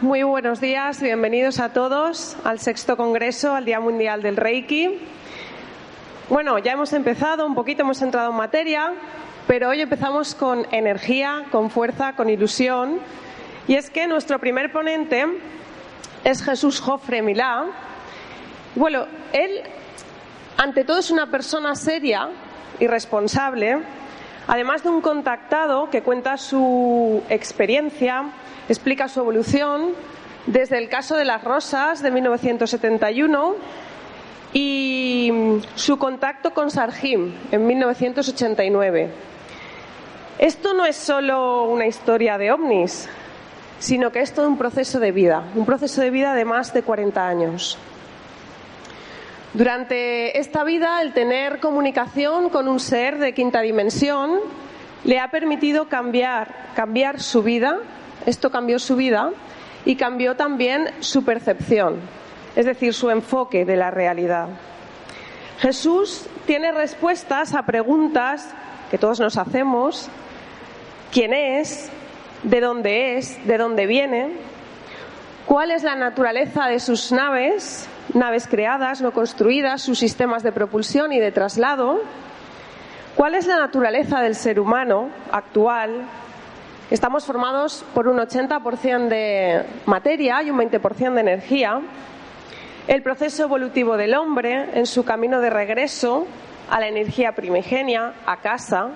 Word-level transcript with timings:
Muy 0.00 0.22
buenos 0.22 0.60
días, 0.60 1.02
bienvenidos 1.02 1.58
a 1.58 1.72
todos 1.72 2.36
al 2.44 2.60
sexto 2.60 2.96
congreso, 2.96 3.56
al 3.56 3.64
Día 3.64 3.80
Mundial 3.80 4.22
del 4.22 4.36
Reiki. 4.36 4.96
Bueno, 6.28 6.56
ya 6.58 6.70
hemos 6.70 6.92
empezado, 6.92 7.44
un 7.44 7.56
poquito 7.56 7.82
hemos 7.82 8.00
entrado 8.00 8.30
en 8.30 8.36
materia, 8.36 8.92
pero 9.48 9.70
hoy 9.70 9.80
empezamos 9.80 10.36
con 10.36 10.68
energía, 10.70 11.46
con 11.50 11.68
fuerza, 11.68 12.12
con 12.12 12.30
ilusión. 12.30 13.00
Y 13.66 13.74
es 13.74 13.90
que 13.90 14.06
nuestro 14.06 14.38
primer 14.38 14.70
ponente 14.70 15.26
es 16.22 16.44
Jesús 16.44 16.78
Jofre 16.78 17.20
Milá. 17.20 17.64
Bueno, 18.76 19.04
él, 19.32 19.50
ante 20.58 20.84
todo, 20.84 21.00
es 21.00 21.10
una 21.10 21.28
persona 21.28 21.74
seria 21.74 22.28
y 22.78 22.86
responsable, 22.86 23.78
además 24.46 24.84
de 24.84 24.90
un 24.90 25.00
contactado 25.00 25.90
que 25.90 26.04
cuenta 26.04 26.36
su 26.36 27.20
experiencia 27.28 28.26
explica 28.68 29.08
su 29.08 29.20
evolución 29.20 29.92
desde 30.46 30.78
el 30.78 30.88
caso 30.88 31.16
de 31.16 31.24
las 31.24 31.44
rosas 31.44 32.02
de 32.02 32.10
1971 32.10 33.54
y 34.52 35.32
su 35.74 35.98
contacto 35.98 36.54
con 36.54 36.70
Sargim 36.70 37.32
en 37.50 37.66
1989. 37.66 39.10
Esto 40.38 40.72
no 40.72 40.86
es 40.86 40.96
solo 40.96 41.64
una 41.64 41.86
historia 41.86 42.38
de 42.38 42.52
ovnis, 42.52 43.08
sino 43.78 44.10
que 44.10 44.20
es 44.20 44.32
todo 44.32 44.48
un 44.48 44.56
proceso 44.56 45.00
de 45.00 45.12
vida, 45.12 45.42
un 45.54 45.66
proceso 45.66 46.00
de 46.00 46.10
vida 46.10 46.34
de 46.34 46.44
más 46.44 46.72
de 46.72 46.82
40 46.82 47.26
años. 47.26 47.78
Durante 49.54 50.38
esta 50.38 50.62
vida, 50.62 51.02
el 51.02 51.12
tener 51.12 51.58
comunicación 51.58 52.50
con 52.50 52.68
un 52.68 52.80
ser 52.80 53.18
de 53.18 53.32
quinta 53.34 53.60
dimensión 53.60 54.38
le 55.04 55.18
ha 55.18 55.30
permitido 55.30 55.88
cambiar, 55.88 56.70
cambiar 56.74 57.20
su 57.20 57.42
vida 57.42 57.80
esto 58.28 58.50
cambió 58.50 58.78
su 58.78 58.94
vida 58.94 59.30
y 59.86 59.96
cambió 59.96 60.36
también 60.36 60.90
su 61.00 61.24
percepción, 61.24 61.96
es 62.54 62.66
decir, 62.66 62.92
su 62.92 63.08
enfoque 63.08 63.64
de 63.64 63.76
la 63.76 63.90
realidad. 63.90 64.48
Jesús 65.60 66.26
tiene 66.44 66.72
respuestas 66.72 67.54
a 67.54 67.62
preguntas 67.62 68.50
que 68.90 68.98
todos 68.98 69.18
nos 69.18 69.38
hacemos. 69.38 70.10
¿Quién 71.10 71.32
es? 71.32 71.90
¿De 72.42 72.60
dónde 72.60 73.16
es? 73.16 73.46
¿De 73.46 73.56
dónde 73.56 73.86
viene? 73.86 74.32
¿Cuál 75.46 75.70
es 75.70 75.82
la 75.82 75.94
naturaleza 75.94 76.66
de 76.66 76.80
sus 76.80 77.10
naves? 77.10 77.88
Naves 78.12 78.46
creadas, 78.46 79.00
no 79.00 79.12
construidas, 79.12 79.80
sus 79.80 79.98
sistemas 79.98 80.42
de 80.42 80.52
propulsión 80.52 81.12
y 81.14 81.18
de 81.18 81.32
traslado. 81.32 82.02
¿Cuál 83.16 83.36
es 83.36 83.46
la 83.46 83.56
naturaleza 83.56 84.20
del 84.20 84.34
ser 84.34 84.60
humano 84.60 85.08
actual? 85.32 86.02
Estamos 86.90 87.26
formados 87.26 87.84
por 87.92 88.08
un 88.08 88.16
80% 88.16 89.08
de 89.08 89.62
materia 89.84 90.42
y 90.42 90.50
un 90.50 90.56
20% 90.58 91.12
de 91.12 91.20
energía. 91.20 91.82
El 92.86 93.02
proceso 93.02 93.42
evolutivo 93.42 93.98
del 93.98 94.14
hombre 94.14 94.70
en 94.72 94.86
su 94.86 95.04
camino 95.04 95.42
de 95.42 95.50
regreso 95.50 96.26
a 96.70 96.80
la 96.80 96.88
energía 96.88 97.32
primigenia, 97.32 98.14
a 98.24 98.38
casa. 98.38 98.88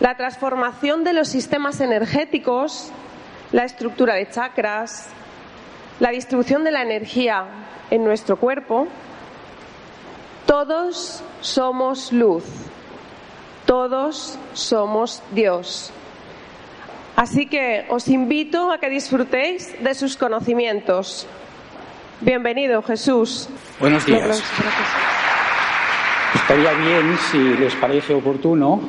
La 0.00 0.18
transformación 0.18 1.02
de 1.02 1.14
los 1.14 1.28
sistemas 1.28 1.80
energéticos, 1.80 2.90
la 3.50 3.64
estructura 3.64 4.14
de 4.14 4.28
chakras, 4.28 5.08
la 5.98 6.10
distribución 6.10 6.62
de 6.62 6.72
la 6.72 6.82
energía 6.82 7.46
en 7.90 8.04
nuestro 8.04 8.36
cuerpo. 8.36 8.86
Todos 10.44 11.24
somos 11.40 12.12
luz. 12.12 12.44
Todos 13.64 14.38
somos 14.52 15.22
Dios. 15.32 15.90
Así 17.16 17.46
que 17.46 17.86
os 17.88 18.08
invito 18.08 18.72
a 18.74 18.78
que 18.78 18.90
disfrutéis 18.90 19.70
de 19.78 19.94
sus 19.94 20.16
conocimientos. 20.16 21.26
Bienvenido, 22.20 22.82
Jesús. 22.82 23.48
Buenos 23.78 24.04
días. 24.04 24.42
Estaría 26.34 26.72
bien, 26.72 27.16
si 27.30 27.38
les 27.38 27.74
parece 27.76 28.14
oportuno, 28.14 28.80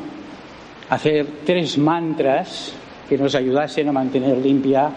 hacer 0.90 1.28
tres 1.46 1.78
mantras 1.78 2.74
que 3.08 3.16
nos 3.16 3.35
ayudasen 3.35 3.90
a 3.90 3.91
mantener 3.91 4.38
limpia 4.40 4.90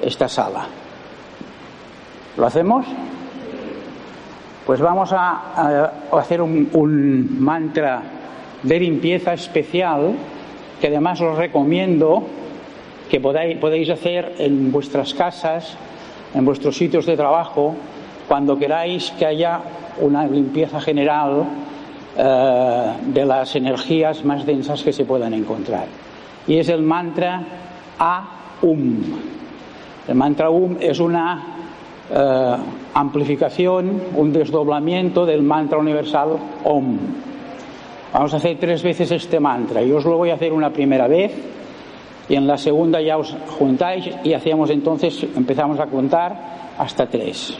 esta 0.00 0.26
sala. 0.26 0.66
¿Lo 2.38 2.46
hacemos? 2.46 2.86
Pues 4.64 4.80
vamos 4.80 5.12
a, 5.12 5.92
hacer 6.12 6.40
un, 6.40 6.70
un 6.72 7.44
mantra 7.44 8.02
de 8.62 8.80
limpieza 8.80 9.34
especial 9.34 10.14
que 10.80 10.86
además 10.86 11.20
os 11.20 11.36
recomiendo 11.36 12.26
que 13.14 13.20
podéis 13.20 13.90
hacer 13.90 14.34
en 14.38 14.72
vuestras 14.72 15.14
casas, 15.14 15.76
en 16.34 16.44
vuestros 16.44 16.76
sitios 16.76 17.06
de 17.06 17.16
trabajo, 17.16 17.76
cuando 18.26 18.58
queráis 18.58 19.12
que 19.12 19.24
haya 19.24 19.60
una 20.00 20.26
limpieza 20.26 20.80
general 20.80 21.44
eh, 22.18 22.92
de 23.06 23.24
las 23.24 23.54
energías 23.54 24.24
más 24.24 24.44
densas 24.44 24.82
que 24.82 24.92
se 24.92 25.04
puedan 25.04 25.32
encontrar. 25.32 25.86
Y 26.48 26.56
es 26.56 26.68
el 26.68 26.82
mantra 26.82 27.40
A-UM. 28.00 28.96
El 30.08 30.14
mantra 30.16 30.50
UM 30.50 30.78
es 30.80 30.98
una 30.98 31.40
eh, 32.10 32.56
amplificación, 32.94 34.02
un 34.16 34.32
desdoblamiento 34.32 35.24
del 35.24 35.44
mantra 35.44 35.78
universal 35.78 36.30
OM. 36.64 36.98
Vamos 38.12 38.34
a 38.34 38.38
hacer 38.38 38.56
tres 38.58 38.82
veces 38.82 39.12
este 39.12 39.38
mantra. 39.38 39.82
Yo 39.82 39.98
os 39.98 40.04
lo 40.04 40.16
voy 40.16 40.30
a 40.30 40.34
hacer 40.34 40.52
una 40.52 40.70
primera 40.70 41.06
vez 41.06 41.62
y 42.28 42.34
en 42.34 42.46
la 42.46 42.56
segunda 42.56 43.00
ya 43.00 43.18
os 43.18 43.36
juntáis 43.58 44.08
y 44.22 44.32
hacíamos 44.32 44.70
entonces, 44.70 45.26
empezamos 45.36 45.78
a 45.78 45.86
contar 45.86 46.74
hasta 46.78 47.06
tres. 47.06 47.56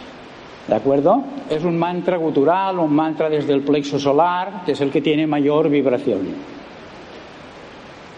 ¿De 0.67 0.75
acuerdo? 0.75 1.23
Es 1.51 1.63
un 1.63 1.79
mantra 1.79 2.17
gutural, 2.17 2.79
un 2.79 2.95
mantra 2.95 3.29
desde 3.29 3.53
el 3.53 3.61
plexo 3.61 3.99
solar, 3.99 4.63
que 4.65 4.73
es 4.73 4.81
el 4.81 4.91
que 4.91 5.03
tiene 5.03 5.27
mayor 5.27 5.69
vibración. 5.69 6.21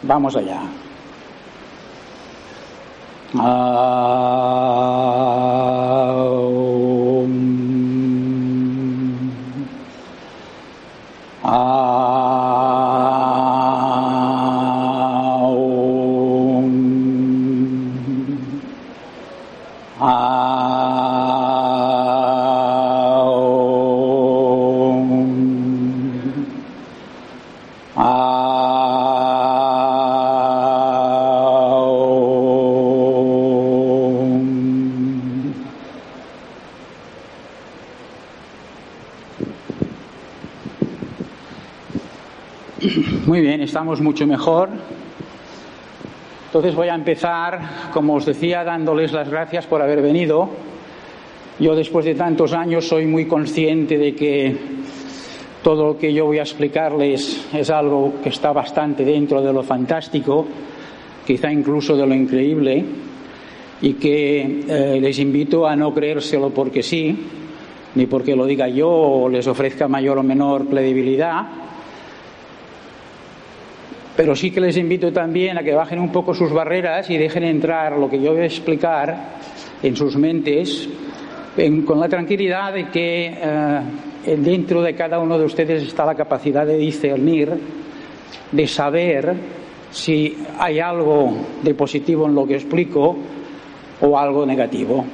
Vamos 0.02 0.36
allá. 0.36 0.60
Muy 43.26 43.40
bien, 43.40 43.60
estamos 43.60 44.00
mucho 44.00 44.24
mejor. 44.24 44.68
Entonces 46.46 46.76
voy 46.76 46.86
a 46.86 46.94
empezar, 46.94 47.90
como 47.92 48.14
os 48.14 48.24
decía, 48.24 48.62
dándoles 48.62 49.12
las 49.12 49.28
gracias 49.28 49.66
por 49.66 49.82
haber 49.82 50.00
venido. 50.00 50.48
Yo 51.58 51.74
después 51.74 52.04
de 52.04 52.14
tantos 52.14 52.52
años 52.52 52.86
soy 52.86 53.04
muy 53.06 53.26
consciente 53.26 53.98
de 53.98 54.14
que 54.14 54.56
todo 55.64 55.88
lo 55.88 55.98
que 55.98 56.14
yo 56.14 56.26
voy 56.26 56.38
a 56.38 56.42
explicarles 56.42 57.48
es 57.52 57.68
algo 57.68 58.14
que 58.22 58.28
está 58.28 58.52
bastante 58.52 59.04
dentro 59.04 59.42
de 59.42 59.52
lo 59.52 59.64
fantástico, 59.64 60.46
quizá 61.26 61.50
incluso 61.50 61.96
de 61.96 62.06
lo 62.06 62.14
increíble, 62.14 62.84
y 63.82 63.94
que 63.94 64.60
eh, 64.68 65.00
les 65.00 65.18
invito 65.18 65.66
a 65.66 65.74
no 65.74 65.92
creérselo 65.92 66.50
porque 66.50 66.80
sí, 66.80 67.26
ni 67.96 68.06
porque 68.06 68.36
lo 68.36 68.46
diga 68.46 68.68
yo 68.68 68.88
o 68.88 69.28
les 69.28 69.48
ofrezca 69.48 69.88
mayor 69.88 70.16
o 70.18 70.22
menor 70.22 70.68
credibilidad, 70.68 71.65
pero 74.16 74.34
sí 74.34 74.50
que 74.50 74.60
les 74.60 74.76
invito 74.78 75.12
también 75.12 75.58
a 75.58 75.62
que 75.62 75.74
bajen 75.74 75.98
un 75.98 76.10
poco 76.10 76.32
sus 76.32 76.50
barreras 76.50 77.10
y 77.10 77.18
dejen 77.18 77.44
entrar 77.44 77.98
lo 77.98 78.08
que 78.08 78.20
yo 78.20 78.32
voy 78.32 78.42
a 78.42 78.46
explicar 78.46 79.16
en 79.82 79.94
sus 79.94 80.16
mentes 80.16 80.88
con 81.84 82.00
la 82.00 82.08
tranquilidad 82.08 82.72
de 82.72 82.88
que 82.88 83.34
eh, 83.34 84.36
dentro 84.36 84.82
de 84.82 84.94
cada 84.94 85.18
uno 85.18 85.38
de 85.38 85.44
ustedes 85.44 85.82
está 85.82 86.04
la 86.04 86.14
capacidad 86.14 86.66
de 86.66 86.76
discernir, 86.76 87.50
de 88.52 88.66
saber 88.66 89.34
si 89.90 90.36
hay 90.58 90.80
algo 90.80 91.34
de 91.62 91.74
positivo 91.74 92.26
en 92.26 92.34
lo 92.34 92.46
que 92.46 92.56
explico 92.56 93.16
o 94.00 94.18
algo 94.18 94.44
negativo, 94.44 95.04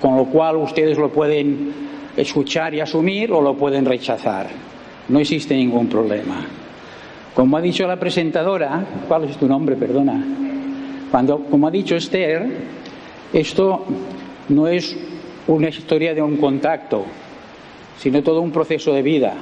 con 0.00 0.16
lo 0.16 0.24
cual 0.24 0.56
ustedes 0.56 0.98
lo 0.98 1.10
pueden 1.10 1.72
escuchar 2.16 2.74
y 2.74 2.80
asumir 2.80 3.32
o 3.32 3.40
lo 3.40 3.54
pueden 3.54 3.84
rechazar. 3.84 4.48
No 5.08 5.20
existe 5.20 5.54
ningún 5.54 5.88
problema. 5.88 6.46
Como 7.34 7.56
ha 7.56 7.60
dicho 7.60 7.86
la 7.86 7.98
presentadora, 7.98 8.84
¿cuál 9.06 9.24
es 9.24 9.36
tu 9.36 9.46
nombre? 9.46 9.76
Perdona. 9.76 10.22
Cuando, 11.10 11.38
como 11.44 11.66
ha 11.66 11.70
dicho 11.70 11.96
Esther, 11.96 12.48
Esto 13.32 13.84
no 14.48 14.66
es 14.66 14.96
una 15.46 15.68
historia 15.68 16.12
de 16.14 16.20
un 16.20 16.36
contacto, 16.36 17.04
sino 17.96 18.24
todo 18.24 18.40
un 18.40 18.50
proceso 18.50 18.92
de 18.92 19.02
vida 19.02 19.34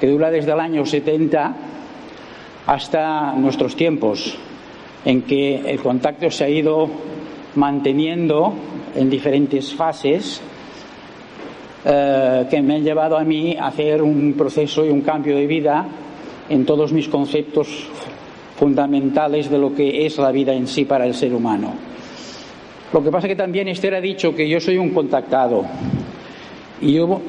que 0.00 0.06
dura 0.06 0.30
desde 0.30 0.52
el 0.52 0.60
año 0.60 0.86
70 0.86 1.56
hasta 2.66 3.32
nuestros 3.32 3.74
tiempos, 3.74 4.36
en 5.04 5.22
que 5.22 5.56
el 5.68 5.80
contacto 5.80 6.30
se 6.30 6.44
ha 6.44 6.48
ido 6.48 6.88
manteniendo 7.56 8.54
en 8.94 9.10
diferentes 9.10 9.74
fases 9.74 10.40
eh, 11.84 12.46
que 12.48 12.62
me 12.62 12.76
han 12.76 12.84
llevado 12.84 13.18
a 13.18 13.24
mí 13.24 13.56
a 13.56 13.66
hacer 13.66 14.00
un 14.00 14.34
proceso 14.34 14.86
y 14.86 14.90
un 14.90 15.00
cambio 15.00 15.34
de 15.34 15.46
vida 15.48 15.86
en 16.48 16.64
todos 16.64 16.92
mis 16.92 17.08
conceptos 17.08 17.88
fundamentales 18.58 19.50
de 19.50 19.58
lo 19.58 19.74
que 19.74 20.04
es 20.06 20.18
la 20.18 20.32
vida 20.32 20.52
en 20.52 20.66
sí 20.66 20.84
para 20.84 21.06
el 21.06 21.14
ser 21.14 21.32
humano. 21.32 21.72
Lo 22.92 23.02
que 23.02 23.10
pasa 23.10 23.26
es 23.26 23.32
que 23.32 23.36
también 23.36 23.68
Esther 23.68 23.94
ha 23.94 24.00
dicho 24.00 24.34
que 24.34 24.48
yo 24.48 24.60
soy 24.60 24.78
un 24.78 24.90
contactado 24.90 25.64
y 26.80 26.94
yo 26.94 27.20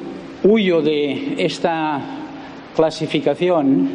huyo 0.44 0.82
de 0.82 1.36
esta 1.38 2.02
clasificación 2.76 3.90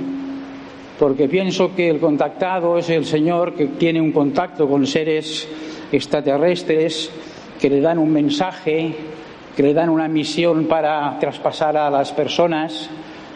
porque 0.99 1.29
pienso 1.29 1.75
que 1.75 1.89
el 1.89 1.99
contactado 1.99 2.79
es 2.79 2.89
el 2.91 3.05
Señor 3.05 3.55
que 3.55 3.67
tiene 3.67 4.01
un 4.01 4.13
contacto 4.13 4.69
con 4.69 4.87
seres 4.87 5.49
extraterrestres 5.91 7.11
que 7.61 7.71
le 7.71 7.81
dan 7.81 7.99
un 7.99 8.13
mensaje, 8.13 8.95
que 9.57 9.63
le 9.63 9.75
dan 9.75 9.89
una 9.89 10.07
misión 10.07 10.67
para 10.67 11.19
traspasar 11.19 11.77
a 11.77 11.91
las 11.91 12.13
personas. 12.13 12.91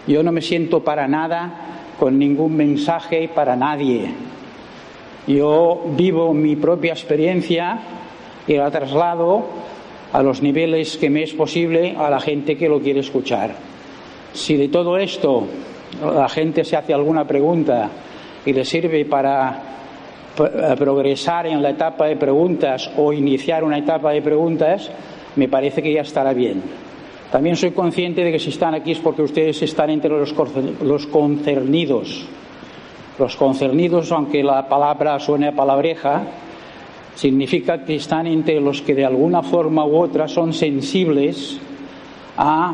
Yo 0.07 0.23
no 0.23 0.33
me 0.33 0.43
siento 0.43 0.85
para 0.85 1.09
nada 1.09 1.78
con 1.99 2.19
ningún 2.19 2.57
mensaje 2.57 3.29
para 3.35 3.57
nadie. 3.57 4.11
Yo 5.27 5.83
vivo 5.97 6.33
mi 6.33 6.57
propia 6.57 6.93
experiencia 6.93 7.79
y 8.47 8.55
la 8.55 8.71
traslado 8.71 9.45
a 10.13 10.23
los 10.23 10.41
niveles 10.41 10.97
que 10.97 11.11
me 11.11 11.23
es 11.23 11.35
posible 11.35 11.95
a 11.99 12.09
la 12.09 12.21
gente 12.21 12.57
que 12.57 12.69
lo 12.69 12.81
quiere 12.81 13.01
escuchar. 13.01 13.51
Si 14.33 14.57
de 14.57 14.69
todo 14.69 14.97
esto 14.97 15.47
la 16.03 16.29
gente 16.29 16.65
se 16.65 16.77
hace 16.77 16.95
alguna 16.95 17.27
pregunta 17.27 17.91
y 18.47 18.53
le 18.53 18.65
sirve 18.65 19.05
para 19.05 19.63
progresar 20.79 21.47
en 21.47 21.61
la 21.63 21.71
etapa 21.71 22.07
de 22.07 22.17
preguntas 22.17 22.91
o 22.97 23.13
iniciar 23.13 23.65
una 23.65 23.79
etapa 23.79 24.13
de 24.13 24.23
preguntas, 24.23 24.91
me 25.37 25.49
parece 25.49 25.83
que 25.83 25.93
ya 25.93 26.03
estará 26.03 26.33
bien. 26.33 26.63
También 27.31 27.57
soy 27.57 27.73
consciente 27.73 28.25
de 28.25 28.33
que 28.33 28.39
si 28.39 28.49
están 28.49 28.75
aquí 28.75 28.93
es 28.93 28.99
porque 29.01 29.23
ustedes 29.23 29.61
están 29.61 29.91
entre 29.91 30.11
los, 30.11 31.07
concernidos. 31.07 32.25
Los 33.19 33.37
concernidos, 33.37 34.11
aunque 34.13 34.43
la 34.43 34.67
palabra 34.67 35.19
suene 35.21 35.49
a 35.49 35.53
palabreja, 35.53 36.23
significa 37.15 37.85
que 37.85 37.97
están 37.97 38.27
entre 38.27 38.61
los 38.61 38.81
que 38.81 38.95
de 38.95 39.05
alguna 39.05 39.43
forma 39.43 39.85
u 39.85 39.97
otra 39.97 40.27
son 40.27 40.55
sensibles 40.55 41.59
a 42.39 42.73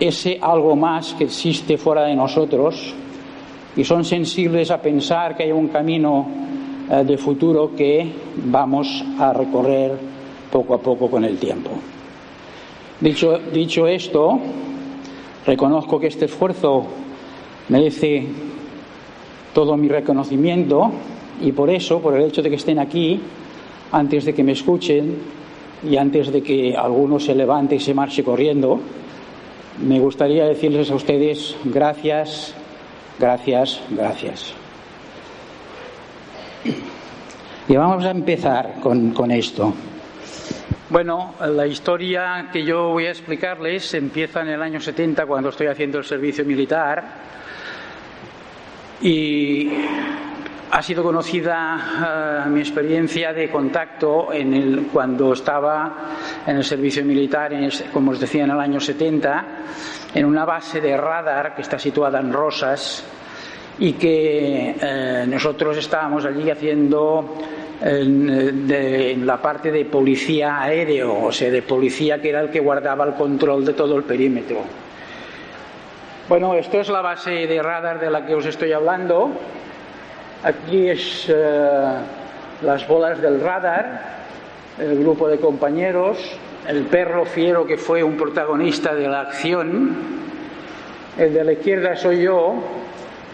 ese 0.00 0.38
algo 0.40 0.74
más 0.76 1.12
que 1.14 1.24
existe 1.24 1.76
fuera 1.76 2.04
de 2.04 2.14
nosotros 2.14 2.94
y 3.76 3.84
son 3.84 4.04
sensibles 4.04 4.70
a 4.70 4.80
pensar 4.80 5.36
que 5.36 5.42
hay 5.42 5.52
un 5.52 5.68
camino 5.68 6.26
eh, 6.90 7.04
de 7.04 7.18
futuro 7.18 7.72
que 7.76 8.10
vamos 8.46 9.04
a 9.18 9.32
recorrer 9.32 9.92
poco 10.50 10.74
a 10.74 10.78
poco 10.78 11.10
con 11.10 11.24
el 11.24 11.36
tiempo. 11.36 11.70
Dicho, 13.00 13.38
dicho 13.52 13.86
esto, 13.86 14.40
reconozco 15.46 16.00
que 16.00 16.08
este 16.08 16.24
esfuerzo 16.24 16.84
merece 17.68 18.26
todo 19.54 19.76
mi 19.76 19.88
reconocimiento 19.88 20.90
y 21.40 21.52
por 21.52 21.70
eso, 21.70 22.00
por 22.00 22.16
el 22.16 22.24
hecho 22.24 22.42
de 22.42 22.50
que 22.50 22.56
estén 22.56 22.80
aquí, 22.80 23.20
antes 23.92 24.24
de 24.24 24.34
que 24.34 24.42
me 24.42 24.52
escuchen 24.52 25.16
y 25.88 25.96
antes 25.96 26.32
de 26.32 26.42
que 26.42 26.76
alguno 26.76 27.20
se 27.20 27.36
levante 27.36 27.76
y 27.76 27.80
se 27.80 27.94
marche 27.94 28.24
corriendo, 28.24 28.80
me 29.86 30.00
gustaría 30.00 30.44
decirles 30.46 30.90
a 30.90 30.96
ustedes 30.96 31.54
gracias, 31.64 32.52
gracias, 33.18 33.80
gracias. 33.90 34.54
Y 37.68 37.76
vamos 37.76 38.04
a 38.04 38.10
empezar 38.10 38.80
con, 38.80 39.10
con 39.10 39.30
esto. 39.30 39.72
Bueno, 40.90 41.34
la 41.40 41.66
historia 41.66 42.48
que 42.50 42.64
yo 42.64 42.88
voy 42.88 43.04
a 43.04 43.10
explicarles 43.10 43.92
empieza 43.92 44.40
en 44.40 44.48
el 44.48 44.62
año 44.62 44.80
70 44.80 45.26
cuando 45.26 45.50
estoy 45.50 45.66
haciendo 45.66 45.98
el 45.98 46.04
servicio 46.04 46.46
militar 46.46 47.04
y 49.02 49.70
ha 50.70 50.82
sido 50.82 51.02
conocida 51.02 52.44
eh, 52.46 52.48
mi 52.48 52.60
experiencia 52.60 53.34
de 53.34 53.50
contacto 53.50 54.32
en 54.32 54.54
el, 54.54 54.86
cuando 54.90 55.34
estaba 55.34 55.94
en 56.46 56.56
el 56.56 56.64
servicio 56.64 57.04
militar, 57.04 57.52
como 57.92 58.12
os 58.12 58.20
decía, 58.20 58.44
en 58.44 58.50
el 58.52 58.58
año 58.60 58.80
70, 58.80 59.44
en 60.14 60.24
una 60.24 60.46
base 60.46 60.80
de 60.80 60.96
radar 60.96 61.54
que 61.54 61.60
está 61.60 61.78
situada 61.78 62.18
en 62.18 62.32
Rosas 62.32 63.04
y 63.78 63.92
que 63.92 64.74
eh, 64.80 65.26
nosotros 65.28 65.76
estábamos 65.76 66.24
allí 66.24 66.50
haciendo 66.50 67.36
en, 67.80 69.26
la 69.26 69.36
parte 69.40 69.70
de 69.70 69.84
policía 69.84 70.62
aéreo, 70.62 71.24
o 71.24 71.32
sea, 71.32 71.50
de 71.50 71.62
policía 71.62 72.20
que 72.20 72.30
era 72.30 72.40
el 72.40 72.50
que 72.50 72.60
guardaba 72.60 73.04
el 73.04 73.14
control 73.14 73.64
de 73.64 73.72
todo 73.72 73.96
el 73.96 74.04
perímetro. 74.04 74.58
Bueno, 76.28 76.54
esto 76.54 76.80
es 76.80 76.88
la 76.88 77.00
base 77.00 77.30
de 77.30 77.62
radar 77.62 78.00
de 78.00 78.10
la 78.10 78.26
que 78.26 78.34
os 78.34 78.44
estoy 78.44 78.72
hablando. 78.72 79.30
Aquí 80.42 80.88
es 80.88 81.26
eh, 81.28 81.94
las 82.62 82.86
bolas 82.86 83.20
del 83.20 83.40
radar, 83.40 84.18
el 84.78 84.98
grupo 84.98 85.28
de 85.28 85.38
compañeros, 85.38 86.18
el 86.66 86.84
perro 86.84 87.24
fiero 87.24 87.66
que 87.66 87.78
fue 87.78 88.02
un 88.02 88.16
protagonista 88.16 88.94
de 88.94 89.08
la 89.08 89.22
acción, 89.22 89.96
el 91.16 91.32
de 91.32 91.44
la 91.44 91.52
izquierda 91.52 91.96
soy 91.96 92.22
yo, 92.22 92.54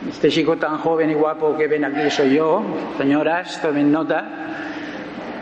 este 0.09 0.29
chico 0.29 0.57
tan 0.57 0.79
joven 0.79 1.11
y 1.11 1.15
guapo 1.15 1.57
que 1.57 1.67
ven 1.67 1.85
aquí 1.85 2.11
soy 2.11 2.35
yo, 2.35 2.63
señoras, 2.99 3.61
tomen 3.61 3.91
nota. 3.91 4.25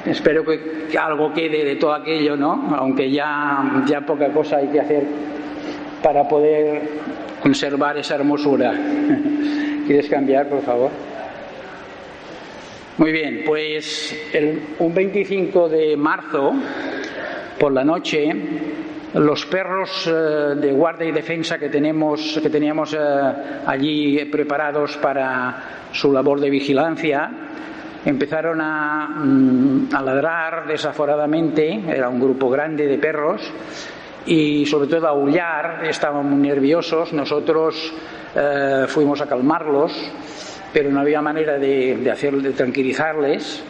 Espero 0.07 0.45
que, 0.45 0.97
algo 0.99 1.33
quede 1.33 1.64
de 1.64 1.76
todo 1.76 1.95
aquello, 1.95 2.37
¿no? 2.37 2.75
Aunque 2.76 3.11
ya, 3.11 3.85
ya 3.87 4.00
poca 4.00 4.33
cosa 4.33 4.59
hay 4.59 4.69
que 4.69 4.81
hacer 4.81 5.04
para 6.02 6.26
poder 6.28 6.83
conservar 7.40 7.97
esa 7.99 8.16
hermosura. 8.16 8.73
¿Quieres 9.87 10.09
cambiar, 10.09 10.49
por 10.49 10.62
favor? 10.62 10.90
Muy 12.99 13.11
bien, 13.11 13.42
pues 13.47 14.16
el, 14.33 14.62
un 14.78 14.95
25 14.95 15.69
de 15.69 15.97
marzo, 15.97 16.52
por 17.59 17.73
la 17.73 17.85
noche, 17.85 18.33
los 19.14 19.45
perros 19.47 20.07
eh, 20.07 20.54
de 20.57 20.73
guardia 20.73 21.09
y 21.09 21.12
defensa 21.12 21.59
que, 21.59 21.69
tenemos, 21.69 22.38
que 22.42 22.50
teníamos 22.50 22.95
eh, 22.95 22.99
allí 23.66 24.25
preparados 24.26 24.97
para 24.97 25.88
su 25.92 26.12
labor 26.12 26.40
de 26.40 26.50
vigilancia 26.50 27.31
empezaron 28.04 28.61
a, 28.61 29.09
mm, 29.09 29.88
a, 29.95 30.02
ladrar 30.02 30.66
desaforadamente, 30.66 31.83
era 31.88 32.09
un 32.09 32.21
grupo 32.21 32.50
grande 32.50 32.87
de 32.87 32.99
perros, 32.99 33.40
y 34.26 34.66
sobre 34.66 34.88
todo 34.88 35.07
a 35.07 35.11
aullar, 35.11 35.85
estaban 35.85 36.28
muy 36.28 36.49
nerviosos, 36.49 37.12
nosotros 37.12 37.92
eh, 38.35 38.87
fuimos 38.88 39.21
a 39.21 39.26
calmarlos, 39.26 39.92
pero 40.73 40.90
no 40.90 41.00
había 41.00 41.21
manera 41.21 41.59
de, 41.59 41.97
de, 41.97 42.11
hacer, 42.11 42.35
de 42.37 42.52
tranquilizarles 42.52 43.62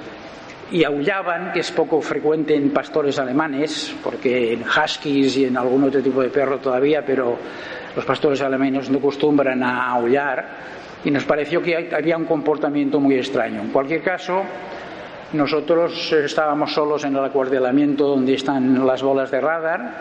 y 0.72 0.84
aullaban, 0.84 1.52
que 1.52 1.60
es 1.60 1.70
poco 1.70 2.00
frecuente 2.00 2.56
en 2.56 2.70
pastores 2.70 3.18
alemanes, 3.18 3.94
porque 4.02 4.54
en 4.54 4.62
huskies 4.62 5.36
y 5.36 5.44
en 5.44 5.58
algún 5.58 5.84
otro 5.84 6.02
tipo 6.02 6.22
de 6.22 6.30
perro 6.30 6.58
todavía, 6.58 7.04
pero 7.04 7.36
los 7.94 8.04
pastores 8.06 8.40
alemanes 8.40 8.88
no 8.88 8.98
acostumbran 8.98 9.62
a 9.62 9.90
aullar, 9.90 10.46
y 11.04 11.10
nos 11.10 11.24
pareció 11.24 11.62
que 11.62 11.90
había 11.94 12.16
un 12.16 12.24
comportamiento 12.24 12.98
muy 13.00 13.16
extraño. 13.16 13.60
En 13.60 13.68
cualquier 13.68 14.02
caso, 14.02 14.44
nosotros 15.34 16.10
estábamos 16.12 16.72
solos 16.72 17.04
en 17.04 17.16
el 17.16 17.24
acuartelamiento 17.24 18.06
donde 18.06 18.34
están 18.34 18.86
las 18.86 19.02
bolas 19.02 19.30
de 19.30 19.40
radar 19.40 19.94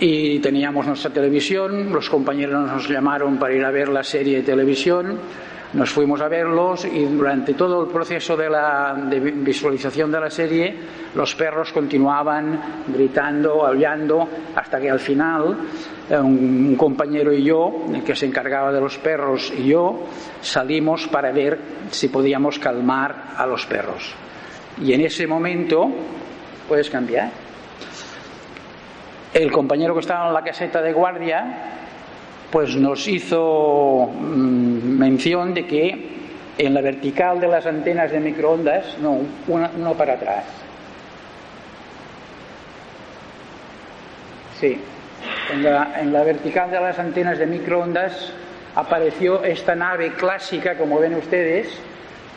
y 0.00 0.40
teníamos 0.40 0.86
nuestra 0.86 1.10
televisión, 1.10 1.92
los 1.92 2.10
compañeros 2.10 2.66
nos 2.66 2.88
llamaron 2.88 3.38
para 3.38 3.54
ir 3.54 3.64
a 3.64 3.70
ver 3.70 3.88
la 3.88 4.02
serie 4.02 4.38
de 4.38 4.42
televisión 4.42 5.18
nos 5.72 5.90
fuimos 5.90 6.20
a 6.20 6.28
verlos 6.28 6.84
y 6.84 7.04
durante 7.04 7.54
todo 7.54 7.84
el 7.84 7.90
proceso 7.90 8.36
de, 8.36 8.48
la, 8.48 8.94
visualización 8.94 10.10
de 10.10 10.20
la 10.20 10.30
serie 10.30 10.74
los 11.14 11.34
perros 11.34 11.72
continuaban 11.72 12.84
gritando, 12.88 13.66
aullando, 13.66 14.28
hasta 14.54 14.80
que 14.80 14.90
al 14.90 15.00
final 15.00 15.56
eh, 16.08 16.18
un, 16.18 16.76
compañero 16.76 17.32
y 17.32 17.42
yo, 17.42 17.86
el 17.92 18.04
que 18.04 18.14
se 18.14 18.26
encargaba 18.26 18.72
de 18.72 18.80
los 18.80 18.98
perros 18.98 19.52
y 19.56 19.68
yo, 19.68 20.04
salimos 20.40 21.08
para 21.08 21.32
ver 21.32 21.58
si 21.90 22.08
podíamos 22.08 22.58
calmar 22.58 23.32
a 23.36 23.46
los 23.46 23.66
perros. 23.66 24.14
Y 24.80 24.92
en 24.92 25.00
ese 25.00 25.26
momento, 25.26 25.88
puedes 26.68 26.90
cambiar, 26.90 27.30
el 29.32 29.50
compañero 29.52 29.94
que 29.94 30.00
estaba 30.00 30.28
en 30.28 30.34
la 30.34 30.42
caseta 30.42 30.80
de 30.80 30.92
guardia 30.92 31.85
pues 32.50 32.76
nos 32.76 33.06
hizo 33.08 34.06
mm, 34.06 34.98
mención 34.98 35.54
de 35.54 35.66
que 35.66 36.16
en 36.58 36.74
la 36.74 36.80
vertical 36.80 37.40
de 37.40 37.48
las 37.48 37.66
antenas 37.66 38.10
de 38.10 38.20
microondas, 38.20 38.96
no, 39.00 39.18
uno 39.46 39.94
para 39.94 40.14
atrás. 40.14 40.44
Sí, 44.58 44.78
en 45.52 45.62
la, 45.62 46.00
en 46.00 46.12
la 46.12 46.22
vertical 46.22 46.70
de 46.70 46.80
las 46.80 46.98
antenas 46.98 47.38
de 47.38 47.46
microondas 47.46 48.32
apareció 48.74 49.44
esta 49.44 49.74
nave 49.74 50.12
clásica, 50.12 50.78
como 50.78 50.98
ven 50.98 51.14
ustedes, 51.14 51.68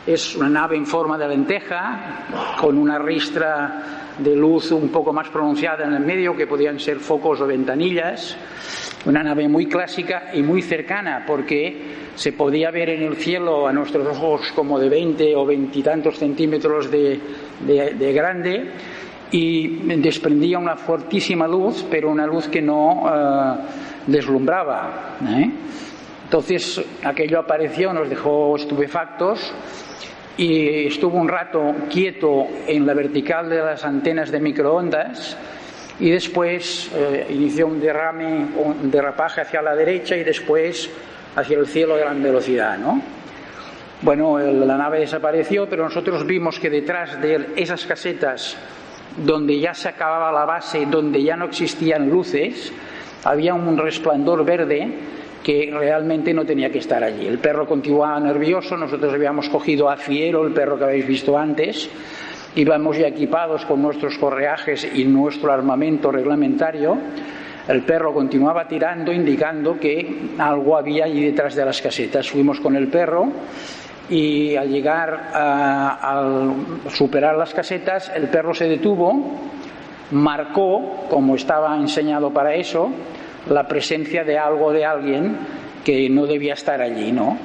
es 0.06 0.36
una 0.36 0.48
nave 0.48 0.76
en 0.76 0.86
forma 0.86 1.18
de 1.18 1.28
lenteja, 1.28 2.56
con 2.58 2.78
una 2.78 2.98
ristra 2.98 3.99
de 4.18 4.36
luz 4.36 4.72
un 4.72 4.88
poco 4.88 5.12
más 5.12 5.28
pronunciada 5.28 5.84
en 5.84 5.94
el 5.94 6.00
medio, 6.00 6.36
que 6.36 6.46
podían 6.46 6.78
ser 6.78 6.98
focos 6.98 7.40
o 7.40 7.46
ventanillas. 7.46 8.36
Una 9.06 9.22
nave 9.22 9.48
muy 9.48 9.66
clásica 9.66 10.30
y 10.34 10.42
muy 10.42 10.60
cercana, 10.62 11.24
porque 11.26 12.10
se 12.14 12.32
podía 12.32 12.70
ver 12.70 12.90
en 12.90 13.02
el 13.02 13.16
cielo 13.16 13.66
a 13.66 13.72
nuestros 13.72 14.06
ojos 14.06 14.52
como 14.54 14.78
de 14.78 14.88
20 14.88 15.34
o 15.36 15.46
veintitantos 15.46 16.18
centímetros 16.18 16.90
de, 16.90 17.18
de, 17.60 18.12
grande 18.12 18.70
y 19.30 19.68
desprendía 19.96 20.58
una 20.58 20.76
fortísima 20.76 21.48
luz, 21.48 21.86
pero 21.90 22.10
una 22.10 22.26
luz 22.26 22.48
que 22.48 22.60
no 22.60 23.04
eh, 23.06 23.54
deslumbraba. 24.06 25.16
¿eh? 25.26 25.50
Entonces 26.24 26.80
aquello 27.04 27.38
apareció, 27.38 27.92
nos 27.92 28.08
dejó 28.08 28.54
estupefactos 28.56 29.52
y 30.40 30.86
estuvo 30.86 31.18
un 31.18 31.28
rato 31.28 31.74
quieto 31.90 32.46
en 32.66 32.86
la 32.86 32.94
vertical 32.94 33.50
de 33.50 33.58
las 33.58 33.84
antenas 33.84 34.30
de 34.30 34.40
microondas 34.40 35.36
y 35.98 36.08
después 36.08 36.90
eh, 36.94 37.26
inició 37.28 37.66
un 37.66 37.78
derrame, 37.78 38.46
un 38.56 38.90
derrapaje 38.90 39.42
hacia 39.42 39.60
la 39.60 39.76
derecha 39.76 40.16
y 40.16 40.24
después 40.24 40.88
hacia 41.36 41.58
el 41.58 41.66
cielo 41.66 41.94
a 41.94 41.98
gran 41.98 42.22
velocidad, 42.22 42.78
¿no? 42.78 43.02
Bueno, 44.00 44.38
la 44.38 44.78
nave 44.78 45.00
desapareció, 45.00 45.68
pero 45.68 45.84
nosotros 45.84 46.26
vimos 46.26 46.58
que 46.58 46.70
detrás 46.70 47.20
de 47.20 47.48
esas 47.56 47.84
casetas 47.84 48.56
donde 49.18 49.60
ya 49.60 49.74
se 49.74 49.90
acababa 49.90 50.32
la 50.32 50.46
base, 50.46 50.86
donde 50.86 51.22
ya 51.22 51.36
no 51.36 51.44
existían 51.44 52.08
luces, 52.08 52.72
había 53.24 53.52
un 53.52 53.76
resplandor 53.76 54.42
verde 54.46 54.88
que 55.42 55.70
realmente 55.72 56.34
no 56.34 56.44
tenía 56.44 56.70
que 56.70 56.78
estar 56.78 57.02
allí. 57.02 57.26
El 57.26 57.38
perro 57.38 57.66
continuaba 57.66 58.18
nervioso, 58.20 58.76
nosotros 58.76 59.12
habíamos 59.12 59.48
cogido 59.48 59.88
a 59.88 59.96
Fiero, 59.96 60.46
el 60.46 60.52
perro 60.52 60.78
que 60.78 60.84
habéis 60.84 61.06
visto 61.06 61.36
antes, 61.36 61.88
íbamos 62.56 62.98
ya 62.98 63.08
equipados 63.08 63.64
con 63.64 63.80
nuestros 63.82 64.18
correajes 64.18 64.86
y 64.94 65.04
nuestro 65.04 65.52
armamento 65.52 66.10
reglamentario. 66.10 66.98
El 67.68 67.82
perro 67.82 68.12
continuaba 68.12 68.66
tirando, 68.66 69.12
indicando 69.12 69.78
que 69.78 70.32
algo 70.38 70.76
había 70.76 71.04
allí 71.04 71.24
detrás 71.24 71.54
de 71.54 71.64
las 71.64 71.80
casetas. 71.80 72.28
Fuimos 72.28 72.58
con 72.58 72.74
el 72.74 72.88
perro 72.88 73.28
y 74.10 74.56
al 74.56 74.68
llegar 74.68 75.30
a, 75.32 76.34
superar 76.88 77.36
las 77.36 77.54
casetas, 77.54 78.10
el 78.14 78.28
perro 78.28 78.52
se 78.52 78.68
detuvo, 78.68 79.38
marcó, 80.10 81.06
como 81.08 81.36
estaba 81.36 81.76
enseñado 81.76 82.30
para 82.30 82.54
eso, 82.54 82.90
la 83.48 83.66
presencia 83.66 84.24
de 84.24 84.38
algo 84.38 84.72
de 84.72 84.84
alguien 84.84 85.36
que 85.84 86.08
no 86.10 86.26
debía 86.26 86.54
estar 86.54 86.80
allí, 86.80 87.12
¿no? 87.12 87.38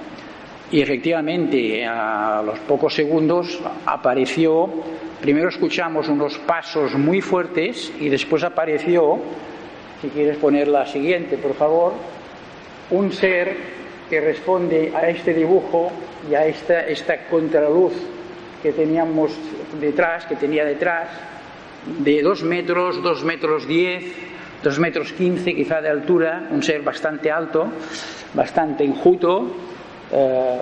Y 0.72 0.82
efectivamente, 0.82 1.86
a 1.86 2.42
los 2.46 2.60
pocos 2.60 2.94
segundos 2.94 3.62
apareció, 3.86 4.70
primero 5.22 5.50
escuchamos 5.50 6.10
unos 6.10 6.38
pasos 6.40 6.96
muy 6.96 7.22
fuertes 7.22 7.94
y 8.00 8.10
después 8.10 8.44
apareció, 8.44 9.20
si 10.02 10.10
quieres 10.10 10.38
poner 10.38 10.68
la 10.68 10.86
siguiente, 10.88 11.38
por 11.38 11.54
favor, 11.54 11.94
un 12.90 13.12
ser 13.12 13.56
que 14.10 14.20
responde 14.22 14.92
a 14.96 15.08
este 15.08 15.34
dibujo 15.34 15.92
y 16.30 16.36
a 16.36 16.46
esta, 16.46 16.86
esta 16.88 17.28
contraluz 17.28 17.94
que 18.62 18.72
teníamos 18.72 19.32
detrás, 19.80 20.26
que 20.26 20.36
tenía 20.36 20.66
detrás, 20.66 21.10
de 22.00 22.22
dos 22.24 22.44
metros, 22.44 23.02
dos 23.04 23.24
metros 23.24 23.68
diez, 23.68 24.04
dos 24.66 24.80
metros 24.80 25.14
quince 25.14 25.54
quizá 25.54 25.80
de 25.80 25.90
altura, 25.90 26.50
un 26.50 26.64
ser 26.64 26.82
bastante 26.82 27.30
alto, 27.30 27.70
bastante 28.34 28.84
enjuto, 28.84 29.54
eh, 30.12 30.58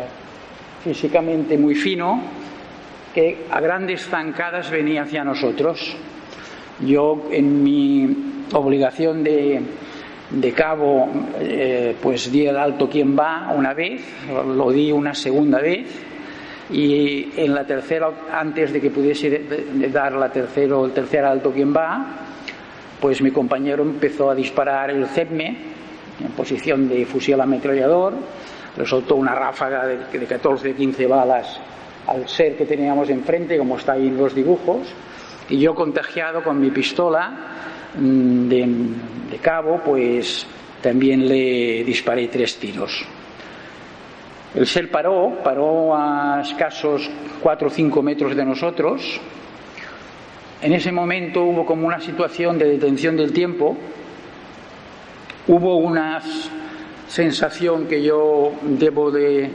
físicamente 0.84 1.58
muy 1.58 1.74
fino, 1.74 2.20
que 3.16 3.48
a 3.50 3.62
grandes 3.62 4.06
zancadas 4.06 4.70
venía 4.70 5.04
hacia 5.04 5.24
nosotros. 5.24 5.96
Yo 6.82 7.30
en 7.32 7.64
mi 7.64 8.44
obligación 8.52 9.24
de, 9.24 9.62
de 10.32 10.52
cabo, 10.52 11.08
eh, 11.40 11.96
pues 12.02 12.30
di 12.30 12.46
el 12.46 12.58
alto 12.58 12.90
quien 12.90 13.18
va 13.18 13.54
una 13.56 13.74
vez, 13.74 14.04
lo 14.28 14.70
di 14.70 14.92
una 14.92 15.14
segunda 15.14 15.62
vez, 15.62 15.88
y 16.70 17.30
en 17.38 17.56
la 17.56 17.66
tercera, 17.66 18.12
antes 18.34 18.74
de 18.74 18.82
que 18.82 18.90
pudiese 18.90 19.46
dar 19.94 20.12
la 20.12 20.28
tercero, 20.28 20.84
el 20.84 20.92
tercer 20.92 21.24
alto 21.24 21.52
quien 21.52 21.74
va, 21.74 22.33
pues 23.04 23.22
mi 23.22 23.32
compañero 23.32 23.84
empezó 23.84 24.30
a 24.30 24.34
disparar 24.34 24.90
el 24.90 25.06
CEPME 25.08 25.58
en 26.24 26.32
posición 26.38 26.88
de 26.88 27.06
fusil 27.06 27.38
ametrallador, 27.42 28.14
le 28.78 29.14
una 29.16 29.36
ráfaga 29.36 29.86
de, 29.86 30.18
de 30.18 30.26
14 30.26 30.74
15 30.74 31.08
balas 31.08 31.60
al 32.08 32.30
ser 32.30 32.56
que 32.56 32.66
teníamos 32.66 33.10
enfrente, 33.10 33.58
como 33.58 33.76
está 33.76 33.92
ahí 33.92 34.08
en 34.08 34.16
los 34.16 34.34
dibujos, 34.34 34.88
y 35.50 35.60
yo 35.60 35.76
contagiado 35.76 36.42
con 36.46 36.62
mi 36.62 36.72
pistola 36.72 37.30
mm, 38.00 38.48
de, 38.48 38.68
de 39.32 39.38
cabo, 39.40 39.82
pues 39.84 40.48
también 40.82 41.28
le 41.28 41.84
disparé 41.84 42.30
tres 42.30 42.56
tiros. 42.56 43.06
El 44.56 44.66
ser 44.66 44.90
paró, 44.90 45.40
paró 45.44 45.94
a 45.94 46.40
escasos 46.40 47.12
4 47.42 47.68
o 47.68 47.70
5 47.70 48.02
metros 48.02 48.34
de 48.34 48.46
nosotros, 48.46 49.20
en 50.64 50.72
ese 50.72 50.94
momento 50.94 51.44
hubo 51.44 51.66
como 51.66 51.86
una 51.86 52.00
situación 52.00 52.58
de 52.58 52.66
detención 52.66 53.18
del 53.18 53.34
tiempo, 53.34 53.76
hubo 55.48 55.76
una 55.76 56.22
sensación 57.06 57.86
que 57.86 58.02
yo 58.02 58.54
debo 58.62 59.12
de, 59.12 59.52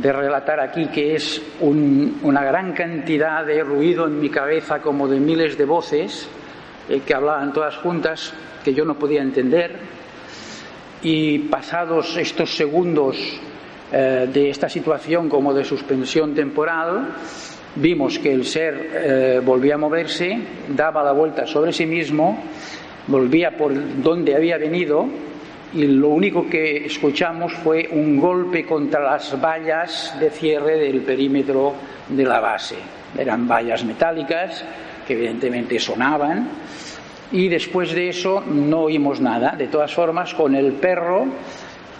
relatar 0.00 0.58
aquí, 0.60 0.86
que 0.86 1.14
es 1.14 1.42
una 1.60 2.44
gran 2.44 2.72
cantidad 2.72 3.44
de 3.44 3.62
ruido 3.62 4.06
en 4.06 4.18
mi 4.18 4.30
cabeza, 4.30 4.80
como 4.80 5.06
de 5.06 5.20
miles 5.20 5.58
de 5.58 5.66
voces 5.66 6.26
eh, 6.88 7.00
que 7.04 7.14
hablaban 7.14 7.52
todas 7.52 7.76
juntas, 7.76 8.32
que 8.64 8.72
yo 8.72 8.86
no 8.86 8.98
podía 8.98 9.20
entender. 9.20 9.76
Y 11.02 11.40
pasados 11.40 12.16
estos 12.16 12.56
segundos 12.56 13.18
eh, 13.92 14.28
de 14.32 14.48
esta 14.48 14.70
situación 14.70 15.28
como 15.28 15.52
de 15.52 15.64
suspensión 15.64 16.34
temporal, 16.34 17.08
vimos 17.80 18.18
que 18.18 18.32
el 18.32 18.44
ser 18.44 18.90
eh, 18.92 19.40
volvía 19.44 19.74
a 19.74 19.78
moverse, 19.78 20.38
daba 20.68 21.02
la 21.02 21.12
vuelta 21.12 21.46
sobre 21.46 21.72
sí 21.72 21.86
mismo, 21.86 22.42
volvía 23.06 23.56
por 23.56 23.72
donde 24.02 24.34
había 24.34 24.58
venido 24.58 25.06
y 25.74 25.86
lo 25.86 26.08
único 26.08 26.48
que 26.48 26.86
escuchamos 26.86 27.52
fue 27.52 27.88
un 27.92 28.18
golpe 28.18 28.64
contra 28.64 29.00
las 29.00 29.40
vallas 29.40 30.16
de 30.18 30.30
cierre 30.30 30.78
del 30.78 31.02
perímetro 31.02 31.74
de 32.08 32.24
la 32.24 32.40
base. 32.40 32.76
Eran 33.16 33.46
vallas 33.46 33.84
metálicas 33.84 34.64
que 35.06 35.14
evidentemente 35.14 35.78
sonaban 35.78 36.48
y 37.32 37.48
después 37.48 37.92
de 37.92 38.08
eso 38.08 38.42
no 38.46 38.82
oímos 38.82 39.20
nada. 39.20 39.54
De 39.56 39.68
todas 39.68 39.92
formas, 39.92 40.34
con 40.34 40.54
el 40.54 40.72
perro 40.72 41.26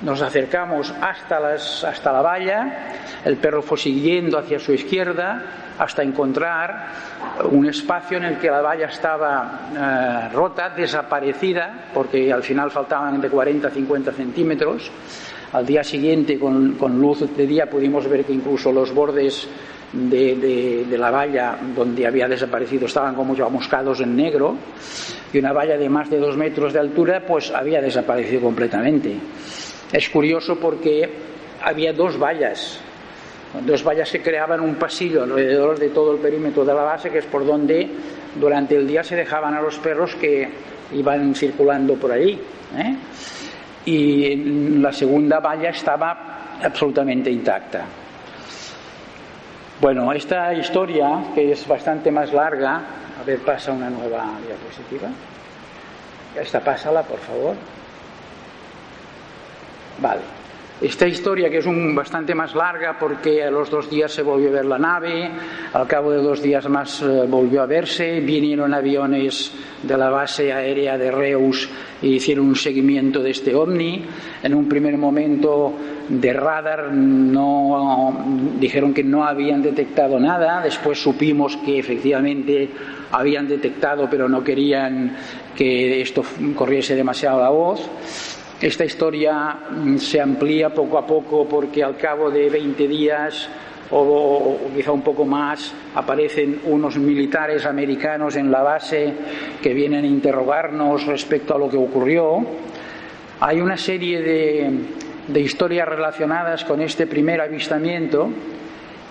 nos 0.02 0.22
acercamos 0.22 0.92
hasta, 1.00 1.40
las, 1.40 1.84
hasta 1.84 2.12
la 2.12 2.22
valla, 2.22 2.94
el 3.24 3.36
perro 3.36 3.62
fue 3.62 3.78
siguiendo 3.78 4.38
hacia 4.38 4.58
su 4.58 4.72
izquierda 4.72 5.42
hasta 5.78 6.02
encontrar 6.02 6.88
un 7.50 7.66
espacio 7.66 8.18
en 8.18 8.24
el 8.24 8.38
que 8.38 8.50
la 8.50 8.60
valla 8.60 8.86
estaba 8.86 9.60
eh, 9.74 10.34
rota, 10.34 10.70
desaparecida, 10.70 11.90
porque 11.94 12.32
al 12.32 12.42
final 12.42 12.70
faltaban 12.70 13.20
de 13.20 13.28
40 13.28 13.68
a 13.68 13.70
50 13.70 14.12
centímetros. 14.12 14.90
Al 15.52 15.64
día 15.64 15.82
siguiente, 15.82 16.38
con, 16.38 16.76
luz 17.00 17.20
de 17.34 17.46
día, 17.46 17.66
pudimos 17.66 18.08
ver 18.08 18.24
que 18.24 18.32
incluso 18.32 18.70
los 18.70 18.92
bordes 18.92 19.48
de, 19.92 20.84
de, 20.86 20.98
la 20.98 21.10
valla 21.10 21.56
donde 21.74 22.06
había 22.06 22.28
desaparecido 22.28 22.86
estaban 22.86 23.14
como 23.14 23.34
chamuscados 23.34 24.00
en 24.00 24.14
negro 24.14 24.56
y 25.32 25.38
una 25.38 25.54
valla 25.54 25.78
de 25.78 25.88
más 25.88 26.10
de 26.10 26.18
dos 26.18 26.36
metros 26.36 26.74
de 26.74 26.80
altura 26.80 27.22
pues 27.26 27.50
había 27.50 27.80
desaparecido 27.80 28.42
completamente. 28.42 29.16
Es 29.92 30.09
curioso 30.11 30.57
porque 30.57 31.09
había 31.62 31.92
dos 31.92 32.18
vallas, 32.18 32.80
dos 33.64 33.83
vallas 33.83 34.11
que 34.11 34.21
creaban 34.21 34.61
un 34.61 34.75
pasillo 34.75 35.23
alrededor 35.23 35.78
de 35.78 35.88
todo 35.88 36.12
el 36.12 36.18
perímetro 36.18 36.64
de 36.64 36.75
la 36.75 36.83
base, 36.83 37.11
que 37.11 37.18
es 37.18 37.26
por 37.26 37.47
donde 37.47 37.88
durante 38.38 38.76
el 38.76 38.87
día 38.87 39.02
se 39.02 39.16
dejaban 39.16 39.54
a 39.54 39.62
los 39.62 39.78
perros 39.78 40.14
que 40.16 40.49
iban 40.92 41.35
circulando 41.35 41.95
por 41.95 42.12
allí. 42.12 42.38
¿eh? 42.76 42.97
Y 43.87 44.37
la 44.80 44.92
segunda 44.92 45.40
valla 45.40 45.71
estaba 45.71 46.59
absolutamente 46.62 47.30
intacta. 47.30 47.87
Bueno, 49.80 50.12
esta 50.12 50.52
historia, 50.54 51.25
que 51.35 51.52
es 51.52 51.66
bastante 51.66 52.11
más 52.11 52.33
larga, 52.33 52.83
a 53.21 53.25
ver, 53.25 53.38
pasa 53.38 53.73
una 53.73 53.88
nueva 53.88 54.33
diapositiva. 54.45 55.09
Esta 56.37 56.61
pásala, 56.61 57.02
por 57.02 57.18
favor. 57.21 57.54
Vale. 60.00 60.38
Esta 60.80 61.08
historia, 61.08 61.50
que 61.50 61.58
es 61.58 61.66
un, 61.66 61.92
bastante 61.92 62.36
más 62.36 62.54
larga 62.54 62.96
porque 63.00 63.42
a 63.42 63.50
los 63.50 63.68
dos 63.68 63.90
días 63.90 64.12
se 64.12 64.22
volvió 64.22 64.48
a 64.48 64.52
ver 64.52 64.64
la 64.64 64.78
nave, 64.78 65.28
al 65.72 65.88
cabo 65.88 66.12
de 66.12 66.18
dos 66.18 66.40
días 66.40 66.68
más 66.68 67.02
eh, 67.02 67.24
volvió 67.28 67.62
a 67.62 67.66
verse, 67.66 68.20
vinieron 68.20 68.72
aviones 68.72 69.52
de 69.82 69.98
la 69.98 70.08
base 70.08 70.52
aérea 70.52 70.96
de 70.96 71.10
Reus 71.10 71.68
e 72.00 72.06
hicieron 72.06 72.46
un 72.46 72.54
seguimiento 72.54 73.20
de 73.20 73.30
este 73.30 73.56
ovni. 73.56 74.04
En 74.40 74.54
un 74.54 74.68
primer 74.68 74.96
momento 74.96 75.74
de 76.08 76.32
radar 76.32 76.92
no, 76.92 78.24
dijeron 78.60 78.94
que 78.94 79.02
no 79.02 79.24
habían 79.24 79.60
detectado 79.60 80.20
nada, 80.20 80.62
después 80.62 81.02
supimos 81.02 81.56
que 81.56 81.80
efectivamente 81.80 82.70
habían 83.10 83.48
detectado 83.48 84.06
pero 84.08 84.28
no 84.28 84.44
querían 84.44 85.16
que 85.56 86.00
esto 86.00 86.22
corriese 86.54 86.94
demasiado 86.94 87.40
la 87.40 87.48
voz. 87.48 88.38
Esta 88.60 88.84
historia 88.84 89.56
mm, 89.70 89.98
se 89.98 90.20
amplía 90.20 90.70
poco 90.70 90.98
a 90.98 91.06
poco 91.06 91.46
porque 91.48 91.84
al 91.84 91.96
cabo 91.96 92.30
de 92.30 92.50
20 92.50 92.88
días 92.88 93.48
o, 93.90 94.58
quizá 94.74 94.92
un 94.92 95.02
poco 95.02 95.24
más 95.24 95.72
aparecen 95.94 96.60
unos 96.64 96.98
militares 96.98 97.64
americanos 97.64 98.36
en 98.36 98.50
la 98.50 98.62
base 98.62 99.14
que 99.62 99.72
vienen 99.72 100.04
a 100.04 100.08
interrogarnos 100.08 101.06
respecto 101.06 101.54
a 101.54 101.58
lo 101.58 101.70
que 101.70 101.76
ocurrió. 101.76 102.44
Hay 103.40 103.60
una 103.60 103.76
serie 103.76 104.20
de, 104.20 104.70
de 105.28 105.40
historias 105.40 105.86
relacionadas 105.88 106.64
con 106.64 106.82
este 106.82 107.06
primer 107.06 107.40
avistamiento 107.40 108.28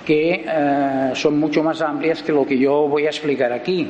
que 0.05 0.45
eh, 0.45 1.11
son 1.13 1.39
mucho 1.39 1.63
más 1.63 1.81
amplias 1.81 2.21
que 2.21 2.31
lo 2.31 2.45
que 2.45 2.57
yo 2.57 2.87
voy 2.87 3.05
a 3.05 3.09
explicar 3.09 3.51
aquí. 3.51 3.87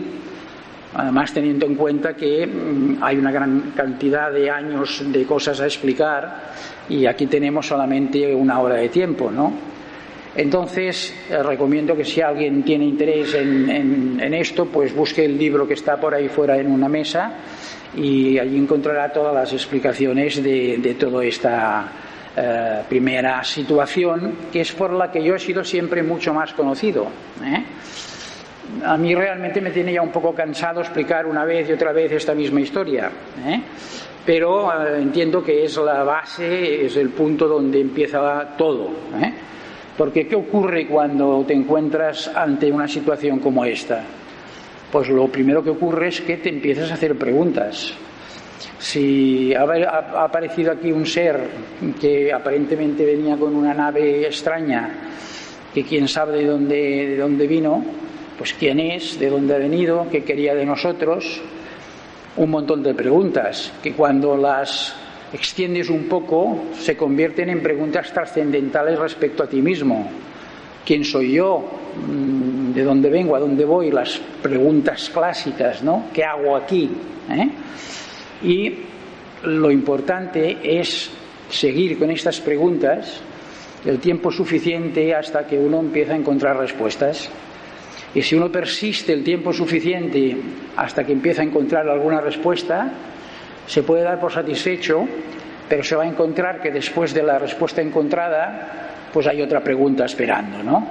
Además, 0.97 1.31
teniendo 1.31 1.67
en 1.67 1.75
cuenta 1.75 2.15
que 2.15 2.47
mm, 2.47 3.03
hay 3.03 3.17
una 3.17 3.31
gran 3.31 3.71
cantidad 3.75 4.31
de 4.31 4.49
años 4.49 5.03
de 5.05 5.25
cosas 5.25 5.61
a 5.61 5.65
explicar 5.65 6.53
y 6.89 7.05
aquí 7.05 7.27
tenemos 7.27 7.67
solamente 7.67 8.33
una 8.33 8.59
hora 8.59 8.75
de 8.75 8.89
tiempo, 8.89 9.29
¿no? 9.29 9.53
Entonces, 10.35 11.13
eh, 11.29 11.43
recomiendo 11.43 11.95
que 11.95 12.03
si 12.03 12.21
alguien 12.21 12.63
tiene 12.63 12.85
interés 12.85 13.35
en, 13.35 14.33
esto, 14.33 14.65
pues 14.65 14.95
busque 14.95 15.25
el 15.25 15.37
libro 15.37 15.67
que 15.67 15.75
está 15.75 15.99
por 15.99 16.15
ahí 16.15 16.29
fuera 16.29 16.57
en 16.57 16.71
una 16.71 16.89
mesa 16.89 17.31
y 17.95 18.39
allí 18.39 18.57
encontrará 18.57 19.11
todas 19.13 19.33
las 19.33 19.53
explicaciones 19.53 20.43
de, 20.43 20.95
toda 20.99 21.23
esta 21.23 21.91
eh, 22.35 22.81
primera 22.89 23.43
situación, 23.43 24.33
que 24.51 24.61
es 24.61 24.71
por 24.71 24.93
la 24.93 25.11
que 25.11 25.23
yo 25.23 25.35
he 25.35 25.39
sido 25.39 25.63
siempre 25.63 26.01
mucho 26.01 26.33
más 26.33 26.53
conocido. 26.53 27.07
¿eh? 27.43 27.63
A 28.83 28.97
mí 28.97 29.15
realmente 29.15 29.61
me 29.61 29.71
tiene 29.71 29.93
ya 29.93 30.01
un 30.01 30.11
poco 30.11 30.33
cansado 30.33 30.81
explicar 30.81 31.25
una 31.25 31.45
vez 31.45 31.69
y 31.69 31.73
otra 31.73 31.91
vez 31.91 32.11
esta 32.11 32.33
misma 32.33 32.61
historia. 32.61 33.09
¿eh? 33.45 33.61
Pero 34.25 34.71
eh, 34.71 35.01
entiendo 35.01 35.43
que 35.43 35.63
es 35.63 35.77
la 35.77 36.03
base, 36.03 36.85
es 36.85 36.95
el 36.97 37.09
punto 37.09 37.47
donde 37.47 37.79
empieza 37.79 38.55
todo. 38.57 38.89
¿eh? 39.21 39.33
Porque 39.97 40.27
¿qué 40.27 40.35
ocurre 40.35 40.87
cuando 40.87 41.43
te 41.47 41.53
encuentras 41.53 42.27
ante 42.27 42.71
una 42.71 42.87
situación 42.87 43.39
como 43.39 43.65
esta? 43.65 44.03
Pues 44.91 45.09
lo 45.09 45.27
primero 45.27 45.63
que 45.63 45.71
ocurre 45.71 46.09
es 46.09 46.21
que 46.21 46.37
te 46.37 46.49
empiezas 46.49 46.91
a 46.91 46.93
hacer 46.93 47.17
preguntas. 47.17 47.93
Si 48.79 49.53
ha, 49.53 49.63
aparecido 50.23 50.71
aquí 50.71 50.91
un 50.91 51.05
ser 51.05 51.39
que 51.99 52.31
aparentemente 52.31 53.05
venía 53.05 53.35
con 53.37 53.55
una 53.55 53.73
nave 53.73 54.25
extraña, 54.25 54.89
que 55.73 55.83
quién 55.83 56.07
sabe 56.07 56.37
de 56.37 56.45
dónde, 56.45 56.75
de 56.75 57.17
dónde 57.17 57.47
vino, 57.47 57.83
pues 58.37 58.53
quién 58.53 58.79
es, 58.79 59.19
de 59.19 59.29
dónde 59.29 59.55
ha 59.55 59.57
venido, 59.57 60.07
qué 60.11 60.23
quería 60.23 60.53
de 60.53 60.65
nosotros, 60.65 61.41
un 62.37 62.49
montón 62.51 62.83
de 62.83 62.93
preguntas 62.93 63.71
que 63.81 63.93
cuando 63.93 64.37
las 64.37 64.95
extiendes 65.33 65.89
un 65.89 66.05
poco 66.05 66.65
se 66.79 66.95
convierten 66.95 67.49
en 67.49 67.61
preguntas 67.61 68.11
trascendentales 68.13 68.99
respecto 68.99 69.43
a 69.43 69.47
ti 69.47 69.61
mismo. 69.61 70.09
¿Quién 70.85 71.03
soy 71.03 71.33
yo? 71.33 71.65
Mm, 72.07 72.73
¿De 72.73 72.83
dónde 72.83 73.09
vengo? 73.09 73.35
¿A 73.35 73.39
dónde 73.39 73.65
voy? 73.65 73.91
Las 73.91 74.21
preguntas 74.41 75.09
clásicas, 75.09 75.83
¿no? 75.83 76.05
¿Qué 76.13 76.23
hago 76.23 76.55
aquí? 76.55 76.89
¿Eh? 77.29 77.49
Y 78.43 78.73
lo 79.43 79.71
importante 79.71 80.57
es 80.63 81.09
seguir 81.49 81.97
con 81.97 82.11
estas 82.11 82.39
preguntas 82.39 83.21
el 83.85 83.99
tiempo 83.99 84.31
suficiente 84.31 85.13
hasta 85.15 85.45
que 85.45 85.57
uno 85.57 85.79
empieza 85.79 86.13
a 86.13 86.17
encontrar 86.17 86.57
respuestas. 86.57 87.29
Y 88.15 88.21
si 88.21 88.35
uno 88.35 88.51
persiste 88.51 89.13
el 89.13 89.23
tiempo 89.23 89.53
suficiente 89.53 90.35
hasta 90.75 91.03
que 91.03 91.13
empieza 91.13 91.41
a 91.41 91.45
encontrar 91.45 91.87
alguna 91.87 92.21
respuesta, 92.21 92.91
se 93.65 93.83
puede 93.83 94.03
dar 94.03 94.19
por 94.19 94.31
satisfecho, 94.31 95.05
pero 95.67 95.83
se 95.83 95.95
va 95.95 96.03
a 96.03 96.07
encontrar 96.07 96.61
que 96.61 96.71
después 96.71 97.13
de 97.13 97.23
la 97.23 97.37
respuesta 97.37 97.81
encontrada, 97.81 99.09
pues 99.13 99.27
hay 99.27 99.41
otra 99.41 99.61
pregunta 99.61 100.05
esperando, 100.05 100.63
¿no? 100.63 100.87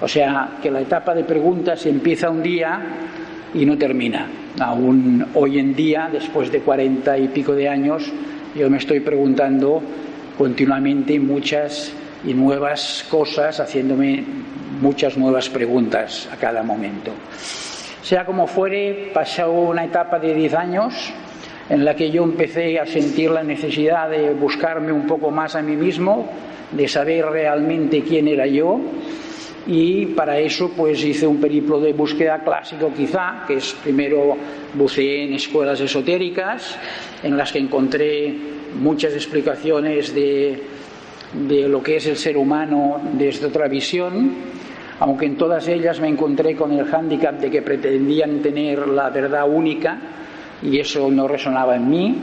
O 0.00 0.06
sea, 0.06 0.58
que 0.62 0.70
la 0.70 0.80
etapa 0.80 1.14
de 1.14 1.24
preguntas 1.24 1.84
empieza 1.86 2.30
un 2.30 2.42
día 2.42 2.80
y 3.52 3.66
no 3.66 3.76
termina. 3.76 4.28
Aún 4.60 5.26
hoy 5.34 5.58
en 5.58 5.74
día, 5.74 6.08
después 6.12 6.52
de 6.52 6.60
cuarenta 6.60 7.18
y 7.18 7.28
pico 7.28 7.54
de 7.54 7.68
años, 7.68 8.12
yo 8.54 8.70
me 8.70 8.78
estoy 8.78 9.00
preguntando 9.00 9.82
continuamente 10.36 11.18
muchas 11.18 11.92
y 12.24 12.32
nuevas 12.32 13.04
cosas, 13.10 13.58
haciéndome 13.58 14.24
muchas 14.80 15.16
nuevas 15.16 15.48
preguntas 15.48 16.28
a 16.32 16.36
cada 16.36 16.62
momento. 16.62 17.12
Sea 18.02 18.24
como 18.24 18.46
fuere, 18.46 19.10
pasó 19.12 19.50
una 19.50 19.84
etapa 19.84 20.18
de 20.18 20.34
10 20.34 20.54
años 20.54 21.12
en 21.68 21.84
la 21.84 21.94
que 21.94 22.10
yo 22.10 22.24
empecé 22.24 22.78
a 22.78 22.86
sentir 22.86 23.30
la 23.30 23.42
necesidad 23.42 24.08
de 24.08 24.32
buscarme 24.32 24.92
un 24.92 25.06
poco 25.06 25.30
más 25.30 25.54
a 25.54 25.62
mí 25.62 25.76
mismo, 25.76 26.30
de 26.72 26.88
saber 26.88 27.26
realmente 27.26 28.02
quién 28.02 28.28
era 28.28 28.46
yo 28.46 28.80
y 29.66 30.06
para 30.06 30.38
eso 30.38 30.70
pues 30.74 31.04
hice 31.04 31.26
un 31.26 31.40
periplo 31.40 31.78
de 31.78 31.92
búsqueda 31.92 32.42
clásico 32.42 32.90
quizá, 32.96 33.44
que 33.46 33.56
es 33.56 33.76
primero 33.82 34.36
buceé 34.72 35.24
en 35.24 35.34
escuelas 35.34 35.80
esotéricas 35.80 36.76
en 37.22 37.36
las 37.36 37.52
que 37.52 37.58
encontré 37.58 38.34
muchas 38.80 39.12
explicaciones 39.12 40.14
de, 40.14 40.62
de 41.46 41.68
lo 41.68 41.82
que 41.82 41.96
es 41.96 42.06
el 42.06 42.16
ser 42.16 42.38
humano 42.38 42.98
desde 43.12 43.46
otra 43.46 43.68
visión 43.68 44.57
aunque 45.00 45.26
en 45.26 45.36
todas 45.36 45.68
ellas 45.68 46.00
me 46.00 46.08
encontré 46.08 46.56
con 46.56 46.72
el 46.72 46.84
hándicap 46.86 47.38
de 47.40 47.50
que 47.50 47.62
pretendían 47.62 48.40
tener 48.40 48.88
la 48.88 49.10
verdad 49.10 49.48
única 49.48 49.98
y 50.62 50.78
eso 50.78 51.10
no 51.10 51.28
resonaba 51.28 51.76
en 51.76 51.88
mí. 51.88 52.16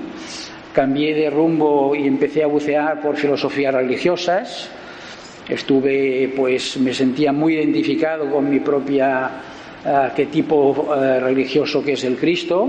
Cambié 0.73 1.13
de 1.13 1.29
rumbo 1.29 1.95
y 1.95 2.05
empecé 2.05 2.43
a 2.43 2.47
bucear 2.47 3.01
por 3.01 3.15
filosofías 3.15 3.73
religiosas. 3.73 4.69
Estuve, 5.47 6.33
pues, 6.35 6.75
me 6.77 6.93
sentía 6.93 7.31
muy 7.31 7.53
identificado 7.55 8.29
con 8.29 8.49
mi 8.49 8.59
propia 8.59 9.29
uh, 9.85 10.13
qué 10.13 10.25
tipo 10.25 10.71
uh, 10.71 11.19
religioso 11.21 11.81
que 11.83 11.93
es 11.93 12.03
el 12.03 12.17
Cristo, 12.17 12.67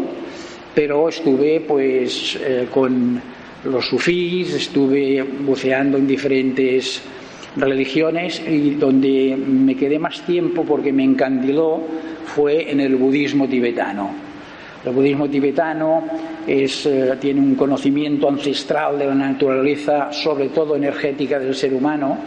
pero 0.75 1.09
estuve, 1.09 1.61
pues, 1.67 2.39
eh, 2.41 2.69
con 2.73 3.21
los 3.65 3.87
sufís, 3.89 4.53
estuve 4.55 5.23
buceando 5.23 5.97
en 5.97 6.07
diferentes 6.07 7.03
religiones 7.57 8.43
y 8.47 8.75
donde 8.75 9.37
me 9.37 9.75
quedé 9.75 9.99
más 9.99 10.23
tiempo 10.23 10.65
porque 10.65 10.93
me 10.93 11.05
encandiló 11.05 11.81
fue 12.27 12.71
en 12.71 12.81
el 12.81 12.97
budismo 12.97 13.49
tibetano. 13.49 14.11
El 14.85 14.93
budismo 14.93 15.29
tibetano 15.29 16.05
es, 16.47 16.87
eh, 16.87 17.17
tiene 17.21 17.41
un 17.41 17.55
conocimiento 17.55 18.29
ancestral 18.29 18.99
de 18.99 19.07
la 19.07 19.15
naturaleza, 19.15 20.13
sobre 20.13 20.51
todo 20.51 20.77
energética 20.77 21.41
del 21.41 21.55
ser 21.55 21.75
humano, 21.75 22.19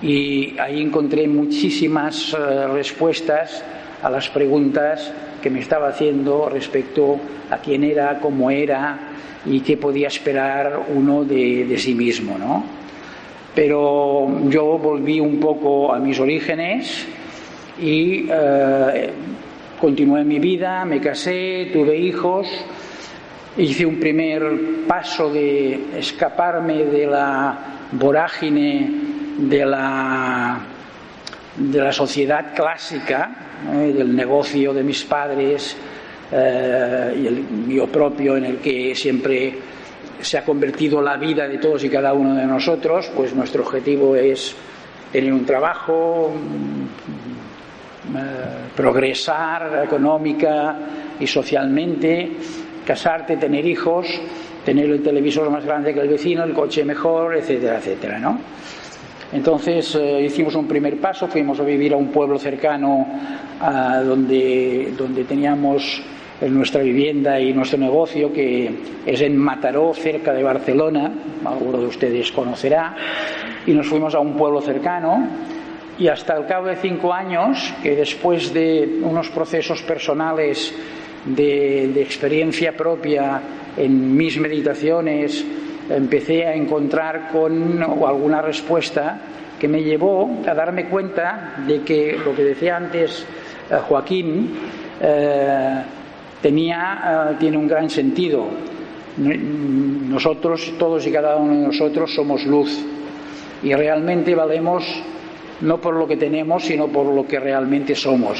y 0.00 0.58
ahí 0.58 0.80
encontré 0.80 1.28
muchísimas 1.28 2.32
eh, 2.32 2.66
respuestas 2.68 3.62
a 4.02 4.10
las 4.10 4.28
preguntas 4.30 5.12
que 5.42 5.50
me 5.50 5.60
estaba 5.60 5.88
haciendo 5.88 6.48
respecto 6.48 7.18
a 7.50 7.58
quién 7.58 7.84
era, 7.84 8.18
cómo 8.20 8.50
era 8.50 8.98
y 9.44 9.60
qué 9.60 9.76
podía 9.76 10.08
esperar 10.08 10.86
uno 10.94 11.24
de, 11.24 11.66
de 11.66 11.78
sí 11.78 11.94
mismo, 11.94 12.38
¿no? 12.38 12.81
Pero 13.54 14.48
yo 14.48 14.78
volví 14.78 15.20
un 15.20 15.38
poco 15.38 15.92
a 15.92 15.98
mis 15.98 16.18
orígenes 16.18 17.06
y 17.80 18.26
eh, 18.30 19.10
continué 19.80 20.24
mi 20.24 20.38
vida, 20.38 20.84
me 20.84 21.00
casé, 21.00 21.68
tuve 21.72 21.96
hijos, 21.96 22.48
hice 23.58 23.84
un 23.84 24.00
primer 24.00 24.42
paso 24.86 25.30
de 25.30 25.98
escaparme 25.98 26.84
de 26.84 27.06
la 27.06 27.58
vorágine 27.92 28.90
de 29.38 29.66
la, 29.66 30.58
de 31.56 31.80
la 31.80 31.92
sociedad 31.92 32.54
clásica, 32.54 33.30
del 33.70 34.16
negocio 34.16 34.72
de 34.72 34.82
mis 34.82 35.04
padres 35.04 35.76
eh, 36.32 37.20
y 37.22 37.26
el 37.26 37.42
mío 37.42 37.86
propio 37.86 38.36
en 38.36 38.44
el 38.44 38.56
que 38.56 38.94
siempre 38.94 39.54
se 40.24 40.38
ha 40.38 40.44
convertido 40.44 41.00
la 41.02 41.16
vida 41.16 41.48
de 41.48 41.58
todos 41.58 41.84
y 41.84 41.88
cada 41.88 42.12
uno 42.12 42.34
de 42.34 42.46
nosotros, 42.46 43.10
pues 43.14 43.34
nuestro 43.34 43.62
objetivo 43.62 44.16
es 44.16 44.54
tener 45.12 45.32
un 45.32 45.44
trabajo, 45.44 46.32
mm, 46.34 48.16
eh, 48.16 48.20
progresar 48.76 49.82
económica 49.84 50.76
y 51.20 51.26
socialmente, 51.26 52.32
casarte, 52.84 53.36
tener 53.36 53.66
hijos 53.66 54.06
tener 54.64 54.90
el 54.90 55.02
televisor 55.02 55.50
más 55.50 55.64
grande 55.64 55.92
que 55.92 56.00
el 56.00 56.08
vecino, 56.08 56.44
el 56.44 56.52
coche 56.52 56.84
mejor, 56.84 57.36
etcétera, 57.36 57.78
etcétera, 57.78 58.18
¿no? 58.18 58.38
Entonces 59.32 59.94
eh, 59.94 60.22
hicimos 60.22 60.54
un 60.54 60.68
primer 60.68 60.98
paso, 60.98 61.26
fuimos 61.26 61.58
a 61.58 61.64
vivir 61.64 61.94
a 61.94 61.96
un 61.96 62.08
pueblo 62.08 62.38
cercano 62.38 63.06
a 63.60 64.00
donde, 64.02 64.92
donde 64.96 65.24
teníamos 65.24 66.02
nuestra 66.50 66.82
vivienda 66.82 67.38
y 67.40 67.52
nuestro 67.52 67.78
negocio, 67.78 68.32
que 68.32 68.70
es 69.06 69.20
en 69.20 69.36
Mataró, 69.36 69.94
cerca 69.94 70.32
de 70.32 70.42
Barcelona, 70.42 71.12
alguno 71.44 71.78
de 71.78 71.86
ustedes 71.86 72.32
conocerá, 72.32 72.96
y 73.66 73.72
nos 73.72 73.86
fuimos 73.86 74.14
a 74.14 74.20
un 74.20 74.36
pueblo 74.36 74.60
cercano. 74.60 75.26
Y 75.98 76.08
hasta 76.08 76.36
el 76.36 76.46
cabo 76.46 76.66
de 76.66 76.76
cinco 76.76 77.12
años, 77.12 77.72
que 77.82 77.94
después 77.94 78.52
de 78.52 79.00
unos 79.02 79.28
procesos 79.28 79.82
personales 79.82 80.74
de, 81.24 81.90
de 81.94 82.02
experiencia 82.02 82.76
propia 82.76 83.40
en 83.76 84.16
mis 84.16 84.38
meditaciones, 84.38 85.44
empecé 85.88 86.46
a 86.46 86.54
encontrar 86.54 87.28
con 87.30 87.82
alguna 87.82 88.40
respuesta 88.42 89.20
que 89.58 89.68
me 89.68 89.82
llevó 89.82 90.42
a 90.46 90.54
darme 90.54 90.86
cuenta 90.86 91.62
de 91.66 91.82
que 91.82 92.18
lo 92.24 92.34
que 92.34 92.42
decía 92.42 92.76
antes 92.76 93.24
eh, 93.70 93.76
Joaquín, 93.76 94.50
eh, 95.00 95.82
tenía, 96.42 97.30
eh, 97.30 97.36
tiene 97.38 97.56
un 97.56 97.68
gran 97.68 97.88
sentido. 97.88 98.44
Nosotros, 99.16 100.74
todos 100.78 101.06
y 101.06 101.12
cada 101.12 101.36
uno 101.36 101.54
de 101.54 101.66
nosotros, 101.66 102.12
somos 102.14 102.44
luz 102.44 102.84
y 103.62 103.74
realmente 103.74 104.34
valemos 104.34 104.84
no 105.60 105.80
por 105.80 105.94
lo 105.94 106.08
que 106.08 106.16
tenemos, 106.16 106.64
sino 106.64 106.88
por 106.88 107.06
lo 107.06 107.26
que 107.26 107.38
realmente 107.38 107.94
somos. 107.94 108.38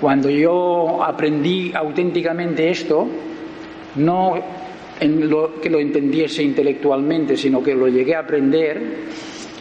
Cuando 0.00 0.30
yo 0.30 1.02
aprendí 1.02 1.72
auténticamente 1.74 2.70
esto, 2.70 3.08
no 3.96 4.34
que 4.98 5.70
lo 5.70 5.78
entendiese 5.78 6.42
intelectualmente, 6.42 7.36
sino 7.36 7.62
que 7.62 7.74
lo 7.74 7.88
llegué 7.88 8.14
a 8.14 8.20
aprender, 8.20 8.82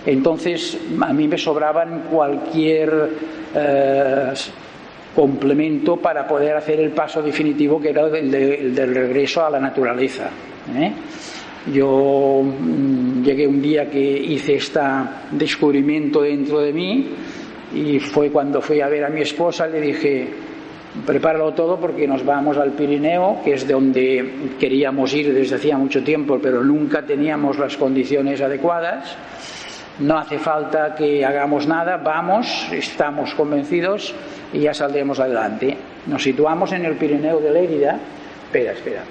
entonces 0.05 0.77
a 1.01 1.13
mí 1.13 1.27
me 1.27 1.37
sobraban 1.37 2.03
cualquier 2.11 3.09
eh, 3.55 4.33
complemento 5.17 5.97
para 5.97 6.27
poder 6.27 6.55
hacer 6.55 6.79
el 6.79 6.91
paso 6.91 7.23
definitivo 7.23 7.81
que 7.81 7.89
era 7.89 8.05
el, 8.05 8.29
del 8.75 8.93
regreso 8.93 9.43
a 9.43 9.49
la 9.49 9.59
naturaleza. 9.59 10.29
¿eh? 10.75 10.91
Yo 11.73 12.43
mm, 12.43 13.23
llegué 13.23 13.47
un 13.47 13.59
día 13.59 13.89
que 13.89 13.99
hice 13.99 14.57
este 14.57 14.79
descubrimiento 15.31 16.21
dentro 16.21 16.59
de 16.59 16.71
mí 16.71 17.07
y 17.73 17.97
fue 17.97 18.29
cuando 18.29 18.61
fui 18.61 18.79
a 18.79 18.87
ver 18.89 19.05
a 19.05 19.09
mi 19.09 19.21
esposa, 19.21 19.65
le 19.65 19.81
dije, 19.81 20.27
prepáralo 21.03 21.51
todo 21.51 21.79
porque 21.79 22.07
nos 22.07 22.23
vamos 22.23 22.55
al 22.57 22.73
Pirineo, 22.73 23.39
que 23.43 23.55
es 23.55 23.65
de 23.65 23.73
donde 23.73 24.33
queríamos 24.59 25.11
ir 25.15 25.33
desde 25.33 25.55
hacía 25.55 25.79
mucho 25.79 26.03
tiempo, 26.03 26.37
pero 26.39 26.63
nunca 26.63 27.01
teníamos 27.01 27.57
las 27.57 27.75
condiciones 27.75 28.39
adecuadas 28.39 29.17
no 29.99 30.17
hace 30.17 30.37
falta 30.37 30.93
que 30.93 31.25
hagamos 31.25 31.67
nada, 31.67 31.97
vamos, 31.97 32.67
estamos 32.71 33.33
convencidos 33.33 34.13
y 34.53 34.59
ya 34.59 34.73
saldremos 34.73 35.19
adelante. 35.19 35.77
Nos 36.07 36.23
situamos 36.23 36.71
en 36.71 36.85
el 36.85 36.95
Pirineo 36.95 37.39
de 37.39 37.51
Lérida. 37.51 37.99
Espera, 38.45 38.71
espera, 38.71 39.01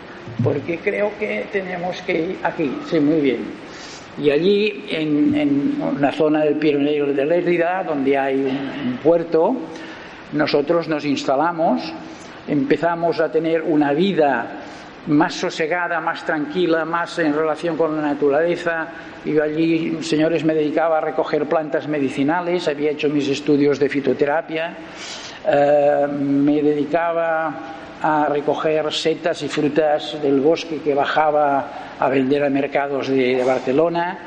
porque 0.43 0.79
creo 0.79 1.13
que 1.19 1.47
tenemos 1.53 2.01
que 2.03 2.13
ir 2.13 2.39
aquí, 2.43 2.79
sí, 2.89 3.01
muy 3.01 3.21
bien. 3.21 3.41
Y 4.19 4.31
allí, 4.31 4.87
en, 4.89 5.35
en 5.35 5.83
una 5.97 6.11
zona 6.11 6.41
del 6.41 6.55
Pirineo 6.55 7.13
de 7.13 7.25
Lérida, 7.25 7.85
donde 7.85 8.17
hay 8.17 8.37
un 8.37 8.99
puerto, 9.03 9.55
nosotros 10.33 10.89
nos 10.89 11.05
instalamos, 11.05 11.83
empezamos 12.49 13.21
a 13.21 13.31
tener 13.31 13.63
una 13.63 13.93
vida 13.93 14.63
más 15.09 15.35
sosegada, 15.35 16.01
más 16.01 16.25
tranquila, 16.25 16.85
más 16.85 17.19
en 17.19 17.35
relación 17.35 17.77
con 17.77 17.95
la 17.95 18.03
naturaleza. 18.03 18.89
Yo 19.25 19.43
allí, 19.43 19.99
señores, 20.03 20.45
me 20.45 20.55
dedicaba 20.55 20.99
a 20.99 21.01
recoger 21.01 21.47
plantas 21.47 21.87
medicinales, 21.87 22.67
había 22.69 22.91
hecho 22.91 23.09
mis 23.09 23.29
estudios 23.29 23.79
de 23.79 23.89
fitoterapia, 23.89 24.77
eh, 25.47 26.07
me 26.11 26.63
dedicaba 26.63 27.55
a 28.03 28.27
recoger 28.29 28.93
setas 28.93 29.43
y 29.43 29.49
frutas 29.49 30.21
del 30.23 30.41
bosque 30.41 30.81
que 30.83 30.95
bajaba 30.95 31.95
a 31.99 32.09
vender 32.09 32.45
a 32.45 32.51
mercados 32.51 33.09
de, 33.09 33.43
Barcelona, 33.45 34.19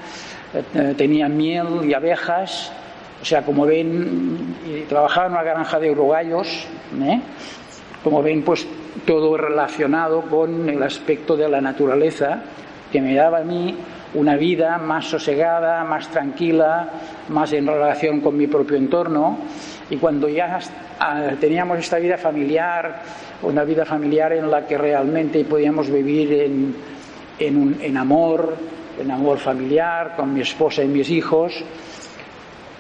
eh, 0.54 0.94
tenía 0.98 1.30
miel 1.30 1.86
y 1.86 1.94
abejas, 1.94 2.72
o 3.22 3.26
sea, 3.26 3.44
como 3.44 3.66
ven, 3.66 4.56
trabajaba 4.88 5.28
en 5.28 5.32
una 5.34 5.44
granja 5.44 5.80
de 5.80 5.92
uruguayos, 5.92 6.48
¿eh? 7.02 7.22
como 8.04 8.24
ven, 8.24 8.44
pues 8.44 8.66
todo 9.06 9.38
relacionado 9.38 10.22
con 10.22 10.70
el 10.70 10.82
aspecto 10.82 11.36
de 11.38 11.50
la 11.50 11.62
naturaleza 11.62 12.44
que 12.92 13.02
me 13.02 13.14
daba 13.16 13.40
a 13.40 13.44
mí 13.44 13.76
una 14.14 14.36
vida 14.36 14.78
más 14.78 15.06
sosegada, 15.06 15.84
más 15.84 16.08
tranquila, 16.10 16.90
más 17.30 17.54
en 17.54 17.68
relación 17.68 18.22
con 18.22 18.38
mi 18.38 18.48
propio 18.48 18.78
entorno. 18.78 19.38
Y 19.90 19.98
cuando 19.98 20.28
ya 20.28 20.60
teníamos 21.40 21.80
esta 21.80 21.98
vida 21.98 22.18
familiar, 22.18 23.02
una 23.44 23.64
vida 23.64 23.86
familiar 23.86 24.34
en 24.34 24.50
la 24.50 24.66
que 24.66 24.78
realmente 24.78 25.44
podíamos 25.46 25.90
vivir 25.90 26.34
en, 26.34 26.76
en 27.40 27.98
amor, 27.98 28.56
en 29.00 29.12
amor 29.12 29.38
familiar, 29.38 30.16
con 30.16 30.34
mi 30.34 30.42
esposa 30.42 30.84
y 30.84 30.88
mis 30.88 31.10
hijos, 31.10 31.64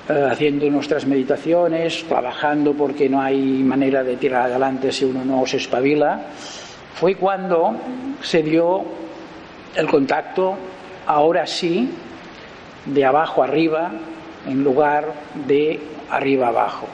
eh, 0.10 0.28
haciendo 0.32 0.68
nuestras 0.72 1.06
meditaciones, 1.06 2.04
trabajando 2.06 2.74
porque 2.74 3.08
no 3.08 3.22
hay 3.22 3.40
manera 3.62 4.04
de 4.04 4.18
tirar 4.18 4.50
adelante 4.50 4.92
si 4.92 5.06
uno 5.06 5.24
no 5.24 5.46
se 5.46 5.58
espabila, 5.58 6.22
fue 6.96 7.14
cuando 7.14 7.76
se 8.20 8.42
dio 8.42 8.84
el 9.76 9.88
contacto, 9.88 10.56
ahora 11.06 11.46
sí, 11.46 11.90
de 12.86 13.06
abajo 13.06 13.44
arriba 13.44 13.92
en 14.48 14.64
lugar 14.64 15.14
de 15.48 15.80
arriba 16.10 16.48
abajo. 16.48 16.88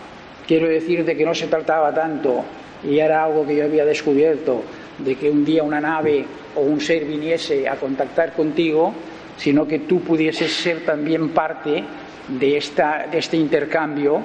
Quiero 0.48 0.68
decir 0.68 1.06
de 1.06 1.16
que 1.16 1.26
no 1.26 1.34
se 1.34 1.48
trataba 1.48 1.94
tanto, 1.94 2.44
y 2.84 3.00
era 3.00 3.24
algo 3.24 3.46
que 3.46 3.56
yo 3.56 3.66
había 3.66 3.86
descubierto, 3.86 4.64
de 5.00 5.16
que 5.16 5.30
un 5.30 5.44
día 5.44 5.64
una 5.64 5.82
nave 5.82 6.26
o 6.56 6.62
un 6.62 6.80
ser 6.80 7.06
viniese 7.06 7.68
a 7.68 7.76
contactar 7.76 8.34
contigo, 8.34 8.94
sino 9.38 9.68
que 9.68 9.80
tú 9.80 10.02
pudieses 10.02 10.54
ser 10.54 10.86
también 10.86 11.30
parte 11.30 11.84
de, 12.28 12.58
esta, 12.58 13.08
de 13.12 13.18
este 13.18 13.38
intercambio 13.38 14.22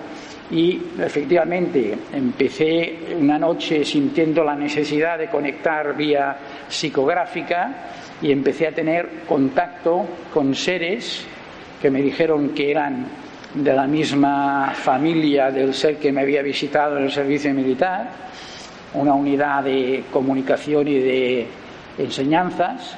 y 0.51 0.81
efectivamente 0.99 1.97
empecé 2.13 2.99
una 3.17 3.39
noche 3.39 3.85
sintiendo 3.85 4.43
la 4.43 4.57
necesidad 4.57 5.19
de 5.19 5.29
conectar 5.29 5.97
vía 5.97 6.37
psicográfica 6.69 7.73
y 8.21 8.33
empecé 8.33 8.67
a 8.67 8.73
tener 8.73 9.23
contacto 9.29 10.07
con 10.35 10.55
seres 10.55 11.25
que 11.81 11.91
me 11.91 12.03
dijeron 12.03 12.51
que 12.51 12.71
eran 12.71 13.07
de 13.55 13.73
la 13.73 13.87
misma 13.87 14.73
familia 14.75 15.51
del 15.51 15.73
ser 15.73 15.97
que 15.97 16.13
me 16.13 16.23
había 16.23 16.43
visitado 16.43 16.99
en 16.99 17.05
el 17.05 17.11
servicio 17.11 17.53
militar, 17.55 18.09
una 18.95 19.15
unidad 19.15 19.65
de 19.65 20.05
comunicación 20.13 20.89
y 20.89 20.99
de 20.99 21.47
enseñanzas, 21.99 22.97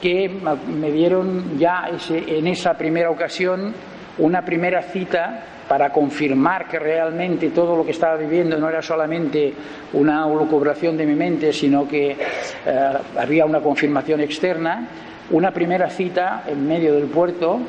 que 0.00 0.28
me 0.28 0.92
dieron 0.92 1.58
ya 1.58 1.90
en 2.08 2.46
esa 2.46 2.74
primera 2.74 3.10
ocasión 3.10 3.74
una 4.18 4.44
primera 4.44 4.82
cita 4.82 5.44
para 5.68 5.90
confirmar 5.90 6.66
que 6.66 6.78
realmente 6.78 7.50
todo 7.50 7.76
lo 7.76 7.84
que 7.84 7.90
estaba 7.92 8.16
viviendo 8.16 8.58
no 8.58 8.68
era 8.68 8.80
solamente 8.80 9.52
una 9.92 10.26
lucubración 10.26 10.96
de 10.96 11.06
mi 11.06 11.14
mente, 11.14 11.52
sino 11.52 11.86
que 11.86 12.12
eh, 12.12 12.92
había 13.18 13.44
una 13.44 13.60
confirmación 13.60 14.20
externa, 14.20 14.88
una 15.30 15.52
primera 15.52 15.90
cita 15.90 16.44
en 16.46 16.66
medio 16.66 16.94
del 16.94 17.04
puerto 17.04 17.60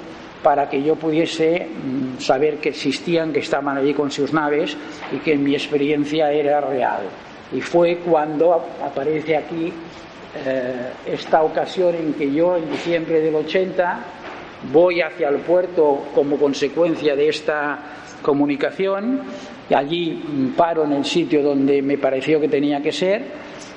para 0.41 0.69
que 0.69 0.81
yo 0.81 0.95
pudiese 0.95 1.67
mm, 1.67 2.21
saber 2.21 2.57
que 2.57 2.69
existían, 2.69 3.33
que 3.33 3.39
estaban 3.39 3.77
allí 3.77 3.93
con 3.93 4.09
sus 4.09 4.31
naves 4.31 4.77
y 5.11 5.17
que 5.17 5.35
mi 5.35 5.53
experiencia 5.53 6.31
era 6.31 6.61
real. 6.61 7.01
Y 7.51 7.61
fue 7.61 7.97
cuando 7.97 8.65
aparece 8.81 9.35
aquí 9.35 9.73
eh, 10.45 10.91
esta 11.05 11.41
ocasión 11.41 11.95
en 11.95 12.13
que 12.13 12.31
yo, 12.31 12.55
en 12.55 12.69
diciembre 12.69 13.19
del 13.19 13.35
80, 13.35 13.99
voy 14.71 15.01
hacia 15.01 15.29
el 15.29 15.37
puerto 15.37 16.07
como 16.13 16.37
consecuencia 16.37 17.15
de 17.15 17.29
esta 17.29 17.79
comunicación 18.21 19.21
allí 19.75 20.51
paro 20.57 20.83
en 20.83 20.93
el 20.93 21.05
sitio 21.05 21.43
donde 21.43 21.81
me 21.81 21.97
pareció 21.97 22.39
que 22.39 22.47
tenía 22.47 22.81
que 22.81 22.91
ser 22.91 23.23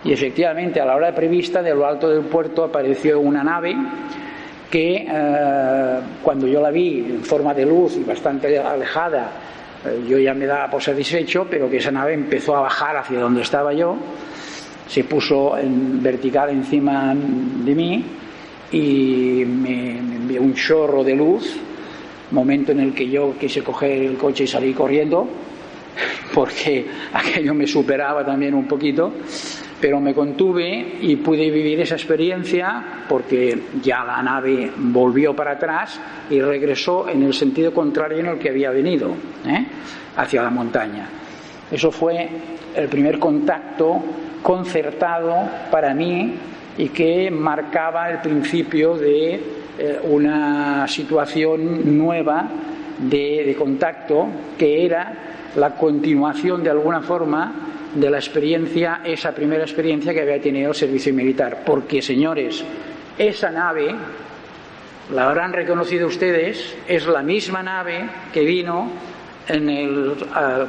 y 0.04 0.12
efectivamente 0.12 0.80
a 0.80 0.84
la 0.84 0.96
hora 0.96 1.14
prevista 1.14 1.62
de 1.62 1.74
lo 1.74 1.86
alto 1.86 2.08
del 2.08 2.22
puerto 2.22 2.64
apareció 2.64 3.20
una 3.20 3.44
nave 3.44 3.76
que 4.70 5.06
eh, 5.08 6.00
cuando 6.22 6.46
yo 6.46 6.60
la 6.60 6.70
vi 6.70 6.98
en 7.00 7.22
forma 7.22 7.52
de 7.54 7.66
luz 7.66 7.96
y 7.96 8.04
bastante 8.04 8.58
alejada 8.58 9.30
eh, 9.84 10.02
yo 10.08 10.18
ya 10.18 10.34
me 10.34 10.46
daba 10.46 10.70
por 10.70 10.82
satisfecho 10.82 11.46
pero 11.48 11.68
que 11.68 11.76
esa 11.76 11.92
nave 11.92 12.14
empezó 12.14 12.56
a 12.56 12.62
bajar 12.62 12.96
hacia 12.96 13.20
donde 13.20 13.42
estaba 13.42 13.72
yo 13.74 13.96
se 14.88 15.04
puso 15.04 15.56
en 15.58 16.02
vertical 16.02 16.50
encima 16.50 17.14
de 17.14 17.74
mí 17.74 18.04
y 18.72 19.44
me, 19.46 19.98
envió 19.98 20.42
un 20.42 20.54
chorro 20.54 21.04
de 21.04 21.14
luz, 21.14 21.56
momento 22.30 22.72
en 22.72 22.80
el 22.80 22.94
que 22.94 23.08
yo 23.08 23.34
quise 23.38 23.62
coger 23.62 24.02
el 24.02 24.16
coche 24.16 24.44
y 24.44 24.46
salir 24.46 24.74
corriendo, 24.74 25.28
porque 26.34 26.86
aquello 27.12 27.54
me 27.54 27.66
superaba 27.66 28.24
también 28.24 28.54
un 28.54 28.66
poquito, 28.66 29.12
pero 29.80 30.00
me 30.00 30.14
contuve 30.14 30.98
y 31.00 31.16
pude 31.16 31.50
vivir 31.50 31.80
esa 31.80 31.96
experiencia 31.96 33.04
porque 33.08 33.58
ya 33.82 34.04
la 34.04 34.22
nave 34.22 34.70
volvió 34.76 35.34
para 35.34 35.52
atrás 35.52 36.00
y 36.30 36.40
regresó 36.40 37.08
en 37.08 37.24
el 37.24 37.34
sentido 37.34 37.74
contrario 37.74 38.18
en 38.18 38.26
el 38.26 38.38
que 38.38 38.48
había 38.48 38.70
venido, 38.70 39.10
¿eh? 39.46 39.66
hacia 40.16 40.42
la 40.42 40.50
montaña. 40.50 41.08
Eso 41.70 41.90
fue 41.90 42.28
el 42.76 42.88
primer 42.88 43.18
contacto 43.18 44.02
concertado 44.42 45.48
para 45.70 45.94
mí 45.94 46.34
y 46.78 46.88
que 46.88 47.30
marcaba 47.30 48.10
el 48.10 48.18
principio 48.18 48.96
de 48.96 49.34
eh, 49.78 50.00
una 50.04 50.86
situación 50.88 51.96
nueva 51.96 52.48
de, 52.98 53.44
de 53.46 53.54
contacto 53.54 54.28
que 54.58 54.84
era 54.84 55.12
la 55.56 55.74
continuación 55.74 56.62
de 56.62 56.70
alguna 56.70 57.00
forma 57.02 57.52
de 57.94 58.10
la 58.10 58.18
experiencia, 58.18 59.00
esa 59.04 59.32
primera 59.32 59.62
experiencia 59.62 60.14
que 60.14 60.22
había 60.22 60.40
tenido 60.40 60.70
el 60.70 60.74
servicio 60.74 61.12
militar. 61.12 61.62
Porque, 61.64 62.00
señores, 62.00 62.64
esa 63.18 63.50
nave, 63.50 63.94
la 65.12 65.28
habrán 65.28 65.52
reconocido 65.52 66.06
ustedes, 66.06 66.74
es 66.88 67.06
la 67.06 67.22
misma 67.22 67.62
nave 67.62 68.08
que 68.32 68.40
vino 68.44 68.90
en 69.48 69.68
el, 69.68 70.14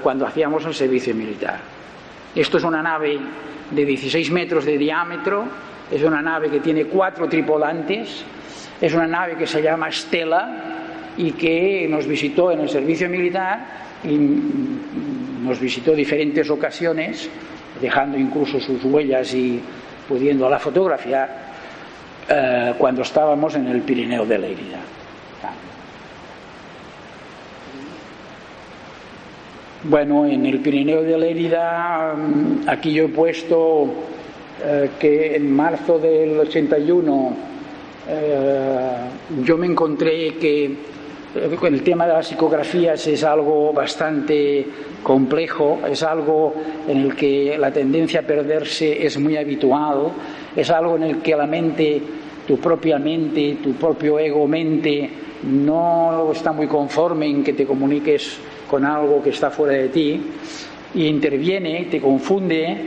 cuando 0.01 0.25
hacíamos 0.25 0.65
el 0.65 0.73
servicio 0.73 1.15
militar. 1.15 1.59
Esto 2.35 2.57
es 2.57 2.63
una 2.63 2.81
nave 2.81 3.19
de 3.71 3.85
16 3.85 4.31
metros 4.31 4.65
de 4.65 4.77
diámetro, 4.77 5.45
es 5.93 6.01
una 6.01 6.23
nave 6.23 6.49
que 6.49 6.59
tiene 6.59 6.85
cuatro 6.85 7.29
tripulantes, 7.29 8.23
es 8.81 8.93
una 8.95 9.05
nave 9.05 9.35
que 9.35 9.45
se 9.45 9.61
llama 9.61 9.91
Stella 9.91 10.49
y 11.15 11.33
que 11.33 11.87
nos 11.87 12.07
visitó 12.07 12.51
en 12.51 12.61
el 12.61 12.69
servicio 12.69 13.07
militar 13.07 13.59
y 14.03 14.17
nos 15.43 15.59
visitó 15.59 15.93
diferentes 15.93 16.49
ocasiones, 16.49 17.29
dejando 17.79 18.17
incluso 18.17 18.59
sus 18.59 18.83
huellas 18.83 19.35
y 19.35 19.61
pudiéndola 20.07 20.57
fotografiar 20.57 21.29
eh, 22.27 22.73
cuando 22.75 23.03
estábamos 23.03 23.53
en 23.53 23.67
el 23.67 23.81
Pirineo 23.81 24.25
de 24.25 24.37
Lérida. 24.39 24.79
Bueno, 29.83 30.25
en 30.25 30.43
el 30.47 30.59
Pirineo 30.59 31.03
de 31.03 31.17
Lérida, 31.19 32.15
mm, 32.15 32.67
aquí 32.67 32.93
yo 32.93 33.03
he 33.03 33.09
puesto 33.09 34.12
eh, 34.65 34.91
que 34.97 35.35
en 35.35 35.53
marzo 35.53 35.99
del 35.99 36.39
81 36.39 37.35
eh, 38.07 38.95
yo 39.43 39.57
me 39.57 39.67
encontré 39.67 40.35
que 40.35 40.75
el 41.63 41.83
tema 41.83 42.05
de 42.05 42.13
las 42.13 42.27
psicografías 42.27 43.05
es 43.07 43.23
algo 43.23 43.73
bastante 43.73 44.65
complejo, 45.01 45.79
es 45.89 46.03
algo 46.03 46.53
en 46.87 46.97
el 46.97 47.15
que 47.15 47.57
la 47.57 47.71
tendencia 47.71 48.21
a 48.21 48.23
perderse 48.23 49.05
es 49.05 49.17
muy 49.19 49.35
habitual, 49.35 50.11
es 50.55 50.69
algo 50.69 50.95
en 50.95 51.03
el 51.03 51.17
que 51.17 51.35
la 51.35 51.47
mente, 51.47 52.01
tu 52.47 52.57
propia 52.57 52.99
mente, 52.99 53.57
tu 53.61 53.73
propio 53.73 54.19
ego 54.19 54.47
mente, 54.47 55.09
no 55.43 56.31
está 56.31 56.53
muy 56.53 56.67
conforme 56.67 57.27
en 57.27 57.43
que 57.43 57.53
te 57.53 57.65
comuniques 57.65 58.37
con 58.69 58.85
algo 58.85 59.21
que 59.21 59.31
está 59.31 59.49
fuera 59.49 59.73
de 59.73 59.89
ti, 59.89 60.21
y 60.95 61.07
interviene, 61.07 61.87
te 61.89 61.99
confunde 61.99 62.77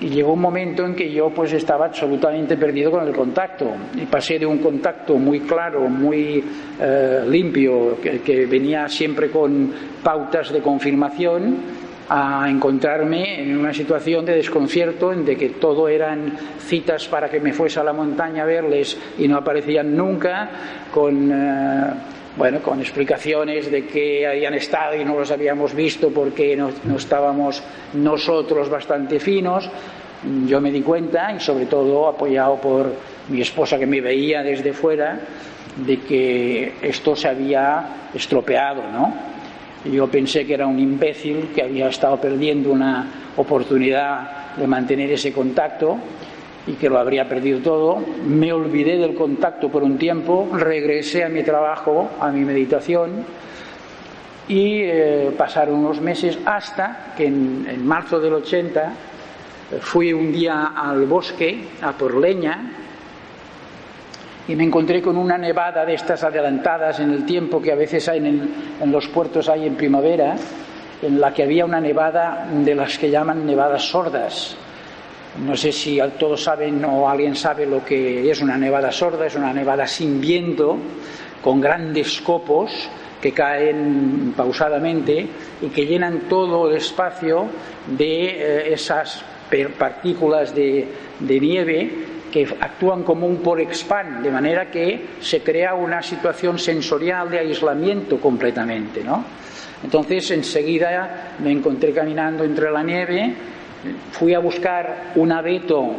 y 0.00 0.08
llegó 0.08 0.32
un 0.32 0.40
momento 0.40 0.84
en 0.84 0.94
que 0.94 1.10
yo 1.10 1.30
pues 1.30 1.52
estaba 1.52 1.86
absolutamente 1.86 2.56
perdido 2.56 2.90
con 2.90 3.06
el 3.06 3.14
contacto. 3.14 3.66
Y 3.94 4.06
pasé 4.06 4.38
de 4.38 4.46
un 4.46 4.58
contacto 4.58 5.16
muy 5.16 5.40
claro, 5.40 5.88
muy 5.88 6.42
eh, 6.80 7.24
limpio, 7.28 7.98
que, 8.00 8.46
venía 8.46 8.88
siempre 8.88 9.30
con 9.30 9.72
pautas 10.02 10.52
de 10.52 10.60
confirmación, 10.60 11.84
a 12.08 12.46
encontrarme 12.50 13.42
en 13.42 13.56
una 13.56 13.72
situación 13.72 14.26
de 14.26 14.34
desconcierto 14.34 15.10
en 15.10 15.24
de 15.24 15.36
que 15.36 15.50
todo 15.50 15.88
eran 15.88 16.36
citas 16.58 17.08
para 17.08 17.30
que 17.30 17.40
me 17.40 17.54
fuese 17.54 17.80
a 17.80 17.84
la 17.84 17.94
montaña 17.94 18.42
a 18.42 18.46
verles 18.46 18.98
y 19.18 19.26
no 19.26 19.38
aparecían 19.38 19.96
nunca, 19.96 20.50
con 20.92 21.32
eh, 21.32 21.86
bueno, 22.36 22.60
con 22.60 22.80
explicaciones 22.80 23.70
de 23.70 23.86
que 23.86 24.26
habían 24.26 24.54
estado 24.54 24.96
y 24.96 25.04
no 25.04 25.18
los 25.18 25.30
habíamos 25.30 25.72
visto 25.74 26.10
porque 26.10 26.56
no, 26.56 26.70
estábamos 26.96 27.62
nosotros 27.94 28.68
bastante 28.68 29.20
finos. 29.20 29.70
Yo 30.46 30.60
me 30.60 30.72
di 30.72 30.80
cuenta, 30.80 31.32
y 31.32 31.40
sobre 31.40 31.66
todo 31.66 32.08
apoyado 32.08 32.56
por 32.56 32.92
mi 33.28 33.40
esposa 33.40 33.78
que 33.78 33.86
me 33.86 34.00
veía 34.00 34.42
desde 34.42 34.72
fuera, 34.72 35.20
de 35.76 36.00
que 36.00 36.72
esto 36.82 37.14
se 37.14 37.28
había 37.28 38.10
estropeado, 38.14 38.82
¿no? 38.90 39.14
Yo 39.84 40.08
pensé 40.08 40.46
que 40.46 40.54
era 40.54 40.66
un 40.66 40.78
imbécil 40.78 41.50
que 41.54 41.62
había 41.62 41.88
estado 41.88 42.18
perdiendo 42.18 42.72
una 42.72 43.32
oportunidad 43.36 44.56
de 44.56 44.66
mantener 44.66 45.10
ese 45.10 45.32
contacto 45.32 45.98
y 46.66 46.74
que 46.74 46.88
lo 46.88 46.98
habría 46.98 47.28
perdido 47.28 47.60
todo. 47.60 47.98
Me 48.26 48.52
olvidé 48.52 48.98
del 48.98 49.14
contacto 49.14 49.68
por 49.68 49.82
un 49.82 49.98
tiempo, 49.98 50.48
regresé 50.52 51.24
a 51.24 51.28
mi 51.28 51.42
trabajo, 51.42 52.10
a 52.20 52.30
mi 52.30 52.44
meditación 52.44 53.24
y 54.48 54.82
eh, 54.82 55.34
pasaron 55.36 55.76
unos 55.76 56.00
meses 56.00 56.38
hasta 56.44 57.14
que 57.16 57.26
en, 57.26 57.86
marzo 57.86 58.20
del 58.20 58.34
80 58.34 58.92
fui 59.80 60.12
un 60.12 60.30
día 60.32 60.72
al 60.76 61.06
bosque 61.06 61.64
a 61.80 61.92
por 61.92 62.16
leña 62.16 62.70
y 64.46 64.54
me 64.54 64.64
encontré 64.64 65.00
con 65.00 65.16
una 65.16 65.38
nevada 65.38 65.86
de 65.86 65.94
estas 65.94 66.22
adelantadas 66.22 67.00
en 67.00 67.10
el 67.10 67.24
tiempo 67.24 67.62
que 67.62 67.72
a 67.72 67.74
veces 67.74 68.06
hay 68.08 68.18
en 68.18 68.92
los 68.92 69.08
puertos 69.08 69.48
hay 69.48 69.66
en 69.66 69.74
primavera, 69.74 70.36
en 71.00 71.18
la 71.18 71.32
que 71.32 71.42
había 71.42 71.64
una 71.64 71.80
nevada 71.80 72.46
de 72.52 72.74
las 72.74 72.98
que 72.98 73.10
llaman 73.10 73.46
nevadas 73.46 73.88
sordas 73.88 74.58
no 75.38 75.56
sé 75.56 75.72
si 75.72 75.98
todos 76.18 76.44
saben 76.44 76.84
o 76.84 77.08
alguien 77.08 77.34
sabe 77.34 77.66
lo 77.66 77.84
que 77.84 78.30
es 78.30 78.40
una 78.40 78.56
nevada 78.56 78.92
sorda, 78.92 79.26
es 79.26 79.34
una 79.34 79.52
nevada 79.52 79.86
sin 79.86 80.20
viento, 80.20 80.76
con 81.42 81.60
grandes 81.60 82.20
copos 82.20 82.88
que 83.20 83.32
caen 83.32 84.32
pausadamente 84.36 85.26
y 85.62 85.68
que 85.68 85.86
llenan 85.86 86.20
todo 86.28 86.70
el 86.70 86.76
espacio 86.76 87.46
de 87.86 88.26
eh, 88.26 88.72
esas 88.72 89.24
partículas 89.78 90.54
de, 90.54 90.88
nieve 91.20 91.90
que 92.32 92.46
actúan 92.60 93.02
como 93.02 93.26
un 93.26 93.36
por 93.38 93.60
expand, 93.60 94.22
de 94.22 94.30
manera 94.30 94.70
que 94.70 95.06
se 95.20 95.40
crea 95.42 95.74
una 95.74 96.02
situación 96.02 96.58
sensorial 96.58 97.30
de 97.30 97.38
aislamiento 97.38 98.18
completamente. 98.18 99.04
¿no? 99.04 99.24
Entonces 99.82 100.30
enseguida 100.30 101.36
me 101.38 101.52
encontré 101.52 101.92
caminando 101.92 102.42
entre 102.42 102.70
la 102.70 102.82
nieve 102.82 103.34
fui 104.12 104.34
a 104.34 104.38
buscar 104.38 105.12
un 105.16 105.32
abeto 105.32 105.90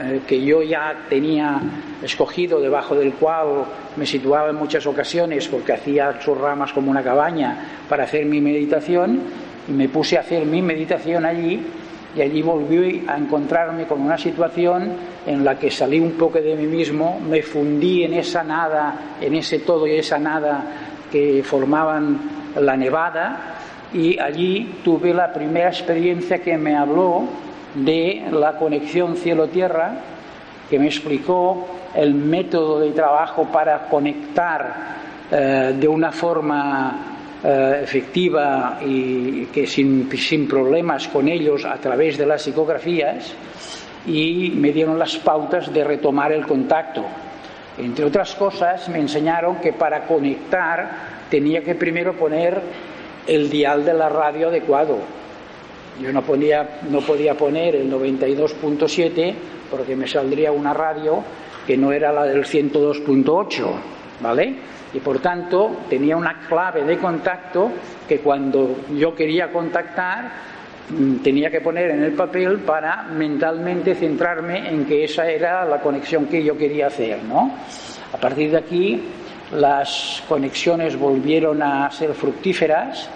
eh, 0.00 0.20
que 0.26 0.40
yo 0.42 0.62
ya 0.62 0.94
tenía 1.08 1.60
escogido, 2.02 2.60
debajo 2.60 2.94
del 2.94 3.12
cual 3.14 3.64
me 3.96 4.06
situaba 4.06 4.50
en 4.50 4.56
muchas 4.56 4.86
ocasiones 4.86 5.48
porque 5.48 5.72
hacía 5.72 6.20
sus 6.20 6.38
ramas 6.38 6.72
como 6.72 6.90
una 6.90 7.02
cabaña 7.02 7.56
para 7.88 8.04
hacer 8.04 8.24
mi 8.26 8.40
meditación, 8.40 9.20
y 9.68 9.72
me 9.72 9.88
puse 9.88 10.16
a 10.16 10.20
hacer 10.20 10.44
mi 10.46 10.62
meditación 10.62 11.26
allí 11.26 11.60
y 12.16 12.22
allí 12.22 12.42
volví 12.42 13.04
a 13.06 13.18
encontrarme 13.18 13.86
con 13.86 14.00
una 14.00 14.16
situación 14.16 14.92
en 15.26 15.44
la 15.44 15.58
que 15.58 15.70
salí 15.70 16.00
un 16.00 16.12
poco 16.12 16.40
de 16.40 16.56
mí 16.56 16.66
mismo, 16.66 17.20
me 17.20 17.42
fundí 17.42 18.04
en 18.04 18.14
esa 18.14 18.42
nada, 18.42 19.16
en 19.20 19.34
ese 19.34 19.58
todo 19.60 19.86
y 19.86 19.96
esa 19.96 20.18
nada 20.18 20.64
que 21.12 21.42
formaban 21.44 22.18
la 22.58 22.76
nevada 22.76 23.58
y 23.92 24.18
allí 24.18 24.80
tuve 24.84 25.14
la 25.14 25.32
primera 25.32 25.68
experiencia 25.68 26.38
que 26.38 26.56
me 26.58 26.76
habló 26.76 27.24
de 27.74 28.24
la 28.30 28.56
conexión 28.58 29.16
cielo-tierra, 29.16 29.92
que 30.68 30.78
me 30.78 30.86
explicó 30.86 31.66
el 31.94 32.14
método 32.14 32.80
de 32.80 32.90
trabajo 32.90 33.44
para 33.44 33.88
conectar 33.88 34.96
eh, 35.30 35.74
de 35.78 35.88
una 35.88 36.12
forma 36.12 37.18
eh, 37.42 37.80
efectiva 37.82 38.78
y 38.84 39.46
que 39.46 39.66
sin, 39.66 40.10
sin 40.16 40.46
problemas 40.46 41.08
con 41.08 41.28
ellos 41.28 41.64
a 41.64 41.76
través 41.76 42.18
de 42.18 42.26
las 42.26 42.42
psicografías 42.42 43.32
y 44.06 44.52
me 44.54 44.72
dieron 44.72 44.98
las 44.98 45.16
pautas 45.16 45.72
de 45.72 45.84
retomar 45.84 46.32
el 46.32 46.46
contacto. 46.46 47.04
Entre 47.78 48.04
otras 48.04 48.34
cosas, 48.34 48.88
me 48.88 48.98
enseñaron 48.98 49.56
que 49.56 49.72
para 49.72 50.02
conectar 50.02 50.90
tenía 51.30 51.62
que 51.62 51.74
primero 51.74 52.14
poner 52.14 52.60
el 53.28 53.50
dial 53.50 53.84
de 53.84 53.94
la 53.94 54.08
radio 54.08 54.48
adecuado. 54.48 54.98
Yo 56.00 56.12
no, 56.12 56.22
ponía, 56.22 56.80
no 56.90 57.00
podía 57.00 57.34
poner 57.34 57.76
el 57.76 57.92
92.7 57.92 59.34
porque 59.70 59.94
me 59.94 60.06
saldría 60.06 60.50
una 60.50 60.72
radio 60.72 61.22
que 61.66 61.76
no 61.76 61.92
era 61.92 62.12
la 62.12 62.24
del 62.24 62.44
102.8, 62.44 63.66
¿vale? 64.20 64.54
Y 64.94 65.00
por 65.00 65.18
tanto 65.18 65.80
tenía 65.90 66.16
una 66.16 66.40
clave 66.48 66.84
de 66.84 66.96
contacto 66.96 67.70
que 68.08 68.20
cuando 68.20 68.76
yo 68.96 69.14
quería 69.14 69.52
contactar 69.52 70.32
mm, 70.88 71.16
tenía 71.16 71.50
que 71.50 71.60
poner 71.60 71.90
en 71.90 72.04
el 72.04 72.12
papel 72.12 72.60
para 72.60 73.02
mentalmente 73.02 73.94
centrarme 73.94 74.70
en 74.70 74.86
que 74.86 75.04
esa 75.04 75.30
era 75.30 75.64
la 75.66 75.80
conexión 75.80 76.26
que 76.26 76.42
yo 76.42 76.56
quería 76.56 76.86
hacer, 76.86 77.22
¿no? 77.24 77.52
A 78.14 78.16
partir 78.16 78.50
de 78.50 78.56
aquí 78.56 79.02
las 79.52 80.22
conexiones 80.28 80.98
volvieron 80.98 81.62
a 81.62 81.90
ser 81.90 82.14
fructíferas 82.14 83.08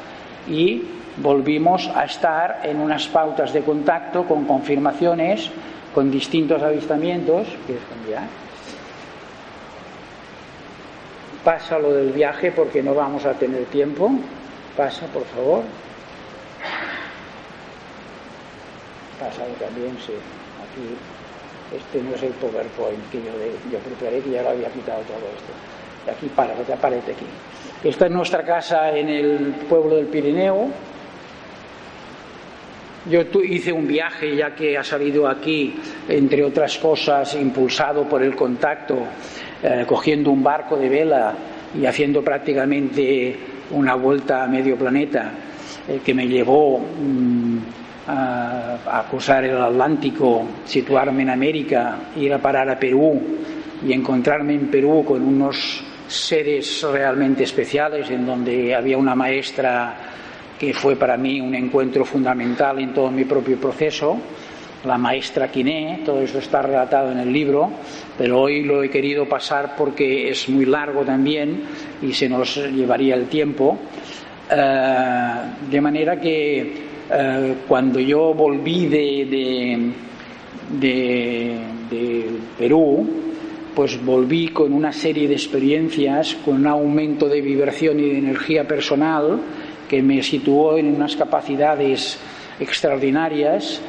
y 0.49 0.83
volvimos 1.19 1.91
a 1.95 2.05
estar 2.05 2.61
en 2.65 2.81
unas 2.81 3.07
pautas 3.09 3.53
de 3.53 3.63
contacto 3.63 4.25
con 4.25 4.45
confirmaciones 4.45 5.51
con 5.95 6.11
distintos 6.11 6.63
avistamientos, 6.63 7.47
que 7.67 7.75
es 7.75 7.81
cambiar. 7.89 8.25
Pasa 11.45 11.79
lo 11.79 11.93
del 11.93 12.13
viaje 12.13 12.53
porque 12.53 12.83
no 12.83 12.95
vamos 12.95 13.25
a 13.25 13.35
tener 13.35 13.65
tiempo. 13.67 14.11
Pasa, 14.77 15.07
por 15.07 15.25
favor. 15.25 15.63
Pasa 19.19 19.43
también, 19.61 19.97
sí. 20.07 20.15
Aquí 20.63 20.97
este 21.77 22.03
no 22.03 22.15
es 22.15 22.23
el 22.23 22.33
PowerPoint 22.33 23.11
que 23.11 23.19
yo, 23.19 23.33
yo 23.71 23.79
preparé, 23.79 24.21
que 24.21 24.31
ya 24.31 24.43
lo 24.43 24.51
había 24.51 24.69
quitado 24.69 25.01
todo 25.03 25.17
esto. 25.17 25.53
Aquí 26.11 26.27
para, 26.35 26.55
que 26.55 26.73
aparece 26.73 27.13
aquí. 27.13 27.27
Esta 27.85 28.07
es 28.07 28.13
nuestra 28.13 28.45
casa 28.45 28.97
en 28.97 29.09
el 29.09 29.55
pueblo 29.69 29.97
del 29.97 30.07
Pirineo. 30.07 30.69
Yo 33.11 33.21
hice 33.43 33.73
un 33.73 33.89
viaje, 33.89 34.37
ya 34.37 34.55
que 34.55 34.79
ha 34.79 34.85
salido 34.85 35.27
aquí, 35.27 35.75
entre 36.09 36.45
otras 36.45 36.79
cosas, 36.79 37.35
impulsado 37.35 38.09
por 38.09 38.23
el 38.23 38.37
contacto, 38.37 38.99
eh, 39.63 39.85
cogiendo 39.87 40.31
un 40.31 40.43
barco 40.43 40.77
de 40.77 40.89
vela 40.89 41.35
y 41.75 41.85
haciendo 41.85 42.23
prácticamente 42.23 43.37
una 43.73 43.97
vuelta 43.97 44.45
a 44.45 44.47
medio 44.47 44.77
planeta, 44.77 45.33
eh, 45.89 46.01
que 46.05 46.15
me 46.15 46.29
llevó 46.29 46.79
mm, 46.79 47.59
a, 48.07 49.05
cruzar 49.11 49.45
el 49.45 49.61
Atlántico, 49.61 50.47
situarme 50.65 51.23
en 51.23 51.31
América, 51.31 51.97
ir 52.17 52.33
a 52.33 52.39
parar 52.39 52.71
a 52.71 52.79
Perú 52.79 53.21
y 53.85 53.93
encontrarme 53.93 54.55
en 54.55 54.69
Perú 54.69 55.05
con 55.05 55.23
unos 55.23 55.92
seres 56.13 56.83
realmente 56.83 57.45
especiales, 57.45 58.11
en 58.11 58.27
donde 58.27 58.75
había 58.75 58.99
una 58.99 59.15
maestra 59.15 59.97
que 60.59 60.73
fue 60.73 60.97
para 60.97 61.17
mí 61.17 61.41
un 61.41 61.55
encuentro 61.55 62.05
fundamental 62.05 62.79
en 62.79 62.95
todo 62.95 63.11
mi 63.11 63.25
propio 63.25 63.57
proceso, 63.59 64.19
la 64.85 64.99
maestra 64.99 65.51
Quiné, 65.51 66.03
todo 66.05 66.21
eso 66.21 66.39
está 66.39 66.63
relatado 66.63 67.13
en 67.13 67.19
el 67.19 67.33
libro, 67.33 67.71
pero 68.19 68.41
hoy 68.41 68.63
lo 68.63 68.83
he 68.83 68.91
querido 68.91 69.29
pasar 69.29 69.75
porque 69.77 70.29
es 70.29 70.49
muy 70.49 70.65
largo 70.65 71.03
también 71.03 71.63
y 72.03 72.13
se 72.13 72.29
nos 72.29 72.57
llevaría 72.57 73.15
el 73.15 73.27
tiempo. 73.27 73.79
Eh, 74.51 75.35
de 75.71 75.81
manera 75.81 76.21
que 76.21 76.73
eh, 77.11 77.55
cuando 77.69 78.01
yo 78.01 78.35
volví 78.35 78.87
de, 78.87 79.93
de, 80.81 82.29
Perú, 82.59 83.32
pues 83.75 84.03
volví 84.05 84.49
con 84.49 84.73
una 84.73 84.93
serie 84.93 85.29
de 85.29 85.35
experiencias, 85.35 86.37
con 86.45 86.57
un 86.57 86.67
aumento 86.67 87.29
de 87.29 87.41
vibración 87.41 88.01
y 88.01 88.11
de 88.11 88.19
energía 88.19 88.67
personal 88.67 89.41
que 89.89 90.03
me 90.03 90.23
situó 90.23 90.79
en 90.79 90.95
unas 90.95 91.17
capacidades 91.17 92.19
extraordinarias, 92.59 93.81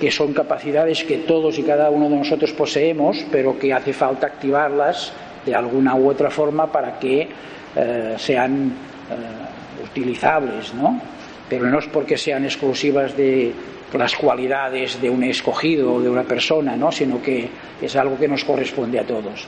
que 0.00 0.10
son 0.10 0.32
capacidades 0.32 1.04
que 1.04 1.18
todos 1.18 1.58
y 1.58 1.62
cada 1.62 1.90
uno 1.90 2.08
de 2.08 2.16
nosotros 2.16 2.52
poseemos, 2.52 3.24
pero 3.30 3.58
que 3.58 3.72
hace 3.72 3.92
falta 3.92 4.26
activarlas 4.26 5.12
de 5.44 5.54
alguna 5.54 5.94
u 5.94 6.08
otra 6.08 6.30
forma 6.30 6.70
para 6.70 6.98
que 6.98 7.28
eh, 7.76 8.14
sean 8.18 8.72
eh, 9.10 9.84
utilizables, 9.84 10.74
¿no? 10.74 11.00
Pero 11.48 11.66
no 11.66 11.78
es 11.78 11.86
porque 11.86 12.16
sean 12.16 12.44
exclusivas 12.44 13.16
de 13.16 13.52
las 13.92 14.16
cualidades 14.16 15.00
de 15.00 15.08
un 15.08 15.22
escogido 15.22 15.94
o 15.94 16.00
de 16.00 16.10
una 16.10 16.24
persona, 16.24 16.76
¿no? 16.76 16.90
sino 16.90 17.22
que 17.22 17.48
es 17.80 17.94
algo 17.96 18.18
que 18.18 18.26
nos 18.26 18.44
corresponde 18.44 18.98
a 18.98 19.04
todos. 19.04 19.46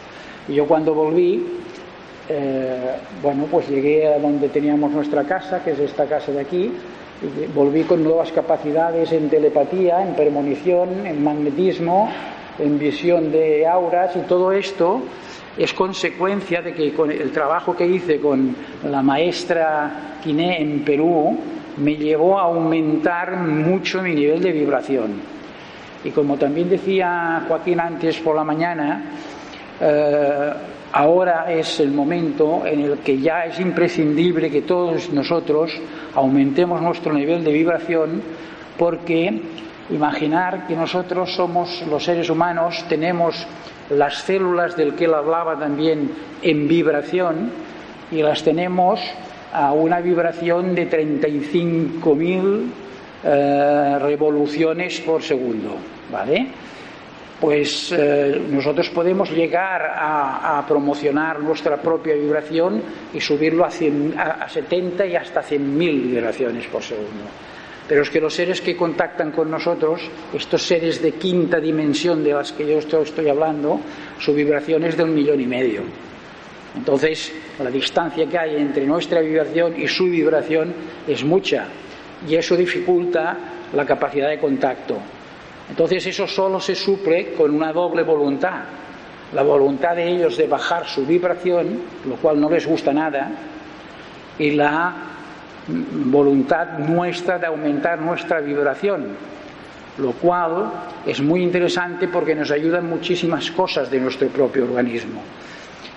Y 0.49 0.55
yo 0.55 0.67
cuando 0.67 0.95
volví, 0.95 1.45
eh, 2.29 2.77
bueno, 3.23 3.47
pues 3.51 3.69
llegué 3.69 4.07
a 4.07 4.19
donde 4.19 4.49
teníamos 4.49 4.93
nuestra 4.93 5.25
casa, 5.25 5.65
que 5.65 5.73
es 5.73 5.79
esta 5.81 6.07
casa 6.07 6.31
de 6.31 6.41
aquí, 6.41 6.71
y 7.23 7.47
volví 7.53 7.83
con 7.83 8.05
nuevas 8.05 8.31
capacidades 8.31 9.11
en 9.11 9.29
telepatía, 9.29 10.03
en 10.03 10.15
premonición, 10.15 11.07
en 11.07 11.25
magnetismo, 11.25 12.09
en 12.59 12.79
visión 12.79 13.33
de 13.33 13.67
auras 13.67 14.15
y 14.17 14.21
todo 14.21 14.53
esto 14.53 15.03
es 15.59 15.73
consecuencia 15.73 16.61
de 16.61 16.75
que 16.75 16.93
con 16.93 17.11
el 17.11 17.33
trabajo 17.33 17.75
que 17.75 17.87
hice 17.87 18.21
con 18.21 18.55
la 18.85 19.03
maestra 19.03 20.19
Quiné 20.23 20.61
en 20.61 20.85
Perú, 20.85 21.39
me 21.79 21.97
llevó 21.97 22.39
a 22.39 22.43
aumentar 22.43 23.37
mucho 23.37 24.03
mi 24.03 24.15
nivel 24.15 24.41
de 24.43 24.53
vibración. 24.53 25.37
Y 26.05 26.11
como 26.11 26.37
también 26.37 26.69
decía 26.69 27.45
Joaquín 27.49 27.81
antes 27.81 28.19
por 28.19 28.37
la 28.37 28.45
mañana, 28.45 29.03
eh, 29.81 30.53
ahora 30.93 31.53
es 31.53 31.81
el 31.81 31.91
momento 31.91 32.65
en 32.65 32.81
el 32.81 32.99
que 32.99 33.19
ya 33.19 33.45
es 33.45 33.59
imprescindible 33.61 34.51
que 34.51 34.63
todos 34.63 35.11
nosotros 35.13 35.73
aumentemos 36.15 36.81
nuestro 36.81 37.13
nivel 37.13 37.45
de 37.45 37.53
vibración 37.53 38.23
porque 38.79 39.43
imaginar 39.91 40.67
que 40.67 40.77
nosotros 40.77 41.35
somos 41.35 41.85
los 41.89 42.05
seres 42.05 42.31
humanos, 42.31 42.85
tenemos 42.89 43.47
las 43.91 44.19
células 44.19 44.77
del 44.77 44.95
que 44.95 45.05
él 45.05 45.15
hablaba 45.15 45.59
también 45.59 46.11
en 46.43 46.69
vibración 46.69 47.51
y 48.11 48.23
las 48.23 48.43
tenemos 48.43 49.01
a 49.57 49.73
una 49.73 50.01
vibración 50.01 50.75
de 50.75 50.91
35.000 50.91 52.65
eh, 53.25 53.99
revoluciones 53.99 55.01
por 55.01 55.23
segundo, 55.23 55.77
¿vale? 56.13 56.47
Pues 57.41 57.91
eh, 57.93 58.39
nosotros 58.51 58.91
podemos 58.91 59.31
llegar 59.31 59.95
a, 59.97 60.63
promocionar 60.69 61.41
nuestra 61.41 61.79
propia 61.79 62.15
vibración 62.15 62.83
y 63.15 63.21
subirlo 63.21 63.65
a, 63.65 63.71
70 63.71 65.07
y 65.07 65.17
hasta 65.17 65.43
100.000 65.43 66.03
vibraciones 66.03 66.67
por 66.67 66.83
segundo. 66.83 67.25
Pero 67.89 68.03
es 68.03 68.11
que 68.11 68.21
los 68.21 68.35
seres 68.35 68.61
que 68.61 68.77
contactan 68.77 69.31
con 69.31 69.51
nosotros, 69.51 70.03
estos 70.35 70.63
seres 70.63 71.01
de 71.01 71.13
quinta 71.13 71.61
dimensión 71.61 72.23
de 72.23 72.35
las 72.35 72.53
que 72.53 72.67
yo 72.67 72.79
estoy 72.79 73.29
hablando, 73.29 73.81
su 74.19 74.35
vibración 74.35 74.85
es 74.85 74.99
de 74.99 75.05
un 75.05 75.15
millón 75.15 75.41
y 75.41 75.47
medio. 75.47 75.83
Entonces, 76.77 77.33
la 77.59 77.71
distancia 77.71 78.27
que 78.27 78.39
hay 78.39 78.57
entre 78.57 78.85
nuestra 78.87 79.21
vibración 79.21 79.81
y 79.81 79.89
su 79.89 80.05
vibración 80.05 80.75
es 81.09 81.25
mucha 81.25 81.67
y 82.29 82.35
eso 82.35 82.57
dificulta 82.57 83.37
la 83.73 83.85
capacidad 83.85 84.29
de 84.29 84.39
contacto. 84.39 84.97
Entonces, 85.69 86.07
eso 86.07 86.27
solo 86.27 86.61
se 86.61 86.75
suple 86.75 87.33
con 87.33 87.55
una 87.55 87.73
doble 87.73 88.03
voluntad. 88.03 88.61
La 89.33 89.43
voluntad 89.43 89.97
de 89.97 90.09
ellos 90.09 90.37
de 90.37 90.47
bajar 90.47 90.87
su 90.87 91.05
vibración, 91.05 91.81
lo 92.09 92.17
cual 92.17 92.41
no 92.41 92.49
les 92.49 92.67
gusta 92.67 92.93
nada, 92.93 93.31
y 94.39 94.53
la 94.53 94.95
voluntad 95.67 96.79
nuestra 96.79 97.39
de 97.39 97.47
aumentar 97.47 98.01
nuestra 98.01 98.41
vibración, 98.41 99.17
lo 99.99 100.13
cual 100.13 100.71
es 101.05 101.21
muy 101.21 101.43
interesante 101.43 102.07
porque 102.07 102.35
nos 102.35 102.51
ayudan 102.51 102.89
muchísimas 102.89 103.51
cosas 103.51 103.91
de 103.91 103.99
nuestro 103.99 104.29
propio 104.29 104.65
organismo 104.65 105.23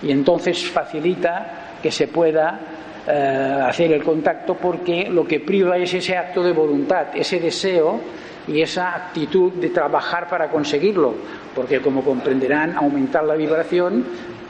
y 0.01 0.11
entonces 0.11 0.69
facilita 0.69 1.77
que 1.81 1.91
se 1.91 2.07
pueda 2.07 2.59
eh, 3.07 3.59
hacer 3.67 3.91
el 3.91 4.03
contacto 4.03 4.55
porque 4.55 5.09
lo 5.09 5.25
que 5.25 5.39
priva 5.39 5.77
es 5.77 5.93
ese 5.93 6.17
acto 6.17 6.43
de 6.43 6.51
voluntad, 6.51 7.07
ese 7.15 7.39
deseo 7.39 7.99
y 8.47 8.61
esa 8.61 8.95
actitud 8.95 9.53
de 9.53 9.69
trabajar 9.69 10.27
para 10.27 10.49
conseguirlo, 10.49 11.15
porque 11.55 11.81
como 11.81 12.03
comprenderán, 12.03 12.75
aumentar 12.77 13.23
la 13.23 13.35
vibración, 13.35 14.05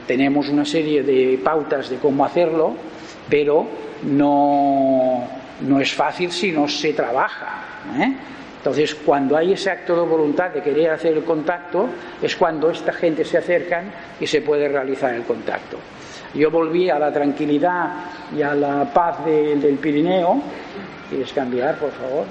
tenemos 0.06 0.48
una 0.48 0.64
serie 0.64 1.02
de 1.02 1.38
pautas 1.42 1.90
de 1.90 1.96
cómo 1.96 2.24
hacerlo, 2.24 2.74
pero 3.28 3.66
no, 4.02 5.24
no 5.60 5.80
es 5.80 5.92
fácil 5.94 6.32
si 6.32 6.52
no 6.52 6.66
se 6.66 6.92
trabaja. 6.92 7.64
¿eh? 7.98 8.14
Entonces, 8.60 8.94
cuando 8.94 9.38
hay 9.38 9.54
ese 9.54 9.70
acto 9.70 9.96
de 9.96 10.06
voluntad 10.06 10.50
de 10.50 10.62
querer 10.62 10.90
hacer 10.90 11.16
el 11.16 11.24
contacto, 11.24 11.88
es 12.20 12.36
cuando 12.36 12.68
esta 12.68 12.92
gente 12.92 13.24
se 13.24 13.38
acercan 13.38 13.90
y 14.20 14.26
se 14.26 14.42
puede 14.42 14.68
realizar 14.68 15.14
el 15.14 15.22
contacto. 15.22 15.78
Yo 16.34 16.50
volví 16.50 16.90
a 16.90 16.98
la 16.98 17.10
tranquilidad 17.10 17.88
y 18.36 18.42
a 18.42 18.54
la 18.54 18.84
paz 18.92 19.24
del 19.24 19.78
Pirineo. 19.80 20.42
¿Quieres 21.08 21.32
cambiar, 21.32 21.76
por 21.76 21.90
favor? 21.92 22.26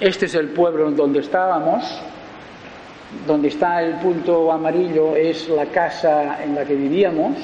Este 0.00 0.24
es 0.24 0.34
el 0.34 0.48
pueblo 0.48 0.90
donde 0.92 1.20
estábamos. 1.20 1.84
Donde 3.26 3.48
está 3.48 3.82
el 3.82 3.96
punto 3.96 4.50
amarillo 4.50 5.14
es 5.14 5.46
la 5.50 5.66
casa 5.66 6.42
en 6.42 6.54
la 6.54 6.64
que 6.64 6.74
vivíamos. 6.74 7.36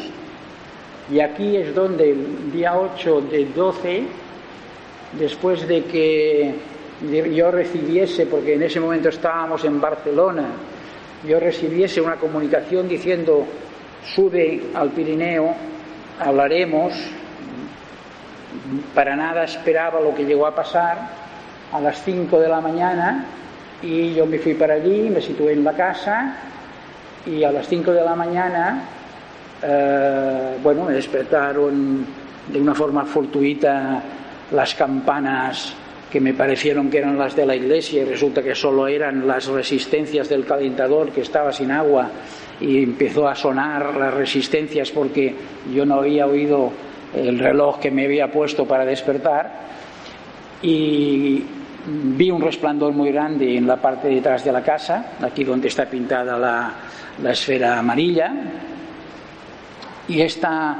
Y 1.12 1.20
aquí 1.20 1.58
es 1.58 1.74
donde 1.74 2.12
el 2.12 2.50
día 2.50 2.78
8 2.78 3.20
de 3.30 3.44
12 3.44 4.06
después 5.12 5.66
de 5.66 5.84
que 5.84 6.54
yo 7.32 7.50
recibiese, 7.50 8.26
porque 8.26 8.54
en 8.54 8.62
ese 8.62 8.80
momento 8.80 9.08
estábamos 9.08 9.64
en 9.64 9.80
Barcelona, 9.80 10.46
yo 11.26 11.40
recibiese 11.40 12.00
una 12.00 12.16
comunicación 12.16 12.88
diciendo, 12.88 13.46
sube 14.14 14.62
al 14.74 14.90
Pirineo, 14.90 15.54
hablaremos, 16.20 16.92
para 18.94 19.16
nada 19.16 19.44
esperaba 19.44 20.00
lo 20.00 20.14
que 20.14 20.24
llegó 20.24 20.46
a 20.46 20.54
pasar, 20.54 20.98
a 21.72 21.80
las 21.80 22.02
5 22.02 22.38
de 22.40 22.48
la 22.48 22.60
mañana, 22.60 23.24
y 23.82 24.14
yo 24.14 24.26
me 24.26 24.38
fui 24.38 24.54
para 24.54 24.74
allí, 24.74 25.10
me 25.10 25.20
situé 25.20 25.52
en 25.52 25.64
la 25.64 25.72
casa, 25.72 26.36
y 27.26 27.44
a 27.44 27.52
las 27.52 27.68
5 27.68 27.92
de 27.92 28.04
la 28.04 28.14
mañana, 28.16 28.82
eh, 29.62 30.56
bueno, 30.62 30.84
me 30.84 30.94
despertaron 30.94 32.06
de 32.48 32.60
una 32.60 32.74
forma 32.74 33.04
fortuita 33.04 34.02
las 34.52 34.74
campanas 34.74 35.74
que 36.10 36.20
me 36.20 36.32
parecieron 36.32 36.88
que 36.90 36.98
eran 36.98 37.18
las 37.18 37.36
de 37.36 37.44
la 37.44 37.54
iglesia 37.54 38.02
y 38.02 38.04
resulta 38.04 38.42
que 38.42 38.54
solo 38.54 38.88
eran 38.88 39.26
las 39.26 39.46
resistencias 39.46 40.28
del 40.28 40.46
calentador 40.46 41.10
que 41.10 41.20
estaba 41.20 41.52
sin 41.52 41.70
agua 41.70 42.10
y 42.60 42.82
empezó 42.82 43.28
a 43.28 43.34
sonar 43.34 43.94
las 43.94 44.14
resistencias 44.14 44.90
porque 44.90 45.34
yo 45.72 45.84
no 45.84 45.96
había 45.96 46.26
oído 46.26 46.72
el 47.14 47.38
reloj 47.38 47.78
que 47.78 47.90
me 47.90 48.06
había 48.06 48.30
puesto 48.30 48.66
para 48.66 48.84
despertar 48.84 49.52
y 50.62 51.44
vi 51.86 52.30
un 52.30 52.40
resplandor 52.40 52.92
muy 52.92 53.12
grande 53.12 53.56
en 53.56 53.66
la 53.66 53.76
parte 53.76 54.08
de 54.08 54.16
detrás 54.16 54.44
de 54.44 54.52
la 54.52 54.62
casa, 54.62 55.12
aquí 55.20 55.44
donde 55.44 55.68
está 55.68 55.86
pintada 55.86 56.38
la, 56.38 56.72
la 57.22 57.30
esfera 57.30 57.78
amarilla. 57.78 58.32
Y 60.08 60.20
esta 60.20 60.76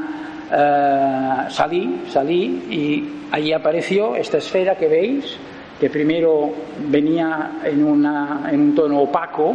eh, 0.50 1.44
salí, 1.50 2.02
salí 2.08 2.44
y 2.70 3.08
allí 3.30 3.52
apareció 3.52 4.16
esta 4.16 4.38
esfera 4.38 4.76
que 4.76 4.88
veis, 4.88 5.36
que 5.78 5.90
primero 5.90 6.50
venía 6.88 7.60
en, 7.64 7.84
una, 7.84 8.48
en 8.50 8.60
un 8.60 8.74
tono 8.74 9.00
opaco, 9.00 9.54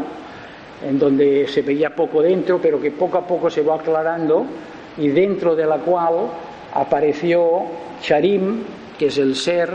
en 0.87 0.99
donde 0.99 1.47
se 1.47 1.61
veía 1.61 1.95
poco 1.95 2.21
dentro, 2.21 2.59
pero 2.61 2.79
que 2.79 2.91
poco 2.91 3.17
a 3.17 3.27
poco 3.27 3.49
se 3.49 3.61
va 3.61 3.75
aclarando 3.75 4.45
y 4.97 5.07
dentro 5.09 5.55
de 5.55 5.65
la 5.65 5.77
cual 5.77 6.27
apareció 6.73 7.63
Sharim, 8.01 8.63
que 8.97 9.07
es 9.07 9.17
el 9.17 9.35
ser 9.35 9.69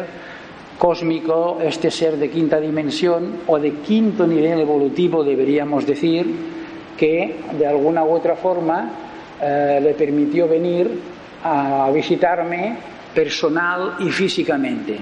cósmico, 0.79 1.59
este 1.61 1.91
ser 1.91 2.17
de 2.17 2.31
quinta 2.31 2.61
dimensión 2.61 3.39
o 3.47 3.59
de 3.59 3.73
quinto 3.73 4.27
nivel 4.27 4.61
evolutivo, 4.61 5.25
deberíamos 5.25 5.87
decir, 5.87 6.27
que 6.97 7.37
de 7.59 7.67
alguna 7.67 8.05
u 8.05 8.11
otra 8.13 8.37
forma 8.37 9.08
eh, 9.41 9.81
le 9.83 9.95
permitió 9.95 10.49
venir 10.49 10.91
a 11.45 11.91
visitarme 11.93 12.77
personal 13.15 13.97
y 14.01 14.11
físicamente. 14.11 14.99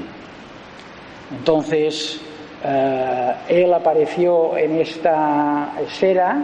Entonces, 1.30 2.20
eh, 2.64 3.32
él 3.48 3.72
apareció 3.72 4.56
en 4.56 4.80
esta 4.80 5.72
esfera 5.80 6.36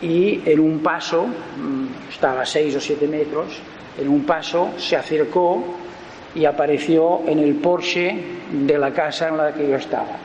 y 0.00 0.40
en 0.44 0.60
un 0.60 0.80
paso, 0.80 1.26
mm, 1.26 2.10
estaba 2.10 2.42
a 2.42 2.46
seis 2.46 2.74
o 2.76 2.80
siete 2.80 3.06
metros, 3.06 3.60
en 3.98 4.08
un 4.08 4.24
paso 4.24 4.70
se 4.76 4.96
acercó 4.96 5.62
y 6.34 6.44
apareció 6.44 7.22
en 7.26 7.38
el 7.38 7.54
Porsche 7.56 8.16
de 8.52 8.78
la 8.78 8.92
casa 8.92 9.28
en 9.28 9.36
la 9.36 9.52
que 9.54 9.68
yo 9.68 9.76
estaba. 9.76 10.16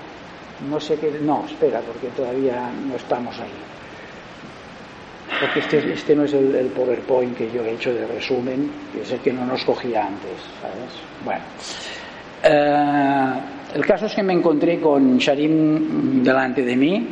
No 0.70 0.80
sé 0.80 0.98
qué, 0.98 1.20
no, 1.22 1.46
espera, 1.48 1.80
porque 1.82 2.08
todavía 2.08 2.70
no 2.88 2.96
estamos 2.96 3.40
ahí. 3.40 3.69
Porque 5.40 5.60
este, 5.60 5.94
este 5.94 6.16
no 6.16 6.24
es 6.24 6.34
el, 6.34 6.72
PowerPoint 6.76 7.38
que 7.38 7.50
yo 7.52 7.64
he 7.64 7.74
hecho 7.74 7.94
de 7.94 8.06
resumen, 8.08 8.70
que 8.94 9.02
es 9.02 9.12
el 9.12 9.20
que 9.20 9.32
no 9.32 9.46
nos 9.46 9.64
cogía 9.64 10.06
antes, 10.06 10.32
¿sabes? 10.62 10.92
Bueno. 11.24 11.42
Eh, 12.44 13.76
el 13.76 13.86
caso 13.86 14.08
es 14.08 14.16
que 14.16 14.24
me 14.24 14.34
encontré 14.34 14.80
con 14.80 15.18
Sharim 15.18 16.24
delante 16.24 16.64
de 16.64 16.76
mí, 16.76 17.08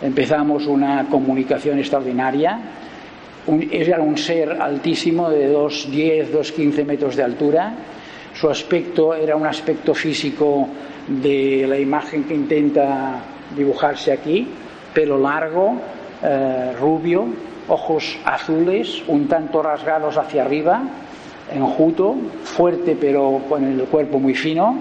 empezamos 0.00 0.66
una 0.66 1.06
comunicación 1.08 1.78
extraordinaria. 1.78 2.58
era 3.70 4.00
un 4.00 4.16
ser 4.16 4.52
altísimo 4.52 5.28
de 5.28 5.52
2,10, 5.52 6.30
2,15 6.30 6.84
metros 6.84 7.16
de 7.16 7.24
altura. 7.24 7.74
Su 8.32 8.48
aspecto 8.48 9.14
era 9.14 9.34
un 9.34 9.46
aspecto 9.46 9.92
físico 9.92 10.68
de 11.08 11.66
la 11.68 11.78
imagen 11.78 12.24
que 12.24 12.34
intenta 12.34 13.20
dibujarse 13.56 14.12
aquí, 14.12 14.46
pelo 14.94 15.18
largo, 15.18 15.74
eh, 16.22 16.72
rubio, 16.78 17.26
ojos 17.68 18.18
azules, 18.24 19.02
un 19.06 19.28
tanto 19.28 19.62
rasgados 19.62 20.16
hacia 20.16 20.44
arriba, 20.44 20.82
enjuto, 21.52 22.16
fuerte 22.44 22.96
pero 23.00 23.42
con 23.48 23.64
el 23.64 23.84
cuerpo 23.84 24.18
muy 24.18 24.34
fino, 24.34 24.76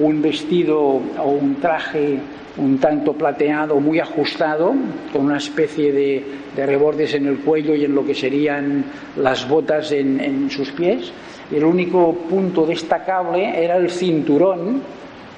un 0.00 0.20
vestido 0.20 0.80
o 0.80 1.28
un 1.28 1.56
traje 1.56 2.18
un 2.56 2.78
tanto 2.78 3.14
plateado, 3.14 3.80
muy 3.80 3.98
ajustado, 3.98 4.74
con 5.12 5.24
una 5.24 5.38
especie 5.38 5.92
de, 5.92 6.24
de 6.54 6.66
rebordes 6.66 7.14
en 7.14 7.26
el 7.26 7.38
cuello 7.38 7.74
y 7.74 7.84
en 7.84 7.94
lo 7.94 8.04
que 8.04 8.14
serían 8.14 8.84
las 9.16 9.48
botas 9.48 9.90
en, 9.92 10.20
en 10.20 10.50
sus 10.50 10.70
pies. 10.70 11.12
El 11.52 11.64
único 11.64 12.14
punto 12.14 12.64
destacable 12.64 13.62
era 13.62 13.76
el 13.76 13.90
cinturón, 13.90 14.82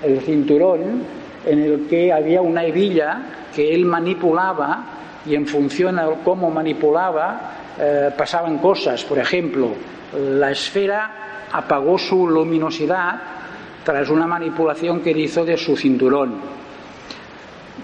el 0.03 0.21
cinturón 0.21 1.03
en 1.47 1.59
el 1.59 1.87
que 1.89 2.13
había 2.13 2.43
una 2.43 2.65
hebilla 2.65 3.23
que 3.55 3.75
él 3.75 3.87
manipulaba 3.87 4.85
y 5.27 5.35
en 5.35 5.47
función 5.47 5.97
de 5.97 6.03
cómo 6.25 6.51
manipulaba 6.51 7.53
eh, 7.79 8.11
pasaban 8.17 8.59
cosas. 8.59 9.05
Por 9.05 9.19
ejemplo, 9.19 9.71
la 10.19 10.51
esfera 10.51 11.47
apagó 11.53 11.99
su 11.99 12.27
luminosidad 12.27 13.21
tras 13.85 14.09
una 14.11 14.27
manipulación 14.27 15.01
que 15.01 15.11
hizo 15.11 15.45
de 15.45 15.57
su 15.57 15.77
cinturón. 15.77 16.41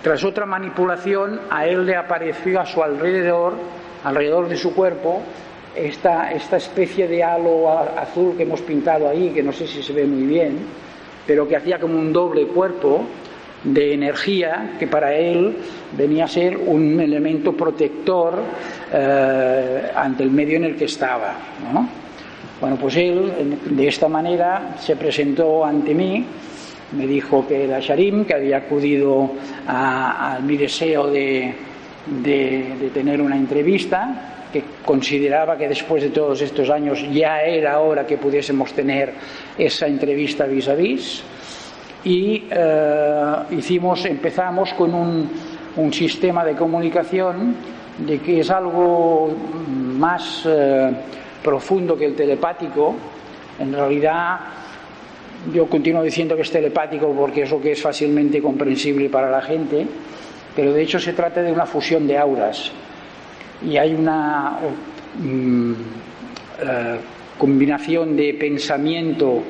Tras 0.02 0.24
otra 0.24 0.46
manipulación, 0.46 1.42
a 1.50 1.66
él 1.66 1.86
le 1.86 1.94
apareció 1.94 2.60
a 2.60 2.66
su 2.66 2.82
alrededor, 2.82 3.54
alrededor 4.02 4.48
de 4.48 4.56
su 4.56 4.74
cuerpo, 4.74 5.22
esta, 5.76 6.32
esta 6.32 6.56
especie 6.56 7.06
de 7.06 7.22
halo 7.22 7.68
azul 7.70 8.36
que 8.36 8.42
hemos 8.42 8.60
pintado 8.62 9.08
ahí, 9.08 9.30
que 9.30 9.42
no 9.42 9.52
sé 9.52 9.66
si 9.66 9.82
se 9.82 9.92
ve 9.92 10.04
muy 10.04 10.24
bien, 10.24 10.58
pero 11.26 11.46
que 11.46 11.56
hacía 11.56 11.78
como 11.78 11.98
un 11.98 12.12
doble 12.12 12.46
cuerpo, 12.48 13.04
de 13.64 13.94
energía 13.94 14.72
que 14.78 14.86
para 14.86 15.14
él 15.14 15.56
venía 15.96 16.24
a 16.24 16.28
ser 16.28 16.56
un 16.56 17.00
elemento 17.00 17.52
protector 17.56 18.40
eh, 18.92 19.90
ante 19.94 20.22
el 20.22 20.30
medio 20.30 20.56
en 20.56 20.64
el 20.64 20.76
que 20.76 20.86
estaba. 20.86 21.34
Bueno, 22.60 22.76
pues 22.76 22.96
él 22.96 23.58
de 23.64 23.88
esta 23.88 24.08
manera 24.08 24.76
se 24.78 24.96
presentó 24.96 25.64
ante 25.64 25.94
mí, 25.94 26.24
me 26.96 27.06
dijo 27.06 27.46
que 27.46 27.64
era 27.64 27.80
Sharim, 27.80 28.24
que 28.24 28.34
había 28.34 28.58
acudido 28.58 29.32
a, 29.66 30.38
mi 30.42 30.56
deseo 30.56 31.08
de, 31.08 31.54
de 32.06 32.90
tener 32.92 33.20
una 33.20 33.36
entrevista, 33.36 34.32
que 34.52 34.62
consideraba 34.84 35.56
que 35.56 35.66
después 35.66 36.02
de 36.02 36.10
todos 36.10 36.42
estos 36.42 36.68
años 36.68 37.02
ya 37.10 37.42
era 37.42 37.80
hora 37.80 38.06
que 38.06 38.18
pudiésemos 38.18 38.72
tener 38.74 39.14
esa 39.56 39.86
entrevista 39.86 40.44
vis 40.44 40.68
a 40.68 40.74
vis 40.74 41.22
y 42.04 42.44
eh, 42.50 43.34
hicimos, 43.50 44.04
empezamos 44.04 44.72
con 44.74 44.94
un, 44.94 45.30
un, 45.76 45.92
sistema 45.92 46.44
de 46.44 46.54
comunicación 46.54 47.54
de 47.98 48.18
que 48.18 48.40
es 48.40 48.50
algo 48.50 49.30
más 49.68 50.42
eh, 50.46 50.90
profundo 51.42 51.96
que 51.96 52.06
el 52.06 52.16
telepático. 52.16 52.94
En 53.58 53.72
realidad, 53.72 54.40
yo 55.52 55.66
continúo 55.66 56.02
diciendo 56.02 56.34
que 56.34 56.42
es 56.42 56.50
telepático 56.50 57.12
porque 57.16 57.42
es 57.42 57.50
lo 57.50 57.60
que 57.60 57.72
es 57.72 57.82
fácilmente 57.82 58.42
comprensible 58.42 59.08
para 59.08 59.30
la 59.30 59.42
gente, 59.42 59.86
pero 60.56 60.72
de 60.72 60.82
hecho 60.82 60.98
se 60.98 61.12
trata 61.12 61.42
de 61.42 61.52
una 61.52 61.66
fusión 61.66 62.06
de 62.06 62.18
auras 62.18 62.72
y 63.64 63.76
hay 63.76 63.94
una 63.94 64.58
mm, 65.22 65.72
eh, 66.62 66.98
combinación 67.38 68.16
de 68.16 68.34
pensamiento 68.34 69.42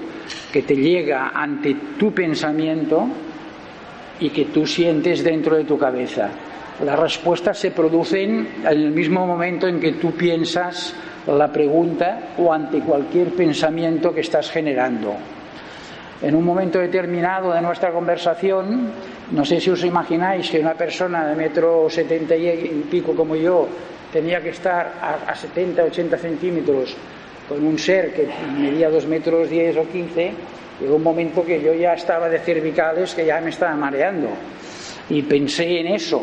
que 0.52 0.62
te 0.62 0.76
llega 0.76 1.32
ante 1.34 1.76
tu 1.98 2.12
pensamiento 2.12 3.06
y 4.20 4.30
que 4.30 4.46
tú 4.46 4.66
sientes 4.66 5.24
dentro 5.24 5.56
de 5.56 5.64
tu 5.64 5.78
cabeza. 5.78 6.30
Las 6.84 6.98
respuestas 6.98 7.58
se 7.58 7.70
producen 7.70 8.48
en 8.60 8.66
el 8.66 8.90
mismo 8.90 9.26
momento 9.26 9.66
en 9.66 9.80
que 9.80 9.92
tú 9.92 10.12
piensas 10.12 10.94
la 11.26 11.52
pregunta 11.52 12.34
o 12.38 12.52
ante 12.52 12.80
cualquier 12.80 13.28
pensamiento 13.30 14.14
que 14.14 14.20
estás 14.20 14.50
generando. 14.50 15.14
En 16.22 16.34
un 16.34 16.44
momento 16.44 16.78
determinado 16.78 17.52
de 17.52 17.60
nuestra 17.60 17.92
conversación, 17.92 18.90
no 19.32 19.44
sé 19.44 19.60
si 19.60 19.70
os 19.70 19.84
imagináis 19.84 20.50
que 20.50 20.60
una 20.60 20.74
persona 20.74 21.26
de 21.26 21.34
metro 21.34 21.90
setenta 21.90 22.36
y 22.36 22.86
pico 22.90 23.14
como 23.14 23.34
yo 23.34 23.66
tenía 24.12 24.40
que 24.40 24.50
estar 24.50 24.92
a, 25.00 25.30
a 25.30 25.34
70, 25.34 25.82
80 25.82 26.18
centímetros 26.18 26.96
con 27.48 27.64
un 27.64 27.78
ser 27.78 28.12
que 28.14 28.28
medía 28.58 28.90
dos 28.90 29.06
metros 29.06 29.50
diez 29.50 29.76
o 29.76 29.88
quince, 29.90 30.32
llegó 30.80 30.96
un 30.96 31.02
momento 31.02 31.44
que 31.44 31.60
yo 31.60 31.74
ya 31.74 31.94
estaba 31.94 32.28
de 32.28 32.38
cervicales 32.38 33.14
que 33.14 33.26
ya 33.26 33.40
me 33.40 33.50
estaba 33.50 33.74
mareando. 33.74 34.28
Y 35.10 35.22
pensé 35.22 35.80
en 35.80 35.88
eso. 35.88 36.22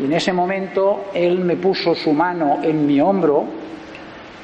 Y 0.00 0.04
en 0.04 0.12
ese 0.12 0.32
momento 0.32 1.10
él 1.14 1.38
me 1.40 1.56
puso 1.56 1.94
su 1.94 2.12
mano 2.12 2.60
en 2.62 2.86
mi 2.86 3.00
hombro 3.00 3.44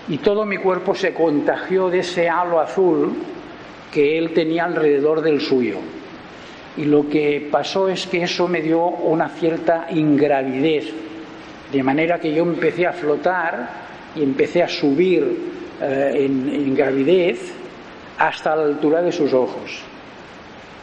y 0.08 0.18
todo 0.18 0.44
mi 0.44 0.58
cuerpo 0.58 0.94
se 0.94 1.12
contagió 1.12 1.90
de 1.90 2.00
ese 2.00 2.28
halo 2.28 2.60
azul 2.60 3.14
que 3.92 4.18
él 4.18 4.32
tenía 4.32 4.64
alrededor 4.64 5.22
del 5.22 5.40
suyo. 5.40 5.78
Y 6.76 6.84
lo 6.84 7.08
que 7.08 7.48
pasó 7.50 7.88
es 7.88 8.06
que 8.06 8.22
eso 8.22 8.46
me 8.46 8.60
dio 8.60 8.84
una 8.84 9.28
cierta 9.30 9.86
ingravidez, 9.90 10.92
de 11.72 11.82
manera 11.82 12.20
que 12.20 12.32
yo 12.32 12.42
empecé 12.42 12.86
a 12.86 12.92
flotar 12.92 13.68
y 14.14 14.22
empecé 14.22 14.62
a 14.62 14.68
subir 14.68 15.55
eh, 15.80 16.26
en, 16.26 16.74
gravidez 16.74 17.52
hasta 18.18 18.56
la 18.56 18.64
altura 18.64 19.02
de 19.02 19.12
sus 19.12 19.32
ojos. 19.32 19.82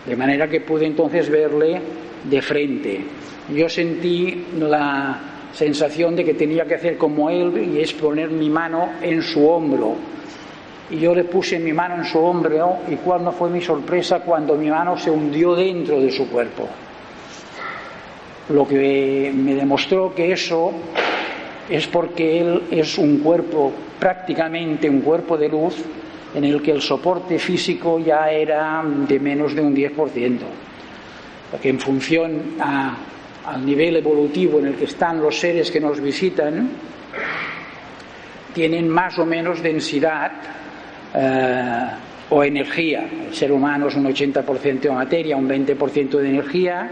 De 0.05 0.15
manera 0.15 0.47
que 0.47 0.61
pude 0.61 0.85
entonces 0.85 1.29
verle 1.29 1.81
de 2.23 2.41
frente. 2.41 3.01
Yo 3.53 3.67
sentí 3.69 4.45
la 4.59 5.19
sensación 5.53 6.15
de 6.15 6.23
que 6.23 6.33
tenía 6.33 6.65
que 6.65 6.75
hacer 6.75 6.97
como 6.97 7.29
él 7.29 7.71
y 7.73 7.81
es 7.81 7.93
poner 7.93 8.29
mi 8.29 8.49
mano 8.49 8.93
en 9.01 9.21
su 9.21 9.47
hombro. 9.47 9.95
y 10.91 10.97
yo 10.99 11.15
le 11.15 11.23
puse 11.23 11.57
mi 11.59 11.73
mano 11.73 11.95
en 11.95 12.05
su 12.05 12.19
hombro 12.19 12.79
y 12.87 12.97
cuál 12.97 13.23
no 13.23 13.31
fue 13.31 13.49
mi 13.49 13.61
sorpresa 13.61 14.19
cuando 14.19 14.55
mi 14.55 14.69
mano 14.69 14.97
se 14.97 15.09
hundió 15.09 15.55
dentro 15.55 15.99
de 15.99 16.11
su 16.11 16.29
cuerpo. 16.29 16.67
Lo 18.49 18.67
que 18.67 19.31
me 19.33 19.55
demostró 19.55 20.13
que 20.13 20.33
eso 20.33 20.73
es 21.70 21.88
porque 21.88 22.39
él 22.39 22.64
es 22.72 22.97
un 22.97 23.20
cuerpo, 23.20 23.72
prácticamente 23.99 24.89
un 24.89 25.01
cuerpo 25.01 25.38
de 25.38 25.49
luz, 25.49 25.76
en 26.36 26.43
el 26.43 26.61
que 26.61 26.72
el 26.72 26.82
soporte 26.82 27.38
físico 27.38 27.99
ya 27.99 28.30
era 28.32 28.84
de 28.84 29.20
menos 29.20 29.53
de 29.55 29.61
un 29.61 29.76
10%, 29.76 30.39
porque 31.51 31.70
en 31.70 31.80
función 31.80 32.55
al 33.45 33.66
nivel 33.66 33.97
evolutivo 33.97 34.59
en 34.59 34.68
el 34.68 34.76
que 34.76 34.86
están 34.86 35.22
los 35.22 35.39
seres 35.39 35.70
que 35.70 35.80
nos 35.80 35.99
visitan, 36.01 36.70
tienen 38.53 38.88
más 38.88 39.18
o 39.20 39.26
menos 39.26 39.61
densidad 39.61 40.32
eh, 41.14 41.88
o 42.30 42.43
energía. 42.43 43.05
El 43.28 43.34
ser 43.34 43.51
humano 43.51 43.88
es 43.88 43.95
un 43.95 44.05
80% 44.05 44.80
de 44.80 44.91
materia, 44.91 45.36
un 45.38 45.47
20% 45.47 46.18
de 46.18 46.30
energía. 46.30 46.91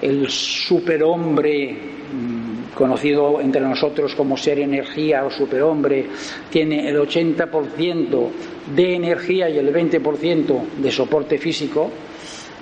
El 0.00 0.28
superhombre, 0.28 1.76
mm, 2.12 2.37
conocido 2.78 3.40
entre 3.40 3.60
nosotros 3.60 4.14
como 4.14 4.36
ser 4.36 4.60
energía 4.60 5.24
o 5.24 5.30
superhombre, 5.30 6.06
tiene 6.48 6.88
el 6.88 6.96
80% 6.96 8.28
de 8.74 8.94
energía 8.94 9.50
y 9.50 9.58
el 9.58 9.74
20% 9.74 10.60
de 10.78 10.90
soporte 10.92 11.38
físico. 11.38 11.90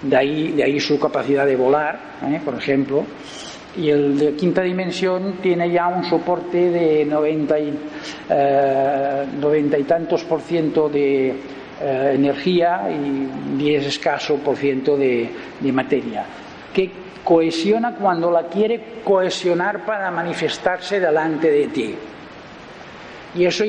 De 0.00 0.16
ahí, 0.16 0.52
de 0.52 0.64
ahí 0.64 0.80
su 0.80 0.98
capacidad 0.98 1.44
de 1.44 1.56
volar, 1.56 2.16
¿eh? 2.22 2.40
por 2.42 2.54
ejemplo 2.54 3.04
y 3.78 3.90
el 3.90 4.18
de 4.18 4.32
quinta 4.32 4.62
dimensión 4.62 5.34
tiene 5.42 5.70
ya 5.70 5.88
un 5.88 6.02
soporte 6.04 6.70
de 6.70 7.04
90 7.04 7.60
y, 7.60 7.78
eh, 8.30 9.26
y 9.78 9.82
tantos 9.82 10.24
por 10.24 10.40
ciento 10.40 10.88
de 10.88 11.28
eh, 11.28 12.12
energía 12.14 12.88
y 12.90 13.58
10 13.58 13.86
escaso 13.86 14.36
por 14.36 14.56
ciento 14.56 14.96
de, 14.96 15.28
de 15.60 15.72
materia, 15.72 16.24
que 16.72 17.05
cohesiona 17.26 17.96
cuando 17.96 18.30
la 18.30 18.44
quiere 18.44 19.02
cohesionar 19.02 19.84
para 19.84 20.12
manifestarse 20.12 21.00
delante 21.00 21.50
de 21.50 21.66
ti. 21.66 21.94
Y 23.34 23.44
eso 23.44 23.64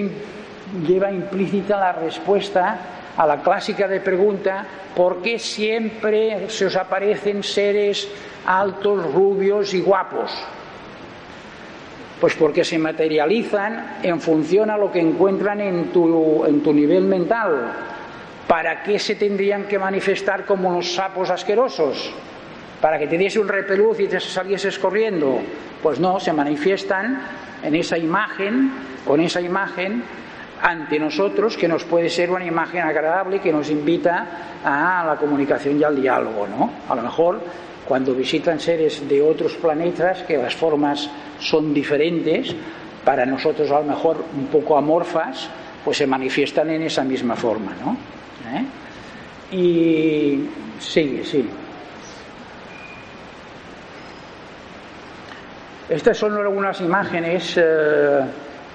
lleva 0.85 1.11
implícita 1.11 1.75
la 1.79 1.91
respuesta 1.91 2.77
a 3.17 3.25
la 3.25 3.41
clásica 3.41 3.87
de 3.87 3.99
pregunta, 3.99 4.63
¿por 4.95 5.23
qué 5.23 5.39
siempre 5.39 6.47
se 6.49 6.67
os 6.67 6.75
aparecen 6.75 7.41
seres 7.41 8.07
altos, 8.45 9.11
rubios 9.11 9.73
y 9.73 9.81
guapos? 9.81 10.31
Pues 12.21 12.35
porque 12.35 12.63
se 12.63 12.77
materializan 12.77 13.97
en 14.03 14.21
función 14.21 14.69
a 14.69 14.77
lo 14.77 14.91
que 14.91 14.99
encuentran 14.99 15.61
en 15.61 15.91
tu, 15.91 16.45
en 16.45 16.61
tu 16.61 16.71
nivel 16.73 17.05
mental. 17.05 17.73
¿Para 18.47 18.83
qué 18.83 18.99
se 18.99 19.15
tendrían 19.15 19.63
que 19.63 19.79
manifestar 19.79 20.45
como 20.45 20.69
unos 20.69 20.93
sapos 20.93 21.31
asquerosos? 21.31 22.13
¿Para 22.81 22.99
que 22.99 23.07
te 23.07 23.17
diese 23.17 23.39
un 23.39 23.47
repeluz 23.47 23.99
y 23.99 24.07
te 24.07 24.19
salieses 24.19 24.77
corriendo? 24.77 25.39
Pues 25.81 25.99
no, 25.99 26.19
se 26.19 26.31
manifiestan 26.33 27.21
en 27.63 27.75
esa 27.75 27.97
imagen, 27.97 28.71
con 29.05 29.19
esa 29.19 29.41
imagen 29.41 30.03
ante 30.61 30.99
nosotros 30.99 31.55
que 31.57 31.67
nos 31.67 31.83
puede 31.83 32.09
ser 32.09 32.31
una 32.31 32.45
imagen 32.45 32.81
agradable 32.81 33.39
que 33.39 33.51
nos 33.51 33.69
invita 33.69 34.25
a 34.63 35.05
la 35.05 35.15
comunicación 35.15 35.79
y 35.79 35.83
al 35.83 36.01
diálogo, 36.01 36.47
¿no? 36.47 36.71
A 36.89 36.95
lo 36.95 37.01
mejor 37.01 37.39
cuando 37.87 38.13
visitan 38.13 38.59
seres 38.59 39.07
de 39.07 39.21
otros 39.21 39.53
planetas 39.53 40.23
que 40.23 40.37
las 40.37 40.55
formas 40.55 41.09
son 41.39 41.73
diferentes, 41.73 42.53
para 43.05 43.25
nosotros 43.25 43.71
a 43.71 43.79
lo 43.79 43.85
mejor 43.85 44.23
un 44.37 44.47
poco 44.47 44.77
amorfas, 44.77 45.49
pues 45.85 45.97
se 45.97 46.05
manifiestan 46.05 46.69
en 46.71 46.81
esa 46.81 47.03
misma 47.03 47.35
forma, 47.35 47.73
¿no? 47.81 47.95
¿Eh? 48.53 49.55
Y 49.55 50.49
sigue, 50.79 51.23
sí. 51.23 51.47
Estas 55.89 56.17
son 56.17 56.37
algunas 56.37 56.79
imágenes. 56.81 57.53
Eh, 57.57 58.21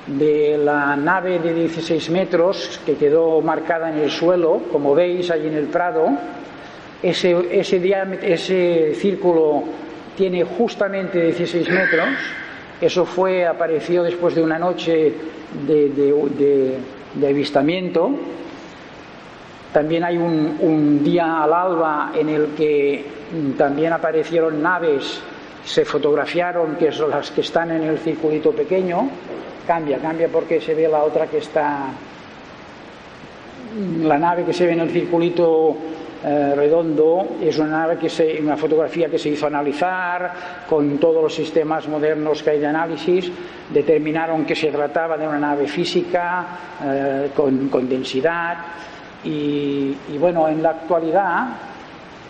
de 0.06 0.58
la 0.58 0.96
nave 0.96 1.38
de 1.38 1.54
16 1.54 2.10
metros 2.10 2.80
que 2.84 2.96
quedó 2.96 3.40
marcada 3.40 3.90
en 3.90 3.98
el 3.98 4.10
suelo, 4.10 4.62
como 4.70 4.94
veis 4.94 5.30
allí 5.30 5.46
en 5.46 5.54
el 5.54 5.66
Prado. 5.66 6.08
Ese, 7.02 8.94
círculo 8.94 9.64
tiene 10.16 10.44
justamente 10.44 11.20
16 11.20 11.68
metros. 11.70 12.08
Eso 12.80 13.04
fue, 13.04 13.46
apareció 13.46 14.02
después 14.02 14.34
de 14.34 14.42
una 14.42 14.58
noche 14.58 15.14
de, 15.66 16.78
avistamiento. 17.24 18.10
También 19.72 20.04
hay 20.04 20.16
un, 20.16 21.02
día 21.04 21.42
al 21.42 21.52
alba 21.52 22.12
en 22.14 22.28
el 22.28 22.46
que 22.56 23.04
también 23.56 23.92
aparecieron 23.92 24.60
naves, 24.60 25.22
se 25.64 25.84
fotografiaron, 25.84 26.76
que 26.76 26.90
son 26.92 27.10
las 27.10 27.30
que 27.30 27.42
están 27.42 27.70
en 27.70 27.82
el 27.84 27.98
circulito 27.98 28.52
pequeño, 28.52 29.08
cambia, 29.66 29.98
cambia 29.98 30.28
porque 30.28 30.60
se 30.60 30.74
ve 30.74 30.88
la 30.88 31.02
otra 31.02 31.26
que 31.26 31.38
está, 31.38 31.86
la 34.02 34.18
nave 34.18 34.44
que 34.44 34.52
se 34.52 34.66
ve 34.66 34.72
en 34.72 34.80
el 34.80 34.90
circulito 34.90 35.76
eh, 36.24 36.54
redondo 36.54 37.36
es 37.42 37.58
una 37.58 37.78
nave 37.78 37.96
que 37.96 38.08
se, 38.08 38.40
una 38.40 38.56
fotografía 38.56 39.08
que 39.08 39.18
se 39.18 39.30
hizo 39.30 39.48
analizar 39.48 40.32
con 40.68 40.98
todos 40.98 41.20
los 41.20 41.34
sistemas 41.34 41.88
modernos 41.88 42.44
que 42.44 42.50
hay 42.50 42.60
de 42.60 42.66
análisis, 42.66 43.28
determinaron 43.70 44.44
que 44.44 44.54
se 44.54 44.70
trataba 44.70 45.16
de 45.16 45.26
una 45.26 45.40
nave 45.40 45.66
física 45.66 46.46
eh, 46.84 47.30
con, 47.34 47.88
densidad. 47.88 48.56
Y, 49.24 49.96
bueno, 50.18 50.48
en 50.48 50.62
la 50.62 50.70
actualidad 50.70 51.48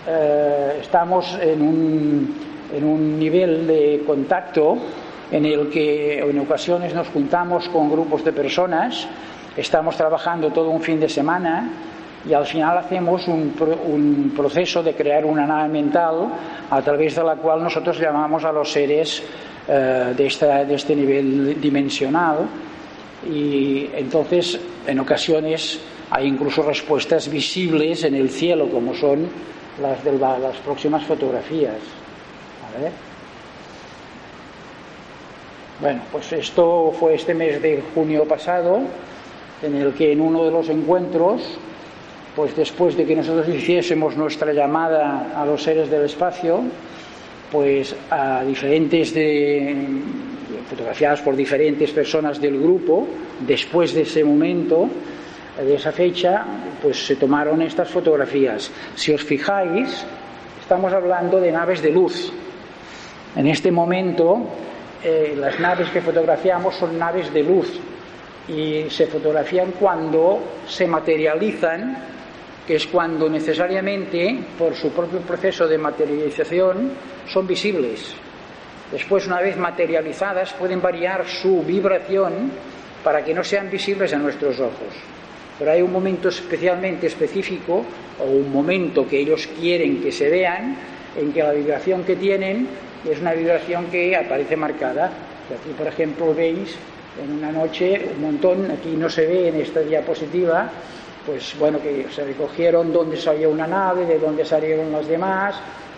eh, 0.06 0.78
estamos 0.80 1.38
en 1.40 1.62
un, 1.62 2.51
en 2.74 2.84
un 2.84 3.18
nivel 3.18 3.66
de 3.66 4.02
contacto 4.06 4.78
en 5.30 5.46
el 5.46 5.68
que 5.70 6.18
en 6.20 6.38
ocasiones 6.38 6.94
nos 6.94 7.08
juntamos 7.08 7.68
con 7.68 7.90
grupos 7.90 8.24
de 8.24 8.32
personas, 8.32 9.06
estamos 9.56 9.96
trabajando 9.96 10.50
todo 10.50 10.68
un 10.68 10.82
fin 10.82 11.00
de 11.00 11.08
semana 11.08 11.70
y 12.28 12.34
al 12.34 12.46
final 12.46 12.78
hacemos 12.78 13.26
un, 13.28 14.32
proceso 14.36 14.82
de 14.82 14.94
crear 14.94 15.24
una 15.24 15.46
nave 15.46 15.68
mental 15.68 16.28
a 16.70 16.82
través 16.82 17.16
de 17.16 17.24
la 17.24 17.36
cual 17.36 17.62
nosotros 17.62 17.98
llamamos 17.98 18.44
a 18.44 18.52
los 18.52 18.70
seres 18.70 19.22
eh, 19.68 20.14
de, 20.16 20.64
de 20.66 20.74
este 20.74 20.94
nivel 20.94 21.60
dimensional 21.60 22.46
y 23.30 23.88
entonces 23.94 24.58
en 24.86 24.98
ocasiones 25.00 25.80
hay 26.10 26.26
incluso 26.26 26.62
respuestas 26.62 27.28
visibles 27.28 28.04
en 28.04 28.14
el 28.14 28.28
cielo 28.28 28.68
como 28.68 28.94
son 28.94 29.28
las 29.80 30.04
de 30.04 30.12
las 30.18 30.56
próximas 30.58 31.04
fotografías. 31.04 32.01
Bueno, 35.80 36.00
pues 36.12 36.32
esto 36.32 36.92
fue 36.98 37.14
este 37.14 37.34
mes 37.34 37.60
de 37.60 37.82
junio 37.94 38.24
pasado, 38.24 38.80
en 39.62 39.76
el 39.76 39.92
que 39.94 40.12
en 40.12 40.20
uno 40.20 40.44
de 40.44 40.50
los 40.50 40.68
encuentros, 40.68 41.58
pues 42.36 42.54
después 42.56 42.96
de 42.96 43.04
que 43.04 43.16
nosotros 43.16 43.48
hiciésemos 43.48 44.16
nuestra 44.16 44.52
llamada 44.52 45.32
a 45.34 45.44
los 45.44 45.62
seres 45.62 45.90
del 45.90 46.04
espacio, 46.04 46.62
pues 47.50 47.94
a 48.10 48.42
diferentes 48.44 49.12
de 49.12 49.76
fotografiadas 50.70 51.20
por 51.20 51.36
diferentes 51.36 51.90
personas 51.90 52.40
del 52.40 52.58
grupo, 52.58 53.06
después 53.40 53.92
de 53.92 54.02
ese 54.02 54.24
momento, 54.24 54.88
de 55.58 55.74
esa 55.74 55.92
fecha, 55.92 56.44
pues 56.80 57.06
se 57.06 57.16
tomaron 57.16 57.60
estas 57.60 57.90
fotografías. 57.90 58.70
Si 58.94 59.12
os 59.12 59.22
fijáis, 59.22 60.06
estamos 60.60 60.92
hablando 60.92 61.40
de 61.40 61.52
naves 61.52 61.82
de 61.82 61.90
luz. 61.90 62.32
En 63.34 63.46
este 63.46 63.70
momento 63.70 64.46
eh, 65.02 65.34
las 65.36 65.58
naves 65.58 65.88
que 65.90 66.02
fotografiamos 66.02 66.76
son 66.76 66.98
naves 66.98 67.32
de 67.32 67.42
luz 67.42 67.80
y 68.46 68.90
se 68.90 69.06
fotografían 69.06 69.72
cuando 69.72 70.40
se 70.66 70.86
materializan, 70.86 71.96
que 72.66 72.76
es 72.76 72.86
cuando 72.86 73.28
necesariamente, 73.28 74.38
por 74.58 74.74
su 74.74 74.90
propio 74.90 75.20
proceso 75.20 75.66
de 75.66 75.78
materialización, 75.78 76.90
son 77.26 77.46
visibles. 77.46 78.14
Después, 78.92 79.26
una 79.26 79.40
vez 79.40 79.56
materializadas, 79.56 80.52
pueden 80.52 80.82
variar 80.82 81.26
su 81.26 81.62
vibración 81.62 82.52
para 83.02 83.24
que 83.24 83.34
no 83.34 83.42
sean 83.42 83.70
visibles 83.70 84.12
a 84.12 84.18
nuestros 84.18 84.60
ojos. 84.60 84.94
Pero 85.58 85.72
hay 85.72 85.82
un 85.82 85.92
momento 85.92 86.28
especialmente 86.28 87.06
específico 87.06 87.84
o 88.20 88.24
un 88.24 88.52
momento 88.52 89.08
que 89.08 89.18
ellos 89.18 89.48
quieren 89.58 90.02
que 90.02 90.12
se 90.12 90.28
vean 90.28 90.76
en 91.18 91.32
que 91.32 91.42
la 91.42 91.52
vibración 91.52 92.04
que 92.04 92.16
tienen 92.16 92.68
es 93.10 93.20
una 93.20 93.32
vibración 93.32 93.86
que 93.86 94.16
aparece 94.16 94.56
marcada. 94.56 95.06
Aquí, 95.06 95.70
por 95.76 95.86
ejemplo, 95.86 96.34
veis 96.34 96.76
en 97.22 97.32
una 97.38 97.52
noche 97.52 98.10
un 98.16 98.22
montón, 98.22 98.70
aquí 98.70 98.90
no 98.96 99.08
se 99.08 99.26
ve 99.26 99.48
en 99.48 99.60
esta 99.60 99.80
diapositiva, 99.80 100.70
pues 101.26 101.54
bueno, 101.58 101.80
que 101.80 102.06
se 102.10 102.24
recogieron 102.24 102.92
dónde 102.92 103.16
salía 103.16 103.48
una 103.48 103.66
nave, 103.66 104.06
de 104.06 104.18
dónde 104.18 104.44
salieron 104.44 104.90
las 104.90 105.06
demás, 105.06 105.56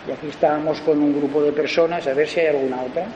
y 0.08 0.12
aquí 0.12 0.28
estábamos 0.28 0.80
con 0.80 1.00
un 1.00 1.16
grupo 1.16 1.42
de 1.42 1.52
personas, 1.52 2.06
a 2.06 2.14
ver 2.14 2.28
si 2.28 2.40
hay 2.40 2.48
alguna 2.48 2.82
otra. 2.82 3.06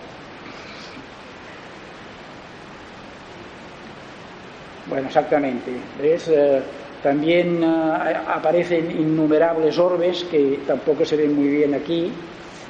Bueno, 4.88 5.08
exactamente. 5.08 5.70
Eh, 6.00 6.60
también 7.02 7.62
eh, 7.62 7.66
aparecen 8.26 8.90
innumerables 8.90 9.78
orbes 9.78 10.24
que 10.24 10.60
tampoco 10.66 11.04
se 11.04 11.16
ven 11.16 11.34
muy 11.34 11.48
bien 11.48 11.74
aquí. 11.74 12.10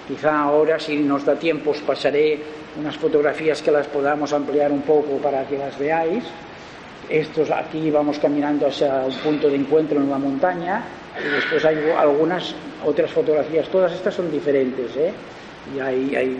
Quizá 0.08 0.40
ahora, 0.40 0.80
si 0.80 0.96
nos 0.96 1.20
da 1.20 1.36
tiempo, 1.36 1.76
os 1.76 1.84
pasaré 1.84 2.40
unas 2.80 2.96
fotografías 2.96 3.60
que 3.60 3.68
las 3.70 3.86
podamos 3.86 4.32
ampliar 4.32 4.72
un 4.72 4.80
poco 4.80 5.20
para 5.20 5.44
que 5.44 5.58
las 5.58 5.76
veáis. 5.78 6.24
Estos 7.10 7.50
aquí 7.50 7.90
vamos 7.90 8.18
caminando 8.18 8.66
hacia 8.66 9.04
un 9.04 9.14
punto 9.20 9.50
de 9.50 9.56
encuentro 9.56 10.00
en 10.00 10.08
la 10.08 10.16
montaña 10.16 10.82
y 11.20 11.28
después 11.28 11.62
hay 11.64 11.76
algunas 11.92 12.54
otras 12.84 13.10
fotografías. 13.12 13.68
Todas 13.68 13.92
estas 13.92 14.14
son 14.14 14.32
diferentes, 14.32 14.96
¿eh? 14.96 15.12
Y 15.76 15.80
hay, 15.80 16.16
hay 16.16 16.36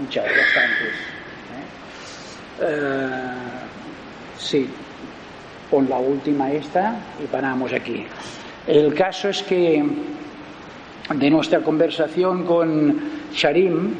muchas, 0.00 0.24
bastantes. 0.24 0.94
¿eh? 2.60 2.82
sí, 4.38 4.68
con 5.70 5.88
la 5.88 5.98
última 5.98 6.50
esta 6.50 6.96
y 7.22 7.26
paramos 7.26 7.72
aquí. 7.74 8.06
El 8.66 8.94
caso 8.94 9.28
es 9.28 9.42
que 9.42 9.84
de 11.14 11.30
nuestra 11.30 11.60
conversación 11.60 12.44
con 12.44 13.00
Sharim, 13.32 13.94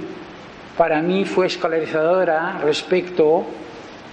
para 0.76 1.02
mí 1.02 1.24
fue 1.24 1.46
esclarecedora 1.46 2.58
respecto 2.62 3.44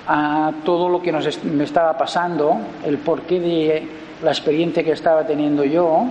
a 0.08 0.52
todo 0.66 0.90
lo 0.90 1.02
que 1.02 1.12
me 1.12 1.64
estaba 1.64 1.98
pasando, 1.98 2.58
el 2.86 2.98
porqué 2.98 3.40
de 3.40 3.84
la 4.24 4.32
experiencia 4.32 4.84
que 4.84 4.92
estaba 4.92 5.26
teniendo 5.26 5.64
yo. 5.64 6.06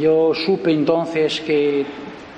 Yo 0.00 0.32
supe 0.34 0.72
entonces 0.72 1.40
que 1.40 1.84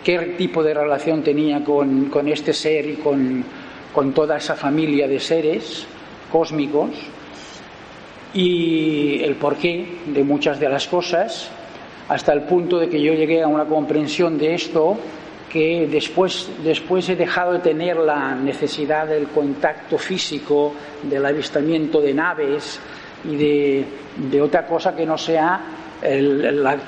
qué 0.02 0.18
tipo 0.38 0.62
de 0.62 0.74
relación 0.74 1.22
tenía 1.22 1.62
con, 1.62 2.06
con 2.06 2.28
este 2.28 2.52
ser 2.52 2.86
y 2.86 2.94
con, 2.94 3.44
con 3.92 4.12
toda 4.12 4.36
esa 4.36 4.54
familia 4.54 5.06
de 5.06 5.20
seres 5.20 5.86
cósmicos 6.32 6.90
y 8.32 9.22
el 9.22 9.36
porqué 9.36 9.86
de 10.06 10.24
muchas 10.24 10.58
de 10.58 10.68
las 10.68 10.88
cosas, 10.88 11.50
hasta 12.08 12.32
el 12.32 12.42
punto 12.42 12.78
de 12.78 12.88
que 12.88 13.00
yo 13.00 13.14
llegué 13.14 13.42
a 13.42 13.48
una 13.48 13.64
comprensión 13.64 14.38
de 14.38 14.54
esto 14.54 14.98
que 15.54 15.86
después, 15.88 16.50
después 16.64 17.08
he 17.08 17.14
dejado 17.14 17.52
de 17.52 17.58
tener 17.60 17.96
la 17.96 18.34
necesidad 18.34 19.06
del 19.06 19.28
contacto 19.28 19.96
físico, 19.98 20.74
del 21.04 21.24
avistamiento 21.24 22.00
de 22.00 22.12
naves 22.12 22.80
y 23.24 23.84
de, 24.28 24.42
otra 24.42 24.66
cosa 24.66 24.96
que 24.96 25.06
no 25.06 25.16
sea 25.16 25.60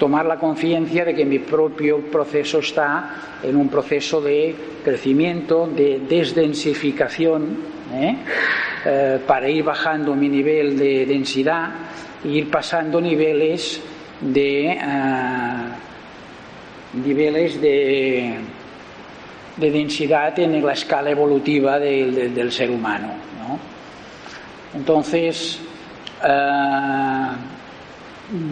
tomar 0.01 0.27
la 0.27 0.37
conciencia 0.37 1.05
de 1.05 1.15
que 1.15 1.25
mi 1.25 1.39
propio 1.39 2.01
proceso 2.01 2.59
está 2.59 3.39
en 3.43 3.55
un 3.55 3.69
proceso 3.69 4.21
de 4.21 4.55
crecimiento, 4.85 5.69
de 5.69 6.01
desdensificación, 6.01 7.57
¿eh? 7.95 8.17
Eh, 8.85 9.19
para 9.27 9.49
ir 9.49 9.65
bajando 9.65 10.15
mi 10.15 10.29
nivel 10.29 10.77
de 10.77 11.07
densidad 11.07 11.71
e 12.25 12.29
ir 12.29 12.51
pasando 12.51 13.01
niveles 13.01 13.81
de 14.21 14.71
eh, 14.71 14.79
niveles 17.05 17.61
de, 17.61 18.35
de, 19.57 19.71
densidad 19.71 20.39
en 20.39 20.65
la 20.65 20.73
escala 20.73 21.11
evolutiva 21.11 21.79
del 21.79 22.53
ser 22.53 22.71
humano. 22.71 23.09
Entonces, 24.75 25.61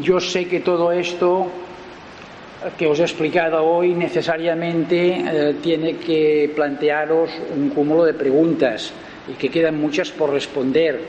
yo 0.01 0.21
sé 0.21 0.47
que 0.47 0.61
todo 0.61 0.93
esto 0.93 1.51
que 2.79 2.87
os 2.87 2.99
he 2.99 3.03
explicado 3.03 3.63
hoy 3.63 3.95
necesariamente 3.95 5.55
tiene 5.63 5.97
que 5.97 6.51
plantearos 6.55 7.31
un 7.55 7.71
cúmulo 7.71 8.05
de 8.05 8.15
preguntas 8.15 8.93
y 9.29 9.33
que 9.35 9.49
quedan 9.51 9.81
muchas 9.81 10.11
por 10.11 10.31
responder, 10.31 11.01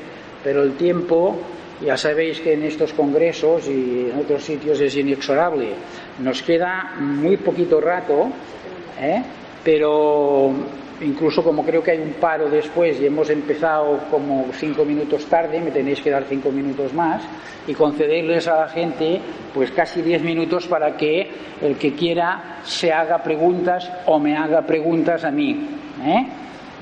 pero 0.44 0.64
el 0.64 0.74
tiempo, 0.74 1.40
ya 1.84 1.98
sabéis 1.98 2.40
que 2.40 2.54
en 2.54 2.64
estos 2.64 2.94
congresos 2.94 3.68
y 3.68 4.10
en 4.12 4.20
otros 4.20 4.44
sitios 4.44 4.80
es 4.80 4.96
inexorable. 4.96 5.70
Nos 6.20 6.42
queda 6.42 6.94
muy 7.00 7.38
poquito 7.38 7.82
rato, 7.82 8.30
¿eh? 9.00 9.22
pero 9.64 10.54
incluso 11.02 11.44
como 11.44 11.66
creo 11.66 11.84
que 11.84 11.92
hay 11.92 12.00
un 12.00 12.14
paro 12.14 12.50
después 12.50 13.00
y 13.02 13.06
hemos 13.06 13.30
empezado 13.30 14.00
como 14.10 14.48
cinco 14.54 14.86
minutos 14.86 15.26
tarde, 15.26 15.60
me 15.60 15.72
tenéis 15.72 16.00
que 16.00 16.10
dar 16.10 16.24
cinco 16.24 16.52
minutos 16.52 16.94
más 16.94 17.24
y 17.68 17.74
concederles 17.74 18.48
a 18.48 18.62
la 18.62 18.70
gente 18.70 19.20
pues 19.54 19.72
casi 19.72 20.02
diez 20.02 20.22
minutos 20.22 20.68
para 20.68 20.96
que 20.96 21.30
el 21.62 21.76
que 21.76 21.94
quiera 21.94 22.60
se 22.64 22.94
haga 22.94 23.22
preguntas 23.22 23.92
o 24.06 24.20
me 24.20 24.38
haga 24.38 24.62
preguntas 24.62 25.26
a 25.26 25.32
mí. 25.32 25.68
¿eh? 26.06 26.26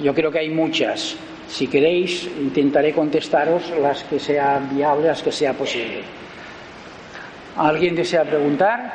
Yo 0.02 0.14
creo 0.14 0.32
que 0.32 0.39
hay 0.39 0.50
muchas. 0.50 1.18
Si 1.54 1.68
queréis, 1.68 2.26
intentaré 2.26 2.97
contestaros 2.97 3.70
las 3.80 4.01
que 4.06 4.18
sea 4.18 4.58
viable, 4.58 5.06
las 5.06 5.22
que 5.22 5.32
sea 5.32 5.54
posible. 5.54 6.01
¿Alguien 7.58 7.93
desea 7.93 8.24
preguntar? 8.24 8.91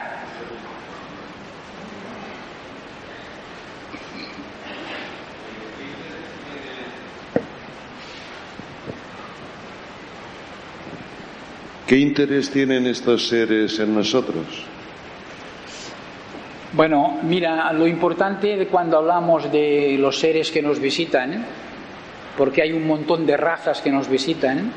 ¿Qué 11.86 11.96
interés 11.96 12.50
tienen 12.50 12.88
estos 12.88 13.28
seres 13.28 13.78
en 13.78 13.94
nosotros? 13.94 14.64
Bueno, 16.72 17.20
mira, 17.22 17.72
lo 17.72 17.86
importante 17.86 18.56
de 18.56 18.66
cuando 18.66 18.98
hablamos 18.98 19.50
de 19.52 19.96
los 19.98 20.18
seres 20.18 20.50
que 20.50 20.60
nos 20.60 20.80
visitan, 20.80 21.46
porque 22.38 22.62
hay 22.62 22.72
un 22.72 22.86
montón 22.86 23.26
de 23.26 23.36
razas 23.36 23.82
que 23.82 23.90
nos 23.90 24.08
visitan, 24.08 24.72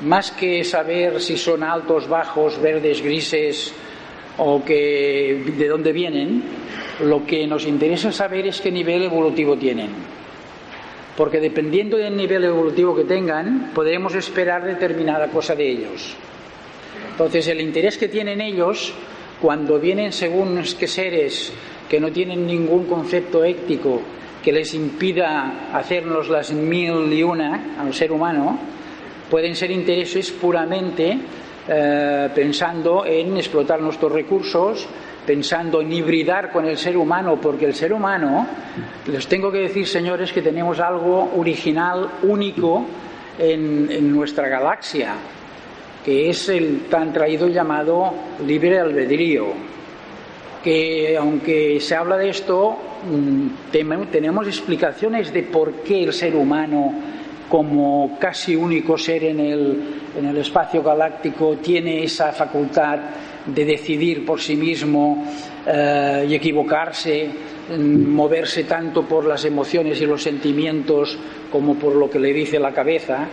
más 0.00 0.32
que 0.32 0.64
saber 0.64 1.20
si 1.20 1.36
son 1.36 1.62
altos, 1.62 2.08
bajos, 2.08 2.60
verdes, 2.60 3.00
grises 3.00 3.72
o 4.36 4.64
que 4.64 5.44
de 5.56 5.68
dónde 5.68 5.92
vienen, 5.92 6.42
lo 7.04 7.24
que 7.24 7.46
nos 7.46 7.66
interesa 7.66 8.10
saber 8.10 8.48
es 8.48 8.60
qué 8.60 8.72
nivel 8.72 9.04
evolutivo 9.04 9.56
tienen. 9.56 9.90
Porque 11.16 11.38
dependiendo 11.38 11.96
del 11.96 12.16
nivel 12.16 12.42
evolutivo 12.42 12.96
que 12.96 13.04
tengan, 13.04 13.70
podremos 13.72 14.16
esperar 14.16 14.64
determinada 14.64 15.28
cosa 15.28 15.54
de 15.54 15.70
ellos. 15.70 16.16
Entonces, 17.12 17.46
el 17.46 17.60
interés 17.60 17.96
que 17.96 18.08
tienen 18.08 18.40
ellos 18.40 18.92
cuando 19.40 19.78
vienen 19.78 20.12
según 20.12 20.60
que 20.78 20.88
seres 20.88 21.52
que 21.88 22.00
no 22.00 22.10
tienen 22.10 22.44
ningún 22.44 22.86
concepto 22.86 23.44
ético 23.44 24.02
que 24.42 24.52
les 24.52 24.74
impida 24.74 25.70
hacernos 25.72 26.28
las 26.28 26.52
mil 26.52 27.12
y 27.12 27.22
una 27.22 27.76
al 27.78 27.94
ser 27.94 28.12
humano, 28.12 28.58
pueden 29.30 29.54
ser 29.54 29.70
intereses 29.70 30.30
puramente 30.30 31.18
eh, 31.68 32.28
pensando 32.34 33.06
en 33.06 33.36
explotar 33.36 33.80
nuestros 33.80 34.12
recursos, 34.12 34.86
pensando 35.24 35.80
en 35.80 35.92
hibridar 35.92 36.50
con 36.50 36.66
el 36.66 36.76
ser 36.76 36.96
humano, 36.96 37.38
porque 37.40 37.66
el 37.66 37.74
ser 37.74 37.92
humano, 37.92 38.46
les 39.06 39.26
tengo 39.28 39.52
que 39.52 39.58
decir, 39.58 39.86
señores, 39.86 40.32
que 40.32 40.42
tenemos 40.42 40.80
algo 40.80 41.32
original, 41.36 42.08
único 42.24 42.84
en, 43.38 43.88
en 43.90 44.12
nuestra 44.12 44.48
galaxia 44.48 45.14
que 46.04 46.30
es 46.30 46.48
el 46.48 46.86
tan 46.90 47.12
traído 47.12 47.48
llamado 47.48 48.12
libre 48.44 48.80
albedrío, 48.80 49.46
que 50.62 51.16
aunque 51.16 51.80
se 51.80 51.94
habla 51.94 52.16
de 52.16 52.30
esto, 52.30 52.76
mm, 53.10 53.70
tenemos 54.10 54.46
explicaciones 54.46 55.32
de 55.32 55.42
por 55.42 55.82
qué 55.82 56.04
el 56.04 56.12
ser 56.12 56.36
humano, 56.36 56.92
como 57.48 58.16
casi 58.18 58.56
único 58.56 58.96
ser 58.96 59.24
en 59.24 59.40
el, 59.40 59.82
en 60.18 60.26
el 60.26 60.38
espacio 60.38 60.82
galáctico, 60.82 61.56
tiene 61.56 62.04
esa 62.04 62.32
facultad 62.32 62.98
de 63.46 63.64
decidir 63.64 64.24
por 64.24 64.40
sí 64.40 64.56
mismo 64.56 65.26
eh, 65.66 66.26
y 66.28 66.34
equivocarse, 66.34 67.28
mm, 67.70 68.14
moverse 68.14 68.64
tanto 68.64 69.02
por 69.02 69.26
las 69.26 69.44
emociones 69.44 70.00
y 70.00 70.06
los 70.06 70.22
sentimientos 70.22 71.18
como 71.50 71.74
por 71.74 71.94
lo 71.94 72.08
que 72.08 72.18
le 72.18 72.32
dice 72.32 72.58
la 72.58 72.72
cabeza 72.72 73.28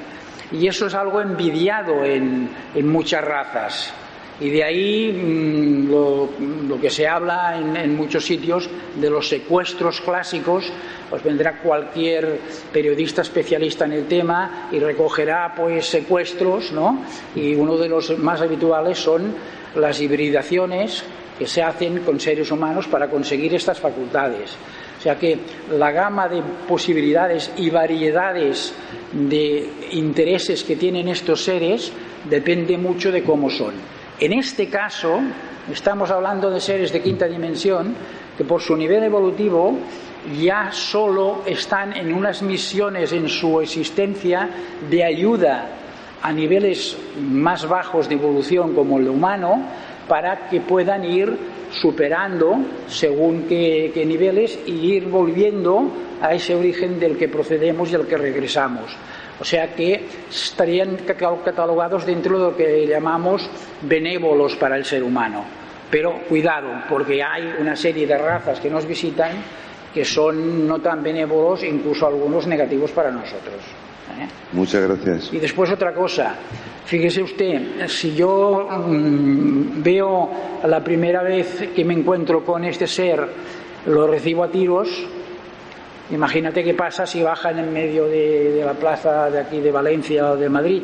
y 0.52 0.68
eso 0.68 0.88
es 0.88 0.96
algo 0.96 1.22
envidiado 1.22 2.04
en, 2.04 2.50
muchas 2.84 3.24
razas. 3.24 3.94
Y 4.42 4.50
de 4.50 4.64
ahí 4.64 5.12
mm, 5.12 5.90
lo, 5.90 6.80
que 6.82 6.90
se 6.90 7.08
habla 7.08 7.58
en, 7.58 7.96
muchos 7.96 8.26
sitios 8.26 8.70
de 8.96 9.10
los 9.10 9.28
secuestros 9.28 10.00
clásicos, 10.02 10.72
pues 11.10 11.24
vendrá 11.24 11.60
cualquier 11.62 12.40
periodista 12.72 13.22
especialista 13.22 13.86
en 13.86 13.94
el 13.94 14.08
tema 14.08 14.70
y 14.72 14.80
recogerá 14.80 15.54
pues 15.56 15.88
secuestros, 15.88 16.72
¿no? 16.72 17.04
Y 17.36 17.56
uno 17.56 17.78
de 17.78 17.90
los 17.90 18.18
más 18.18 18.42
habituales 18.42 18.98
son 18.98 19.34
las 19.76 20.00
hibridaciones 20.00 21.04
que 21.38 21.48
se 21.48 21.62
hacen 21.62 22.00
con 22.00 22.20
seres 22.20 22.52
humanos 22.52 22.88
para 22.88 23.10
conseguir 23.10 23.54
estas 23.56 23.80
facultades. 23.80 24.56
O 25.00 25.02
sea 25.02 25.18
que 25.18 25.38
la 25.72 25.92
gama 25.92 26.28
de 26.28 26.42
posibilidades 26.68 27.52
y 27.56 27.70
variedades 27.70 28.74
de 29.14 29.70
intereses 29.92 30.64
que 30.66 30.76
tienen 30.76 31.08
estos 31.08 31.46
seres 31.46 31.92
depende 32.30 32.78
mucho 32.78 33.10
de 33.10 33.24
cómo 33.24 33.50
son. 33.50 33.74
En 34.20 34.34
este 34.34 34.68
caso, 34.68 35.22
estamos 35.72 36.12
hablando 36.12 36.50
de 36.52 36.60
seres 36.60 36.92
de 36.92 37.02
quinta 37.02 37.26
dimensión 37.26 37.96
que 38.38 38.44
por 38.44 38.62
su 38.62 38.76
nivel 38.76 39.04
evolutivo 39.04 39.78
ya 40.42 40.74
solo 40.74 41.44
están 41.46 41.96
en 41.96 42.14
unas 42.14 42.42
misiones 42.42 43.14
en 43.14 43.30
su 43.30 43.62
existencia 43.62 44.50
de 44.90 45.06
ayuda 45.06 45.70
a 46.22 46.34
niveles 46.34 46.98
más 47.18 47.66
bajos 47.66 48.10
de 48.10 48.16
evolución 48.16 48.76
como 48.76 49.00
el 49.00 49.08
humano 49.08 49.64
para 50.10 50.50
que 50.50 50.60
puedan 50.60 51.06
ir 51.06 51.38
superando 51.72 52.58
según 52.90 53.46
qué, 53.48 54.04
niveles 54.06 54.60
y 54.66 54.96
ir 54.96 55.08
volviendo 55.08 55.92
a 56.22 56.34
ese 56.34 56.56
origen 56.56 57.00
del 57.00 57.18
que 57.18 57.30
procedemos 57.30 57.90
y 57.90 57.96
al 57.96 58.06
que 58.06 58.18
regresamos. 58.18 58.92
O 59.40 59.46
sea 59.46 59.74
que 59.74 60.06
estarían 60.30 60.98
catalogados 61.06 62.06
dentro 62.06 62.38
de 62.38 62.44
lo 62.46 62.58
que 62.58 62.86
llamamos 62.86 63.50
benévolos 63.82 64.56
para 64.56 64.76
el 64.76 64.84
ser 64.86 65.04
humano. 65.04 65.46
Pero 65.90 66.20
cuidado, 66.28 66.68
porque 66.90 67.24
hay 67.24 67.56
una 67.60 67.76
serie 67.76 68.06
de 68.06 68.18
razas 68.18 68.60
que 68.60 68.70
nos 68.70 68.86
visitan 68.86 69.32
que 69.94 70.06
son 70.06 70.68
no 70.68 70.80
tan 70.80 71.02
benévolos, 71.02 71.64
incluso 71.64 72.06
algunos 72.06 72.46
negativos 72.46 72.92
para 72.92 73.10
nosotros. 73.12 73.56
¿eh? 74.20 74.28
Muchas 74.52 74.88
gracias. 74.88 75.34
Y 75.34 75.40
después 75.40 75.72
otra 75.72 75.94
cosa, 75.94 76.36
fíjese 76.86 77.24
usted, 77.24 77.88
si 77.88 78.14
yo 78.14 78.68
mmm, 78.70 79.82
veo 79.82 80.30
la 80.66 80.84
primera 80.84 81.24
vez 81.24 81.70
que 81.76 81.84
me 81.84 81.94
encuentro 81.94 82.44
con 82.46 82.66
este 82.66 82.86
ser, 82.86 83.28
lo 83.88 84.06
recibo 84.06 84.44
a 84.44 84.50
tiros, 84.50 84.90
imagínate 86.12 86.64
qué 86.64 86.74
pasa 86.74 87.06
si 87.06 87.22
bajan 87.22 87.60
en 87.60 87.74
medio 87.74 88.06
de, 88.06 88.62
la 88.66 88.74
plaza 88.74 89.30
de 89.30 89.40
aquí 89.40 89.60
de 89.60 89.72
Valencia 89.72 90.32
o 90.32 90.38
de 90.38 90.50
Madrid. 90.50 90.84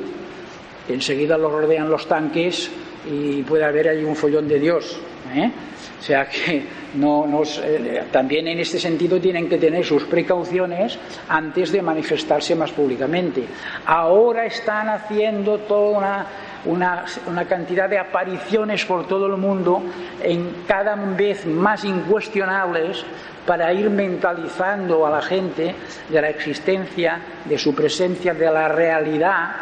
Enseguida 0.87 1.37
lo 1.37 1.49
rodean 1.49 1.89
los 1.89 2.07
tanques 2.07 2.71
y 3.09 3.41
puede 3.43 3.65
haber 3.65 3.89
ahí 3.89 4.03
un 4.03 4.15
follón 4.15 4.47
de 4.47 4.59
Dios. 4.59 4.99
¿eh? 5.33 5.51
O 5.99 6.03
sea 6.03 6.27
que 6.27 6.63
no, 6.95 7.25
nos, 7.25 7.59
eh, 7.59 8.03
también 8.11 8.47
en 8.47 8.59
este 8.59 8.79
sentido 8.79 9.19
tienen 9.19 9.49
que 9.49 9.57
tener 9.57 9.83
sus 9.83 10.03
precauciones 10.03 10.97
antes 11.27 11.71
de 11.71 11.81
manifestarse 11.81 12.55
más 12.55 12.71
públicamente. 12.71 13.43
Ahora 13.85 14.45
están 14.45 14.89
haciendo 14.89 15.59
toda 15.59 16.27
una, 16.65 17.05
cantidad 17.47 17.89
de 17.89 17.97
apariciones 17.97 18.85
por 18.85 19.07
todo 19.07 19.27
el 19.27 19.37
mundo, 19.37 19.81
en 20.23 20.63
cada 20.67 20.95
vez 20.95 21.45
más 21.45 21.83
incuestionables, 21.83 23.03
para 23.45 23.71
ir 23.73 23.89
mentalizando 23.89 25.05
a 25.05 25.09
la 25.09 25.21
gente 25.21 25.75
de 26.09 26.21
la 26.21 26.29
existencia, 26.29 27.19
de 27.45 27.57
su 27.57 27.75
presencia, 27.75 28.33
de 28.33 28.51
la 28.51 28.67
realidad 28.67 29.55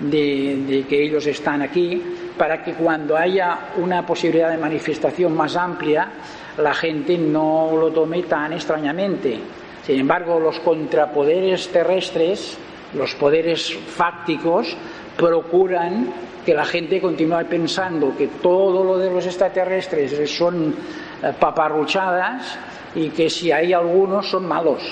de, 0.00 0.84
que 0.88 1.02
ellos 1.02 1.26
están 1.26 1.62
aquí, 1.62 2.02
para 2.36 2.62
que 2.62 2.74
cuando 2.74 3.16
haya 3.16 3.58
una 3.76 4.04
posibilidad 4.04 4.50
de 4.50 4.58
manifestación 4.58 5.34
más 5.34 5.56
amplia, 5.56 6.08
la 6.58 6.74
gente 6.74 7.16
no 7.16 7.70
lo 7.78 7.90
tome 7.90 8.22
tan 8.24 8.52
extrañamente. 8.52 9.38
Sin 9.86 9.98
embargo, 9.98 10.38
los 10.38 10.60
contrapoderes 10.60 11.68
terrestres, 11.68 12.56
los 12.94 13.14
poderes 13.14 13.72
fácticos, 13.74 14.76
procuran 15.16 16.12
que 16.44 16.54
la 16.54 16.64
gente 16.64 17.00
continúe 17.00 17.44
pensando 17.48 18.16
que 18.16 18.26
todo 18.26 18.84
lo 18.84 18.98
de 18.98 19.10
los 19.10 19.26
extraterrestres 19.26 20.30
son 20.30 20.74
paparruchadas 21.38 22.58
y 22.94 23.10
que 23.10 23.30
si 23.30 23.52
hay 23.52 23.72
algunos 23.72 24.28
son 24.28 24.46
malos 24.46 24.82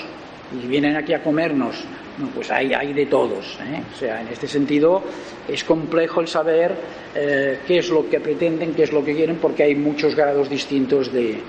y 0.53 0.67
vienen 0.67 0.95
aquí 0.95 1.13
a 1.13 1.23
comernos. 1.23 1.83
No, 2.17 2.27
pues 2.27 2.51
hay, 2.51 2.73
hay 2.73 2.93
de 2.93 3.05
todos. 3.05 3.57
¿eh? 3.61 3.81
O 3.93 3.97
sea, 3.97 4.21
en 4.21 4.27
este 4.27 4.47
sentido 4.47 5.01
es 5.47 5.63
complejo 5.63 6.21
el 6.21 6.27
saber 6.27 6.75
eh, 7.15 7.59
qué 7.65 7.79
es 7.79 7.89
lo 7.89 8.09
que 8.09 8.19
pretenden, 8.19 8.73
qué 8.73 8.83
es 8.83 8.91
lo 8.91 9.03
que 9.03 9.15
quieren, 9.15 9.37
porque 9.37 9.63
hay 9.63 9.75
muchos 9.75 10.13
grados 10.15 10.49
distintos 10.49 11.11
de, 11.11 11.41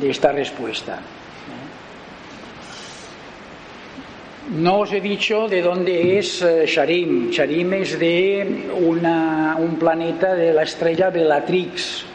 de 0.00 0.10
esta 0.10 0.32
respuesta. 0.32 0.94
¿eh? 0.94 0.98
No 4.58 4.80
os 4.80 4.92
he 4.92 5.00
dicho 5.00 5.48
de 5.48 5.60
dónde 5.60 6.18
es 6.18 6.40
eh, 6.42 6.64
Sharim. 6.66 7.30
Sharim 7.30 7.72
es 7.74 7.98
de 7.98 8.70
una, 8.80 9.56
un 9.58 9.76
planeta 9.76 10.34
de 10.34 10.54
la 10.54 10.62
estrella 10.62 11.10
Bellatrix. 11.10 12.06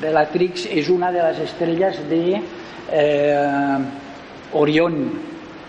Bellatrix 0.00 0.66
es 0.66 0.88
una 0.88 1.12
de 1.12 1.18
las 1.18 1.38
estrellas 1.38 2.08
de 2.08 2.40
eh, 2.92 3.78
Orión. 4.52 5.10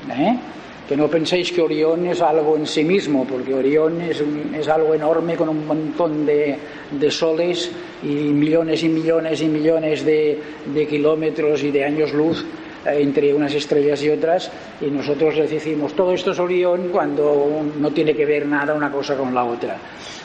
¿eh? 0.09 0.37
que 0.91 0.97
no 0.97 1.07
penséis 1.07 1.53
que 1.53 1.61
Orión 1.61 2.05
es 2.07 2.19
algo 2.19 2.57
en 2.57 2.67
sí 2.67 2.83
mismo, 2.83 3.23
porque 3.23 3.53
Orión 3.53 4.01
es, 4.01 4.21
es 4.53 4.67
algo 4.67 4.93
enorme 4.93 5.37
con 5.37 5.47
un 5.47 5.65
montón 5.65 6.25
de, 6.25 6.57
de, 6.91 7.09
soles 7.09 7.71
y 8.03 8.07
millones 8.07 8.83
y 8.83 8.89
millones 8.89 9.41
y 9.41 9.47
millones 9.47 10.03
de, 10.03 10.37
de 10.65 10.87
kilómetros 10.87 11.63
y 11.63 11.71
de 11.71 11.85
años 11.85 12.11
luz 12.11 12.45
entre 12.85 13.33
unas 13.33 13.53
estrellas 13.53 14.01
y 14.03 14.09
otras, 14.09 14.51
y 14.81 14.85
nosotros 14.85 15.35
les 15.35 15.51
decimos 15.51 15.93
todo 15.93 16.13
esto 16.13 16.31
es 16.31 16.39
Orión 16.39 16.89
cuando 16.89 17.61
no 17.79 17.91
tiene 17.91 18.13
que 18.13 18.25
ver 18.25 18.45
nada 18.45 18.73
una 18.73 18.91
cosa 18.91 19.15
con 19.15 19.33
la 19.33 19.43
otra. 19.43 19.77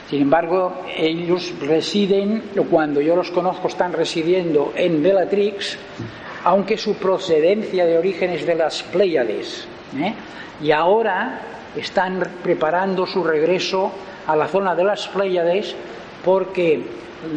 Sin 0.09 0.22
embargo, 0.22 0.82
ellos 0.96 1.52
residen, 1.61 2.42
cuando 2.70 3.00
yo 3.00 3.16
los 3.16 3.30
conozco, 3.30 3.68
están 3.68 3.92
residiendo 3.92 4.72
en 4.76 5.02
Bellatrix, 5.02 5.76
aunque 6.44 6.78
su 6.78 6.94
procedencia 6.94 7.84
de 7.84 7.98
origen 7.98 8.30
es 8.30 8.46
de 8.46 8.54
las 8.54 8.84
Pléyades. 8.84 9.66
¿eh? 9.98 10.14
y 10.61 10.72
ahora 10.72 11.40
están 11.76 12.22
preparando 12.42 13.07
su 13.07 13.22
regreso 13.22 13.92
a 14.26 14.34
la 14.34 14.48
zona 14.48 14.74
de 14.74 14.84
las 14.84 15.07
Pléyades 15.09 15.74
porque 16.24 16.82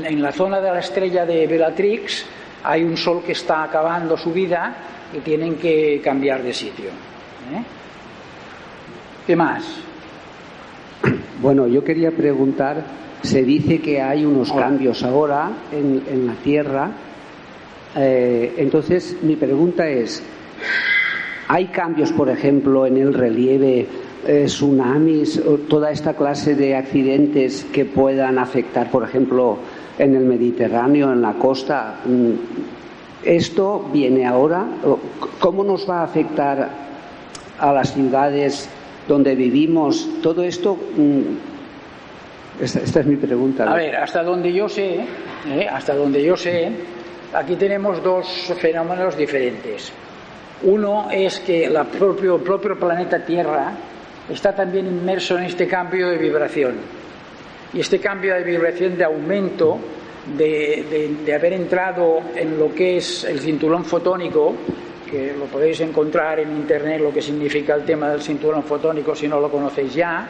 en 0.03 0.21
la 0.21 0.31
zona 0.31 0.61
de 0.61 0.71
la 0.71 0.79
estrella 0.79 1.25
de 1.25 1.45
Bellatrix 1.47 2.25
hay 2.63 2.83
un 2.83 2.97
sol 2.97 3.21
que 3.25 3.33
está 3.33 3.63
acabando 3.63 4.17
su 4.17 4.31
vida 4.31 4.75
y 5.13 5.19
tienen 5.19 5.55
que 5.55 6.01
cambiar 6.03 6.43
de 6.43 6.53
sitio. 6.53 6.89
¿eh? 6.89 7.63
¿Qué 9.25 9.35
más? 9.35 9.63
Bueno, 11.41 11.67
yo 11.67 11.83
quería 11.83 12.11
preguntar, 12.11 12.83
se 13.21 13.43
dice 13.43 13.79
que 13.79 14.01
hay 14.01 14.25
unos 14.25 14.51
cambios 14.51 15.03
ahora 15.03 15.49
en, 15.71 16.03
en 16.11 16.27
la 16.27 16.33
Tierra, 16.33 16.91
eh, 17.95 18.53
entonces 18.57 19.17
mi 19.21 19.35
pregunta 19.35 19.87
es, 19.87 20.21
hay 21.47 21.67
cambios, 21.67 22.11
por 22.11 22.29
ejemplo, 22.29 22.85
en 22.85 22.97
el 22.97 23.13
relieve, 23.13 23.87
eh, 24.27 24.43
tsunamis, 24.45 25.41
toda 25.67 25.91
esta 25.91 26.13
clase 26.13 26.55
de 26.55 26.75
accidentes 26.75 27.65
que 27.71 27.85
puedan 27.85 28.37
afectar, 28.37 28.91
por 28.91 29.03
ejemplo, 29.03 29.57
en 29.97 30.15
el 30.15 30.25
Mediterráneo, 30.25 31.11
en 31.11 31.21
la 31.21 31.33
costa. 31.33 32.01
¿Esto 33.23 33.85
viene 33.91 34.25
ahora? 34.25 34.65
¿Cómo 35.39 35.63
nos 35.63 35.89
va 35.89 36.01
a 36.01 36.03
afectar 36.03 36.69
a 37.59 37.73
las 37.73 37.93
ciudades 37.93 38.69
donde 39.07 39.35
vivimos? 39.35 40.07
Todo 40.21 40.43
esto. 40.43 40.77
Mm, 40.95 42.63
esta, 42.63 42.99
es 42.99 43.05
mi 43.05 43.15
pregunta. 43.15 43.69
A 43.71 43.75
ver, 43.75 43.95
hasta 43.95 44.23
donde 44.23 44.51
yo 44.51 44.67
sé, 44.67 44.99
eh, 45.47 45.67
hasta 45.69 45.95
donde 45.95 46.23
yo 46.23 46.35
sé, 46.35 46.69
aquí 47.33 47.55
tenemos 47.55 48.03
dos 48.03 48.53
fenómenos 48.59 49.17
diferentes. 49.17 49.91
Uno 50.63 51.07
es 51.09 51.39
que 51.39 51.69
la 51.69 51.85
propio, 51.85 52.37
propio 52.39 52.77
planeta 52.77 53.23
Tierra 53.23 53.71
está 54.29 54.53
también 54.53 54.87
inmerso 54.87 55.37
en 55.37 55.45
este 55.45 55.67
cambio 55.67 56.09
de 56.09 56.17
vibración. 56.17 56.75
Y 57.73 57.79
este 57.79 57.99
cambio 57.99 58.33
de 58.33 58.43
vibración 58.43 58.97
de 58.97 59.03
aumento, 59.05 59.77
de, 60.37 61.15
de, 61.25 61.33
haber 61.33 61.53
entrado 61.53 62.19
en 62.35 62.59
lo 62.59 62.73
que 62.73 62.97
es 62.97 63.23
el 63.23 63.39
cinturón 63.39 63.85
fotónico, 63.85 64.53
que 65.09 65.33
lo 65.37 65.45
podéis 65.45 65.79
encontrar 65.81 66.39
en 66.39 66.51
internet 66.51 67.01
lo 67.01 67.11
que 67.11 67.21
significa 67.21 67.73
el 67.75 67.83
tema 67.83 68.09
del 68.11 68.21
cinturón 68.21 68.63
fotónico 68.63 69.15
si 69.15 69.27
no 69.27 69.39
lo 69.39 69.49
conocéis 69.49 69.93
ya, 69.93 70.27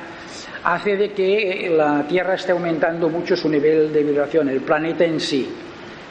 hace 0.63 0.95
de 0.95 1.11
que 1.11 1.69
la 1.75 2.05
Tierra 2.07 2.35
esté 2.35 2.51
aumentando 2.51 3.09
mucho 3.09 3.35
su 3.35 3.49
nivel 3.49 3.91
de 3.91 4.03
vibración, 4.03 4.49
el 4.49 4.61
planeta 4.61 5.05
en 5.05 5.19
sí. 5.19 5.49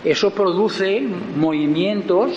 Eso 0.05 0.31
produce 0.31 1.01
movimientos 1.37 2.33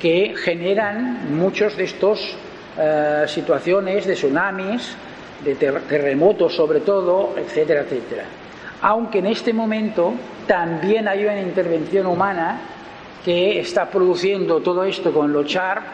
que 0.00 0.34
generan 0.36 1.36
muchos 1.36 1.76
de 1.76 1.84
estos 1.84 2.36
eh, 2.78 3.24
situaciones 3.28 4.06
de 4.06 4.14
tsunamis, 4.14 4.96
de 5.44 5.54
ter 5.54 5.80
terremotos 5.82 6.54
sobre 6.54 6.80
todo, 6.80 7.34
etcétera, 7.36 7.82
etcétera. 7.82 8.24
Aunque 8.82 9.20
en 9.20 9.26
este 9.26 9.52
momento 9.52 10.12
también 10.46 11.06
hay 11.06 11.24
una 11.24 11.40
intervención 11.40 12.06
humana 12.06 12.60
que 13.24 13.60
está 13.60 13.88
produciendo 13.88 14.60
todo 14.60 14.82
esto 14.84 15.12
con 15.12 15.32
los 15.32 15.46
CHARP 15.46 15.84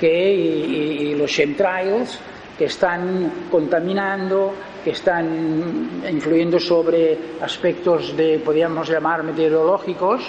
que, 0.00 0.34
y, 0.34 1.14
los 1.14 1.30
chemtrails 1.30 2.18
que 2.58 2.64
están 2.64 3.46
contaminando, 3.50 4.52
que 4.82 4.90
están 4.90 6.02
influyendo 6.10 6.58
sobre 6.58 7.16
aspectos 7.40 8.16
de, 8.16 8.40
podríamos 8.40 8.88
llamar, 8.88 9.22
meteorológicos, 9.22 10.22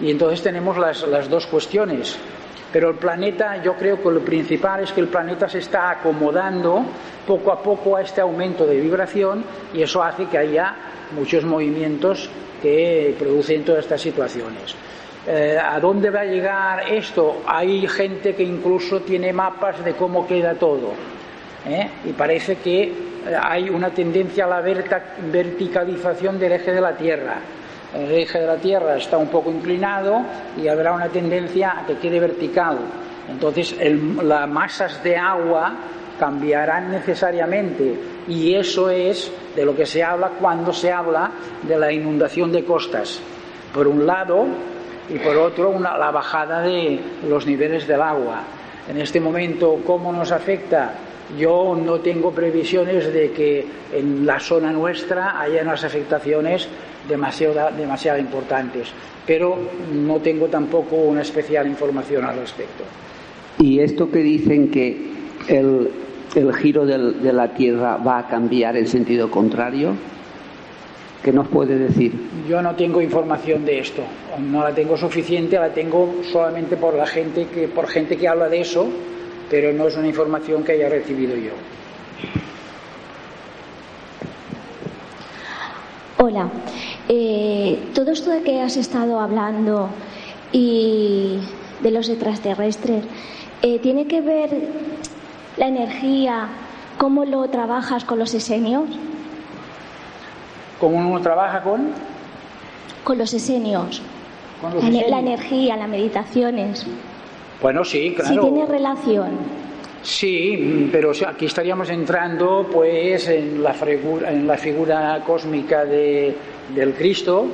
y 0.00 0.10
entonces 0.10 0.42
tenemos 0.42 0.78
las, 0.78 1.06
las 1.08 1.28
dos 1.28 1.46
cuestiones. 1.46 2.16
Pero 2.72 2.90
el 2.90 2.96
planeta, 2.96 3.60
yo 3.62 3.74
creo 3.74 4.00
que 4.00 4.10
lo 4.10 4.20
principal 4.20 4.84
es 4.84 4.92
que 4.92 5.00
el 5.00 5.08
planeta 5.08 5.48
se 5.48 5.58
está 5.58 5.90
acomodando 5.90 6.84
poco 7.26 7.52
a 7.52 7.60
poco 7.60 7.96
a 7.96 8.02
este 8.02 8.20
aumento 8.20 8.64
de 8.64 8.80
vibración 8.80 9.44
y 9.74 9.82
eso 9.82 10.02
hace 10.02 10.26
que 10.26 10.38
haya 10.38 10.76
muchos 11.12 11.44
movimientos 11.44 12.30
que 12.62 13.14
producen 13.18 13.64
todas 13.64 13.84
estas 13.84 14.00
situaciones. 14.00 14.74
Eh, 15.26 15.58
¿A 15.62 15.78
dónde 15.78 16.10
va 16.10 16.20
a 16.20 16.24
llegar 16.24 16.90
esto? 16.90 17.42
Hay 17.46 17.86
gente 17.86 18.34
que 18.34 18.42
incluso 18.42 19.00
tiene 19.00 19.32
mapas 19.32 19.84
de 19.84 19.92
cómo 19.92 20.26
queda 20.26 20.54
todo. 20.54 20.92
¿eh? 21.66 21.88
Y 22.04 22.12
parece 22.12 22.56
que 22.56 22.82
eh, 22.82 22.92
hay 23.40 23.68
una 23.68 23.90
tendencia 23.90 24.46
a 24.46 24.48
la 24.48 24.60
verticalización 24.60 26.38
del 26.38 26.52
eje 26.52 26.72
de 26.72 26.80
la 26.80 26.96
Tierra. 26.96 27.36
El 27.94 28.10
eje 28.12 28.38
de 28.38 28.46
la 28.46 28.56
Tierra 28.56 28.96
está 28.96 29.18
un 29.18 29.28
poco 29.28 29.50
inclinado 29.50 30.22
y 30.56 30.68
habrá 30.68 30.92
una 30.92 31.08
tendencia 31.08 31.80
a 31.80 31.86
que 31.86 31.98
quede 31.98 32.20
vertical. 32.20 32.78
Entonces, 33.28 33.76
las 34.22 34.48
masas 34.48 35.02
de 35.04 35.16
agua 35.16 35.74
cambiarán 36.20 36.92
necesariamente 36.92 37.94
y 38.28 38.54
eso 38.54 38.90
es 38.90 39.32
de 39.56 39.64
lo 39.64 39.74
que 39.74 39.86
se 39.86 40.04
habla 40.04 40.32
cuando 40.38 40.70
se 40.70 40.92
habla 40.92 41.30
de 41.62 41.78
la 41.78 41.90
inundación 41.90 42.52
de 42.52 42.62
costas. 42.62 43.18
Por 43.72 43.88
un 43.88 44.06
lado, 44.06 44.44
y 45.08 45.18
por 45.18 45.36
otro 45.38 45.78
la 45.80 46.10
bajada 46.10 46.60
de 46.60 47.00
los 47.26 47.46
niveles 47.46 47.86
del 47.88 48.02
agua. 48.02 48.42
En 48.88 49.00
este 49.00 49.18
momento, 49.18 49.80
¿cómo 49.86 50.12
nos 50.12 50.30
afecta? 50.30 50.92
Yo 51.38 51.76
no 51.80 52.00
tengo 52.00 52.32
previsiones 52.32 53.12
de 53.12 53.30
que 53.30 53.64
en 53.92 54.26
la 54.26 54.38
zona 54.40 54.72
nuestra 54.72 55.40
haya 55.40 55.62
unas 55.62 55.84
afectaciones 55.84 56.68
demasiado, 57.08 57.70
demasiado 57.76 58.18
importantes, 58.18 58.88
pero 59.26 59.56
no 59.94 60.18
tengo 60.18 60.48
tampoco 60.48 60.96
una 60.96 61.22
especial 61.22 61.66
información 61.66 62.24
al 62.24 62.36
respecto. 62.36 62.84
¿Y 63.58 63.80
esto 63.80 64.10
que 64.10 64.18
dicen 64.18 64.70
que 64.70 65.10
el, 65.48 65.90
el 66.34 66.54
giro 66.54 66.86
del, 66.86 67.22
de 67.22 67.32
la 67.32 67.48
Tierra 67.54 67.96
va 67.96 68.18
a 68.18 68.28
cambiar 68.28 68.76
en 68.76 68.86
sentido 68.86 69.30
contrario? 69.30 69.94
¿Qué 71.22 71.32
nos 71.32 71.48
puede 71.48 71.76
decir? 71.76 72.12
Yo 72.48 72.62
no 72.62 72.74
tengo 72.74 73.02
información 73.02 73.64
de 73.66 73.80
esto, 73.80 74.02
no 74.38 74.62
la 74.62 74.74
tengo 74.74 74.96
suficiente, 74.96 75.58
la 75.58 75.68
tengo 75.70 76.14
solamente 76.32 76.76
por 76.76 76.94
la 76.94 77.06
gente 77.06 77.46
que 77.46 77.68
por 77.68 77.88
gente 77.88 78.16
que 78.16 78.26
habla 78.26 78.48
de 78.48 78.62
eso, 78.62 78.88
pero 79.50 79.72
no 79.72 79.88
es 79.88 79.96
una 79.96 80.08
información 80.08 80.64
que 80.64 80.72
haya 80.72 80.88
recibido 80.88 81.36
yo. 81.36 81.52
Hola, 86.22 86.48
eh, 87.08 87.78
todo 87.94 88.12
esto 88.12 88.30
de 88.30 88.42
que 88.42 88.60
has 88.60 88.76
estado 88.76 89.20
hablando 89.20 89.90
y 90.52 91.38
de 91.82 91.90
los 91.90 92.08
extraterrestres, 92.08 93.04
eh, 93.62 93.78
¿tiene 93.80 94.06
que 94.06 94.20
ver 94.20 94.50
la 95.56 95.68
energía, 95.68 96.48
cómo 96.98 97.24
lo 97.24 97.48
trabajas 97.48 98.04
con 98.04 98.18
los 98.18 98.34
esenios? 98.34 98.84
¿Cómo 100.78 100.96
uno 100.96 101.20
trabaja 101.20 101.62
con? 101.62 101.92
Con 103.04 103.18
los 103.18 103.32
esenios. 103.34 104.02
la, 104.62 105.18
energía, 105.18 105.76
las 105.76 105.88
meditaciones. 105.88 106.86
Bueno, 107.60 107.84
sí, 107.84 108.14
claro. 108.14 108.34
Sí 108.34 108.40
tiene 108.40 108.66
relación. 108.66 109.30
Sí, 110.02 110.88
pero 110.90 111.12
aquí 111.28 111.44
estaríamos 111.44 111.90
entrando 111.90 112.66
pues 112.72 113.28
en 113.28 113.62
la 113.62 113.74
figura, 113.74 114.32
en 114.32 114.46
la 114.46 114.56
figura 114.56 115.22
cósmica 115.26 115.84
de, 115.84 116.34
del 116.74 116.94
Cristo, 116.94 117.46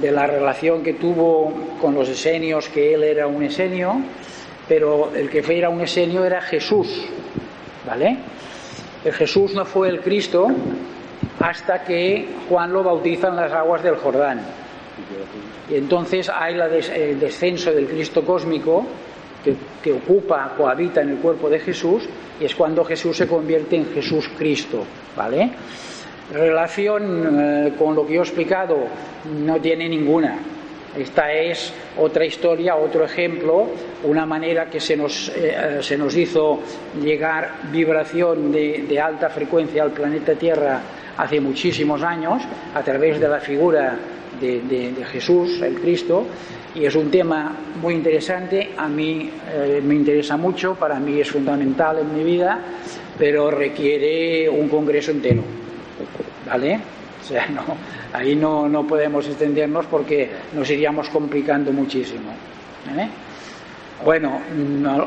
de 0.00 0.12
la 0.12 0.26
relación 0.26 0.82
que 0.82 0.94
tuvo 0.94 1.52
con 1.80 1.94
los 1.94 2.08
esenios, 2.08 2.68
que 2.68 2.92
él 2.94 3.02
era 3.02 3.26
un 3.26 3.42
esenio, 3.42 3.96
pero 4.68 5.10
el 5.14 5.30
que 5.30 5.42
era 5.56 5.70
un 5.70 5.80
esenio 5.80 6.24
era 6.24 6.42
Jesús, 6.42 7.06
¿vale? 7.86 8.18
El 9.04 9.12
Jesús 9.12 9.54
no 9.54 9.64
fue 9.64 9.88
el 9.88 10.00
Cristo, 10.00 10.48
hasta 11.38 11.82
que 11.84 12.28
Juan 12.48 12.72
lo 12.72 12.82
bautiza 12.82 13.28
en 13.28 13.36
las 13.36 13.52
aguas 13.52 13.82
del 13.82 13.96
Jordán. 13.96 14.40
Y 15.70 15.76
entonces 15.76 16.28
hay 16.28 16.56
el 16.94 17.20
descenso 17.20 17.72
del 17.72 17.86
Cristo 17.86 18.24
cósmico 18.24 18.86
que, 19.82 19.92
ocupa, 19.92 20.52
cohabita 20.56 21.00
en 21.00 21.10
el 21.10 21.16
cuerpo 21.16 21.48
de 21.48 21.60
Jesús, 21.60 22.04
y 22.38 22.44
es 22.44 22.54
cuando 22.54 22.84
Jesús 22.84 23.16
se 23.16 23.26
convierte 23.26 23.76
en 23.76 23.86
Jesús 23.92 24.30
Cristo. 24.36 24.84
¿Vale? 25.16 25.50
Relación 26.32 27.40
eh, 27.40 27.72
con 27.78 27.94
lo 27.94 28.06
que 28.06 28.14
he 28.14 28.18
explicado 28.18 28.76
no 29.44 29.60
tiene 29.60 29.88
ninguna. 29.88 30.38
Esta 30.98 31.32
es 31.32 31.72
otra 31.98 32.24
historia, 32.24 32.76
otro 32.76 33.04
ejemplo, 33.04 33.68
una 34.04 34.26
manera 34.26 34.66
que 34.68 34.80
se 34.80 34.96
nos, 34.96 35.30
eh, 35.36 35.78
se 35.80 35.96
nos 35.96 36.16
hizo 36.16 36.60
llegar 37.00 37.50
vibración 37.70 38.50
de 38.50 39.00
alta 39.00 39.30
frecuencia 39.30 39.82
al 39.82 39.92
planeta 39.92 40.34
Tierra 40.34 40.80
hace 41.16 41.40
muchísimos 41.40 42.02
años 42.02 42.42
a 42.74 42.82
través 42.82 43.20
de 43.20 43.28
la 43.28 43.40
figura 43.40 43.96
de, 44.40 44.94
Jesús, 45.12 45.60
el 45.60 45.74
Cristo, 45.74 46.26
y 46.74 46.86
es 46.86 46.94
un 46.94 47.10
tema 47.10 47.54
muy 47.80 47.94
interesante, 47.94 48.70
a 48.76 48.88
mí 48.88 49.30
eh, 49.52 49.82
me 49.84 49.94
interesa 49.94 50.36
mucho, 50.38 50.74
para 50.74 50.98
mí 50.98 51.20
es 51.20 51.30
fundamental 51.30 51.98
en 51.98 52.16
mi 52.16 52.24
vida, 52.24 52.58
pero 53.18 53.50
requiere 53.50 54.48
un 54.48 54.68
congreso 54.68 55.10
entero, 55.10 55.42
¿vale? 56.46 56.80
O 57.30 57.32
sea, 57.32 57.46
no, 57.46 57.62
ahí 58.12 58.34
no, 58.34 58.68
no 58.68 58.84
podemos 58.84 59.24
extendernos 59.28 59.86
porque 59.86 60.28
nos 60.52 60.68
iríamos 60.68 61.08
complicando 61.10 61.72
muchísimo. 61.72 62.32
¿eh? 62.98 63.08
Bueno, 64.04 64.40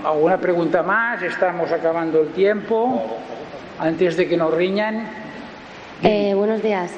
¿alguna 0.05 0.37
pregunta 0.37 0.81
más? 0.83 1.21
Estamos 1.21 1.69
acabando 1.73 2.21
el 2.21 2.29
tiempo. 2.29 3.17
Antes 3.77 4.15
de 4.15 4.29
que 4.29 4.37
nos 4.37 4.53
riñan, 4.53 5.05
eh, 6.01 6.33
buenos 6.33 6.63
días. 6.63 6.91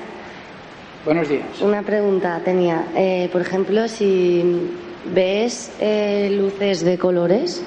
Buenos 1.06 1.28
días. 1.28 1.60
Una 1.62 1.82
pregunta 1.82 2.40
tenía. 2.46 2.86
Eh, 2.96 3.28
por 3.32 3.42
ejemplo, 3.42 3.88
si 3.88 4.70
ves 5.12 5.76
eh, 5.80 6.30
luces 6.32 6.86
de 6.86 7.00
colores 7.00 7.64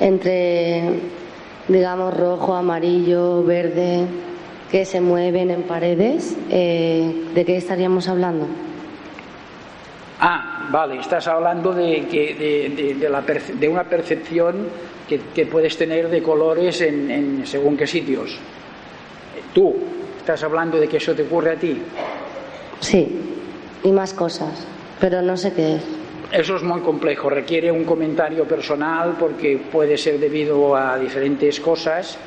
entre, 0.00 0.90
digamos, 1.68 2.16
rojo, 2.16 2.56
amarillo, 2.56 3.44
verde, 3.44 4.06
que 4.70 4.84
se 4.84 5.00
mueven 5.00 5.50
en 5.50 5.62
paredes, 5.62 6.36
¿de 6.48 7.44
qué 7.46 7.56
estaríamos 7.56 8.08
hablando? 8.08 8.46
Ah, 10.20 10.68
vale, 10.70 11.00
estás 11.00 11.26
hablando 11.28 11.72
de, 11.72 12.06
que, 12.06 12.96
de, 12.98 13.08
la 13.08 13.22
de 13.22 13.68
una 13.68 13.84
percepción 13.84 14.68
que, 15.08 15.46
puedes 15.46 15.76
tener 15.76 16.08
de 16.08 16.22
colores 16.22 16.80
en, 16.80 17.10
en 17.10 17.46
según 17.46 17.76
qué 17.76 17.86
sitios. 17.86 18.38
Tú, 19.54 19.74
¿Estás 20.28 20.44
hablando 20.44 20.78
de 20.78 20.86
que 20.86 20.98
eso 20.98 21.14
te 21.14 21.22
ocurre 21.22 21.52
a 21.52 21.56
ti? 21.56 21.80
Sí, 22.80 23.18
y 23.82 23.90
más 23.90 24.12
cosas, 24.12 24.66
pero 25.00 25.22
no 25.22 25.38
sé 25.38 25.54
qué 25.54 25.76
es. 25.76 25.82
Eso 26.30 26.56
es 26.56 26.62
muy 26.62 26.82
complejo, 26.82 27.30
requiere 27.30 27.72
un 27.72 27.84
comentario 27.84 28.44
personal 28.44 29.16
porque 29.18 29.58
puede 29.72 29.96
ser 29.96 30.20
debido 30.20 30.76
a 30.76 30.98
diferentes 30.98 31.58
cosas 31.60 32.18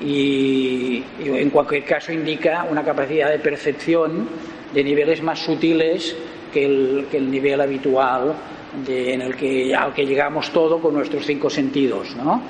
y, 0.00 1.02
en 1.22 1.50
cualquier 1.50 1.84
caso 1.84 2.12
indica 2.12 2.66
una 2.70 2.82
capacidad 2.82 3.30
de 3.30 3.38
percepción 3.38 4.28
de 4.72 4.84
niveles 4.84 5.22
más 5.22 5.38
sutiles 5.38 6.16
que 6.52 6.64
el, 6.64 7.06
que 7.10 7.18
el 7.18 7.30
nivel 7.30 7.60
habitual 7.60 8.34
en 8.86 9.20
el 9.20 9.34
que, 9.34 9.74
al 9.74 9.92
que 9.92 10.06
llegamos 10.06 10.50
todo 10.50 10.80
con 10.80 10.94
nuestros 10.94 11.26
cinco 11.26 11.50
sentidos. 11.50 12.14
¿no? 12.16 12.42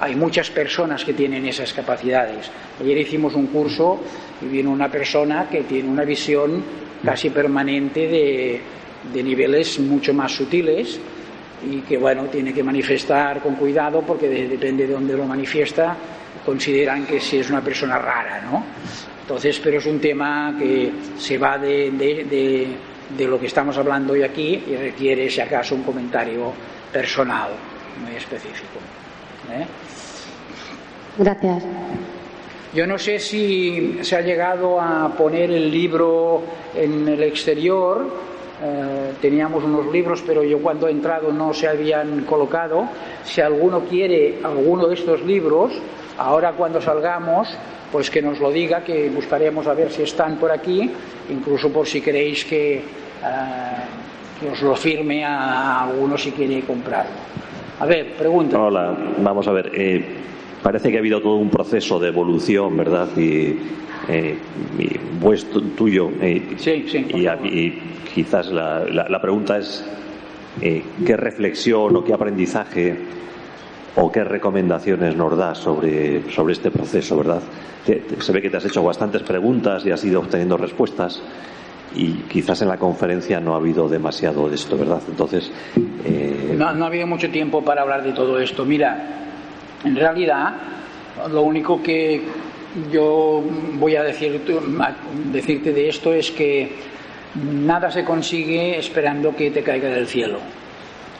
Hay 0.00 0.14
muchas 0.14 0.50
personas 0.50 1.04
que 1.04 1.12
tienen 1.12 1.46
esas 1.46 1.72
capacidades. 1.72 2.50
Ayer 2.80 2.98
hicimos 2.98 3.34
un 3.34 3.46
curso 3.48 4.00
y 4.42 4.46
vino 4.46 4.70
una 4.70 4.90
persona 4.90 5.48
que 5.48 5.62
tiene 5.62 5.88
una 5.88 6.04
visión 6.04 6.62
casi 7.04 7.30
permanente 7.30 8.08
de, 8.08 8.60
niveles 9.22 9.78
mucho 9.78 10.12
más 10.12 10.32
sutiles 10.32 11.00
y 11.68 11.80
que 11.80 11.96
bueno 11.96 12.24
tiene 12.24 12.52
que 12.52 12.62
manifestar 12.62 13.40
con 13.40 13.54
cuidado 13.54 14.02
porque 14.02 14.28
depende 14.28 14.86
de 14.86 14.92
dónde 14.92 15.16
lo 15.16 15.24
manifiesta 15.24 15.96
consideran 16.48 17.04
que 17.04 17.20
si 17.20 17.36
es 17.36 17.50
una 17.50 17.60
persona 17.60 17.98
rara 17.98 18.40
no 18.40 18.64
entonces 19.20 19.60
pero 19.62 19.76
es 19.76 19.84
un 19.84 20.00
tema 20.00 20.56
que 20.58 20.90
se 21.18 21.36
va 21.36 21.58
de, 21.58 21.90
de, 21.90 23.26
lo 23.26 23.38
que 23.38 23.48
estamos 23.48 23.76
hablando 23.76 24.14
hoy 24.14 24.22
aquí 24.22 24.64
y 24.66 24.74
requiere 24.74 25.28
si 25.28 25.42
acaso 25.42 25.74
un 25.74 25.82
comentario 25.82 26.50
personal 26.90 27.50
muy 28.02 28.16
específico 28.16 28.78
¿eh? 29.52 29.66
gracias 31.18 31.64
yo 32.74 32.86
no 32.86 32.98
sé 32.98 33.18
si 33.18 33.98
se 34.00 34.16
ha 34.16 34.22
llegado 34.22 34.80
a 34.80 35.12
poner 35.16 35.50
el 35.50 35.70
libro 35.70 36.42
en 36.74 37.08
el 37.08 37.22
exterior. 37.22 38.06
Eh, 38.62 39.12
teníamos 39.22 39.64
unos 39.64 39.90
libros, 39.90 40.22
pero 40.26 40.42
yo 40.42 40.58
cuando 40.58 40.86
he 40.86 40.90
entrado 40.90 41.32
no 41.32 41.54
se 41.54 41.66
habían 41.66 42.24
colocado. 42.24 42.86
Si 43.24 43.40
alguno 43.40 43.80
quiere 43.84 44.38
alguno 44.42 44.86
de 44.86 44.94
estos 44.96 45.22
libros, 45.24 45.72
ahora 46.18 46.52
cuando 46.52 46.80
salgamos, 46.80 47.48
pues 47.90 48.10
que 48.10 48.20
nos 48.20 48.38
lo 48.40 48.50
diga, 48.50 48.82
que 48.84 49.08
buscaremos 49.10 49.66
a 49.66 49.74
ver 49.74 49.90
si 49.90 50.02
están 50.02 50.36
por 50.36 50.50
aquí, 50.50 50.90
incluso 51.30 51.72
por 51.72 51.86
si 51.86 52.00
queréis 52.00 52.44
que, 52.44 52.76
eh, 52.76 54.48
os 54.52 54.62
lo 54.62 54.76
firme 54.76 55.24
a, 55.24 55.84
alguno 55.84 56.16
si 56.16 56.30
quiere 56.32 56.60
comprarlo. 56.62 57.10
A 57.80 57.86
ver, 57.86 58.14
pregunta. 58.14 58.60
Hola, 58.60 58.96
vamos 59.18 59.46
a 59.48 59.52
ver. 59.52 59.70
Eh, 59.74 60.04
parece 60.62 60.90
que 60.90 60.96
ha 60.96 61.00
habido 61.00 61.20
todo 61.20 61.36
un 61.36 61.50
proceso 61.50 61.98
de 61.98 62.08
evolución, 62.08 62.76
¿verdad? 62.76 63.08
Y, 63.16 63.56
eh, 64.08 64.36
tuyo. 65.76 66.10
Eh, 66.20 66.56
sí, 66.56 66.84
sí. 66.88 67.06
Y, 67.14 67.78
quizás 68.14 68.50
la, 68.50 69.18
pregunta 69.20 69.58
es 69.58 69.84
eh, 70.60 70.82
qué 71.06 71.16
reflexión 71.16 71.94
o 71.96 72.04
qué 72.04 72.14
aprendizaje 72.14 72.96
o 74.00 74.12
qué 74.12 74.24
recomendaciones 74.24 75.16
nos 75.16 75.36
das 75.36 75.58
sobre, 75.58 76.30
sobre 76.30 76.52
este 76.52 76.70
proceso, 76.70 77.16
¿verdad? 77.16 77.42
se 77.84 78.32
ve 78.32 78.42
que 78.42 78.50
te 78.50 78.58
has 78.58 78.64
hecho 78.64 78.82
bastantes 78.82 79.22
preguntas 79.22 79.84
y 79.86 79.90
has 79.90 80.04
ido 80.04 80.20
obteniendo 80.20 80.56
respuestas 80.56 81.22
y 81.94 82.12
quizás 82.28 82.60
en 82.62 82.68
la 82.68 82.76
conferencia 82.76 83.40
no 83.40 83.54
ha 83.54 83.56
habido 83.56 83.88
demasiado 83.88 84.48
de 84.48 84.56
esto, 84.56 84.76
¿verdad? 84.76 85.00
Entonces. 85.08 85.50
Eh, 86.04 86.54
no, 86.56 86.74
no 86.74 86.84
ha 86.84 86.88
habido 86.88 87.06
mucho 87.06 87.30
tiempo 87.30 87.64
para 87.64 87.82
hablar 87.82 88.02
de 88.02 88.12
todo 88.12 88.38
esto. 88.38 88.66
Mira, 88.66 89.04
en 89.84 89.96
realidad, 89.96 90.54
lo 91.30 91.42
único 91.42 91.82
que 91.82 92.22
yo 92.92 93.42
voy 93.74 93.96
a, 93.96 94.02
decir, 94.02 94.40
decirte 95.32 95.72
de 95.72 95.88
esto 95.88 96.12
es 96.12 96.30
que 96.30 96.72
nada 97.34 97.90
se 97.90 98.04
consigue 98.04 98.78
esperando 98.78 99.34
que 99.34 99.50
te 99.50 99.62
caiga 99.62 99.88
del 99.88 100.06
cielo. 100.06 100.38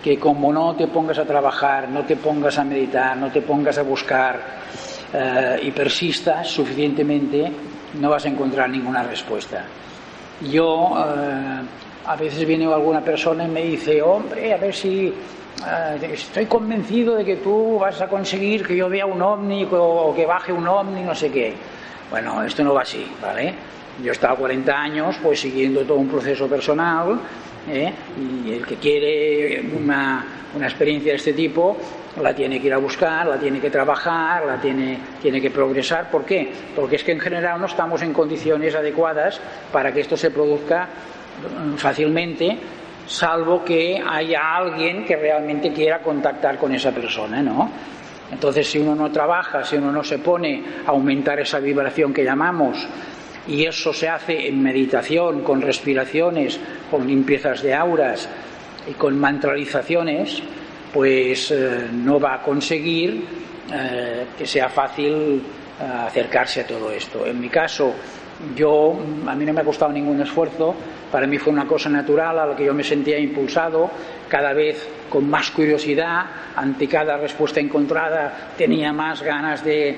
Que 0.08 0.18
como 0.18 0.50
no 0.50 0.74
te 0.74 0.86
pongas 0.86 1.18
a 1.18 1.26
trabajar, 1.26 1.86
no 1.90 2.02
te 2.06 2.16
pongas 2.16 2.56
a 2.56 2.64
meditar, 2.64 3.14
no 3.14 3.30
te 3.30 3.42
pongas 3.42 3.76
a 3.76 3.82
buscar 3.82 4.40
eh, 5.12 5.60
y 5.64 5.70
persistas 5.70 6.48
suficientemente, 6.48 7.52
no 8.00 8.08
vas 8.08 8.24
a 8.24 8.28
encontrar 8.28 8.70
ninguna 8.70 9.02
respuesta. 9.02 9.66
Yo, 10.50 10.94
eh, 10.96 11.60
a 12.06 12.16
veces 12.16 12.46
viene 12.46 12.64
alguna 12.72 13.02
persona 13.02 13.44
y 13.44 13.48
me 13.48 13.60
dice, 13.60 14.00
hombre, 14.00 14.54
a 14.54 14.56
ver 14.56 14.74
si 14.74 15.08
eh, 15.08 16.10
estoy 16.10 16.46
convencido 16.46 17.14
de 17.14 17.26
que 17.26 17.36
tú 17.36 17.78
vas 17.78 18.00
a 18.00 18.08
conseguir 18.08 18.66
que 18.66 18.74
yo 18.74 18.88
vea 18.88 19.04
un 19.04 19.20
ovni 19.20 19.68
o 19.70 20.14
que 20.16 20.24
baje 20.24 20.54
un 20.54 20.66
ovni, 20.66 21.02
no 21.02 21.14
sé 21.14 21.30
qué. 21.30 21.52
Bueno, 22.08 22.42
esto 22.42 22.64
no 22.64 22.72
va 22.72 22.80
así, 22.80 23.06
¿vale? 23.20 23.54
Yo 24.02 24.08
he 24.08 24.12
estado 24.12 24.36
40 24.36 24.72
años 24.72 25.16
pues 25.22 25.38
siguiendo 25.38 25.82
todo 25.82 25.98
un 25.98 26.08
proceso 26.08 26.48
personal 26.48 27.20
¿eh? 27.70 27.92
y 28.46 28.52
el 28.52 28.66
que 28.66 28.76
quiere 28.76 29.60
una, 29.60 30.24
una, 30.54 30.66
experiencia 30.66 31.12
de 31.12 31.16
este 31.16 31.32
tipo 31.32 31.76
la 32.20 32.34
tiene 32.34 32.60
que 32.60 32.66
ir 32.66 32.74
a 32.74 32.78
buscar, 32.78 33.26
la 33.26 33.38
tiene 33.38 33.60
que 33.60 33.70
trabajar, 33.70 34.44
la 34.44 34.60
tiene, 34.60 34.98
tiene 35.22 35.40
que 35.40 35.50
progresar. 35.50 36.10
¿Por 36.10 36.24
qué? 36.24 36.50
Porque 36.74 36.96
es 36.96 37.04
que 37.04 37.12
en 37.12 37.20
general 37.20 37.60
no 37.60 37.66
estamos 37.66 38.02
en 38.02 38.12
condiciones 38.12 38.74
adecuadas 38.74 39.40
para 39.72 39.92
que 39.92 40.00
esto 40.00 40.16
se 40.16 40.30
produzca 40.30 40.88
fácilmente 41.76 42.58
salvo 43.08 43.64
que 43.64 44.02
haya 44.06 44.56
alguien 44.56 45.04
que 45.04 45.16
realmente 45.16 45.72
quiera 45.72 46.00
contactar 46.00 46.58
con 46.58 46.74
esa 46.74 46.92
persona, 46.92 47.42
¿no? 47.42 47.70
Entonces, 48.30 48.70
si 48.70 48.78
uno 48.78 48.94
no 48.94 49.10
trabaja, 49.10 49.64
si 49.64 49.76
uno 49.76 49.90
no 49.90 50.04
se 50.04 50.18
pone 50.18 50.62
a 50.86 50.90
aumentar 50.90 51.40
esa 51.40 51.58
vibración 51.58 52.12
que 52.12 52.22
llamamos, 52.22 52.86
y 53.48 53.64
eso 53.64 53.92
se 53.92 54.08
hace 54.08 54.46
en 54.46 54.62
meditación, 54.62 55.42
con 55.42 55.62
respiraciones, 55.62 56.60
con 56.90 57.06
limpiezas 57.06 57.62
de 57.62 57.74
auras 57.74 58.28
y 58.88 58.92
con 58.92 59.18
mantralizaciones, 59.18 60.42
pues 60.92 61.50
eh, 61.50 61.88
no 61.92 62.20
va 62.20 62.34
a 62.34 62.42
conseguir 62.42 63.24
eh, 63.72 64.26
que 64.36 64.46
sea 64.46 64.68
fácil 64.68 65.42
eh, 65.80 65.82
acercarse 65.82 66.60
a 66.60 66.66
todo 66.66 66.90
esto. 66.90 67.26
En 67.26 67.40
mi 67.40 67.48
caso, 67.48 67.94
yo, 68.54 68.96
a 69.26 69.34
mí 69.34 69.44
no 69.44 69.52
me 69.52 69.60
ha 69.60 69.64
costado 69.64 69.92
ningún 69.92 70.20
esfuerzo, 70.20 70.74
para 71.10 71.26
mí 71.26 71.38
fue 71.38 71.52
una 71.52 71.66
cosa 71.66 71.88
natural 71.88 72.38
a 72.38 72.46
la 72.46 72.56
que 72.56 72.64
yo 72.64 72.74
me 72.74 72.84
sentía 72.84 73.18
impulsado, 73.18 73.90
cada 74.28 74.52
vez 74.52 74.86
con 75.08 75.28
más 75.28 75.50
curiosidad, 75.50 76.26
ante 76.54 76.86
cada 76.86 77.16
respuesta 77.16 77.60
encontrada 77.60 78.50
tenía 78.58 78.92
más 78.92 79.22
ganas 79.22 79.64
de, 79.64 79.96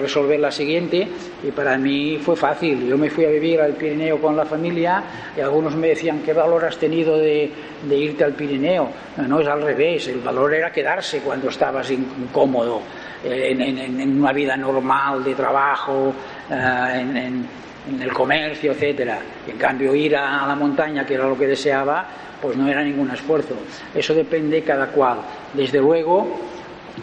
resolver 0.00 0.38
la 0.38 0.52
siguiente 0.52 1.08
y 1.42 1.50
para 1.50 1.78
mí 1.78 2.18
fue 2.22 2.36
fácil. 2.36 2.86
Yo 2.86 2.98
me 2.98 3.10
fui 3.10 3.24
a 3.24 3.30
vivir 3.30 3.60
al 3.60 3.72
Pirineo 3.72 4.20
con 4.20 4.36
la 4.36 4.44
familia 4.44 5.02
y 5.36 5.40
algunos 5.40 5.74
me 5.76 5.88
decían, 5.88 6.20
¿qué 6.22 6.32
valor 6.32 6.64
has 6.64 6.76
tenido 6.76 7.16
de, 7.16 7.50
irte 7.90 8.24
al 8.24 8.34
Pirineo? 8.34 8.90
No, 9.26 9.40
es 9.40 9.48
al 9.48 9.62
revés, 9.62 10.08
el 10.08 10.20
valor 10.20 10.54
era 10.54 10.70
quedarse 10.70 11.20
cuando 11.20 11.48
estabas 11.48 11.90
incómodo. 11.90 12.82
Eh, 13.24 13.50
en, 13.50 14.20
una 14.20 14.32
vida 14.32 14.56
normal 14.56 15.24
de 15.24 15.34
trabajo, 15.34 16.12
eh, 16.50 17.00
en, 17.00 17.46
en 17.88 18.02
el 18.02 18.12
comercio, 18.12 18.72
etcétera. 18.72 19.18
Y 19.46 19.50
en 19.52 19.58
cambio 19.58 19.94
ir 19.94 20.16
a 20.16 20.46
la 20.46 20.54
montaña, 20.54 21.06
que 21.06 21.14
era 21.14 21.26
lo 21.26 21.38
que 21.38 21.46
deseaba, 21.46 22.06
pues 22.40 22.56
no 22.56 22.68
era 22.68 22.82
ningún 22.82 23.10
esfuerzo. 23.10 23.54
Eso 23.94 24.14
depende 24.14 24.62
cada 24.62 24.88
cual. 24.88 25.18
Desde 25.54 25.80
luego, 25.80 26.38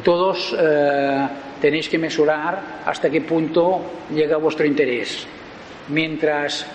todos 0.03 0.55
eh, 0.57 1.27
tenéis 1.61 1.89
que 1.89 1.97
mesurar 1.97 2.83
hasta 2.85 3.09
qué 3.09 3.21
punto 3.21 4.05
llega 4.13 4.37
vuestro 4.37 4.65
interés. 4.65 5.25
Mientras 5.89 6.65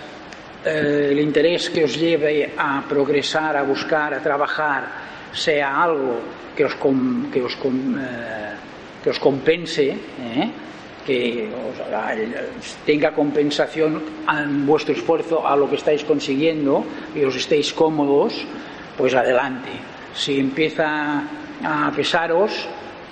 eh, 0.65 1.09
el 1.11 1.19
interés 1.19 1.69
que 1.69 1.83
os 1.83 1.97
lleve 1.97 2.53
a 2.57 2.83
progresar, 2.87 3.57
a 3.57 3.63
buscar, 3.63 4.13
a 4.13 4.19
trabajar, 4.19 4.83
sea 5.33 5.81
algo 5.83 6.19
que 6.55 6.65
os, 6.65 6.75
que 7.31 7.41
os, 7.41 7.53
eh, 7.53 8.53
que 9.03 9.09
os 9.09 9.19
compense, 9.19 9.97
que 11.11 11.49
tenga 12.85 13.11
compensación 13.11 14.01
en 14.29 14.65
vuestro 14.65 14.93
esfuerzo 14.93 15.45
a 15.45 15.55
lo 15.55 15.69
que 15.69 15.75
estáis 15.75 16.03
consiguiendo 16.03 16.85
y 17.15 17.23
os 17.23 17.35
estéis 17.35 17.73
cómodos, 17.73 18.45
pues 18.97 19.13
adelante. 19.13 19.71
Si 20.13 20.39
empieza 20.39 21.23
a 21.63 21.91
pesaros, 21.95 22.67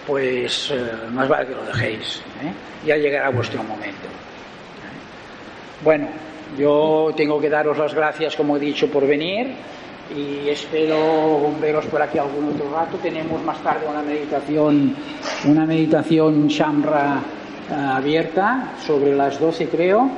pues 0.08 0.72
eh, 0.72 0.82
más 1.12 1.28
vale 1.28 1.48
que 1.48 1.56
lo 1.56 1.66
dejéis. 1.66 2.22
¿eh? 2.44 2.52
Ya 2.86 2.96
llegará 2.96 3.30
vuestro 3.30 3.64
momento. 3.64 4.08
Bueno, 5.84 6.08
yo 6.58 7.12
tengo 7.16 7.40
que 7.40 7.50
daros 7.50 7.78
las 7.78 7.94
gracias, 7.94 8.36
como 8.36 8.58
he 8.58 8.60
dicho, 8.60 8.88
por 8.90 9.06
venir 9.08 9.48
y 10.16 10.50
espero 10.50 11.54
veros 11.62 11.86
por 11.86 12.02
aquí 12.02 12.18
algún 12.18 12.54
otro 12.56 12.70
rato. 12.74 12.98
Tenemos 12.98 13.42
más 13.44 13.62
tarde 13.62 13.86
una 13.88 14.02
meditación, 14.02 14.96
una 15.46 15.66
meditación 15.66 16.48
shamra 16.48 17.22
eh, 17.22 17.39
abierta 17.72 18.74
sobre 18.86 19.16
las 19.16 19.40
12 19.40 19.68
creo, 19.68 20.10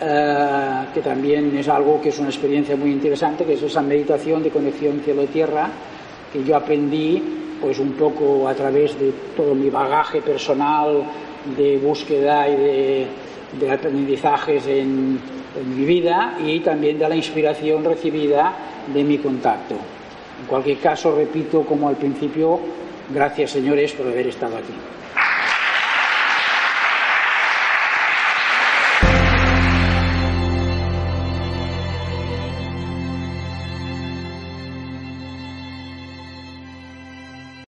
eh, 0.00 0.86
que 0.94 1.00
también 1.00 1.56
es 1.56 1.68
algo 1.68 2.00
que 2.00 2.10
es 2.10 2.18
una 2.18 2.28
experiencia 2.28 2.76
muy 2.76 2.90
interesante, 2.90 3.44
que 3.44 3.54
es 3.54 3.62
esa 3.62 3.82
meditación 3.82 4.42
de 4.42 4.50
conexión 4.50 5.00
cielo-tierra 5.00 5.68
que 6.32 6.44
yo 6.44 6.56
aprendí 6.56 7.22
pues 7.60 7.78
un 7.78 7.92
poco 7.92 8.46
a 8.48 8.54
través 8.54 8.98
de 8.98 9.12
todo 9.36 9.54
mi 9.54 9.70
bagaje 9.70 10.20
personal 10.20 11.02
de 11.56 11.78
búsqueda 11.78 12.48
y 12.48 12.56
de, 13.58 13.70
aprendizajes 13.70 14.66
en, 14.66 15.18
en 15.58 15.78
mi 15.78 15.84
vida 15.84 16.38
y 16.44 16.60
también 16.60 16.98
de 16.98 17.08
la 17.08 17.16
inspiración 17.16 17.84
recibida 17.84 18.54
de 18.92 19.02
mi 19.02 19.18
contacto. 19.18 19.74
En 19.74 20.46
cualquier 20.46 20.78
caso, 20.78 21.16
repito 21.16 21.62
como 21.62 21.88
al 21.88 21.96
principio, 21.96 22.60
gracias 23.12 23.50
señores 23.50 23.92
por 23.92 24.06
haber 24.06 24.28
estado 24.28 24.56
aquí. 24.58 24.74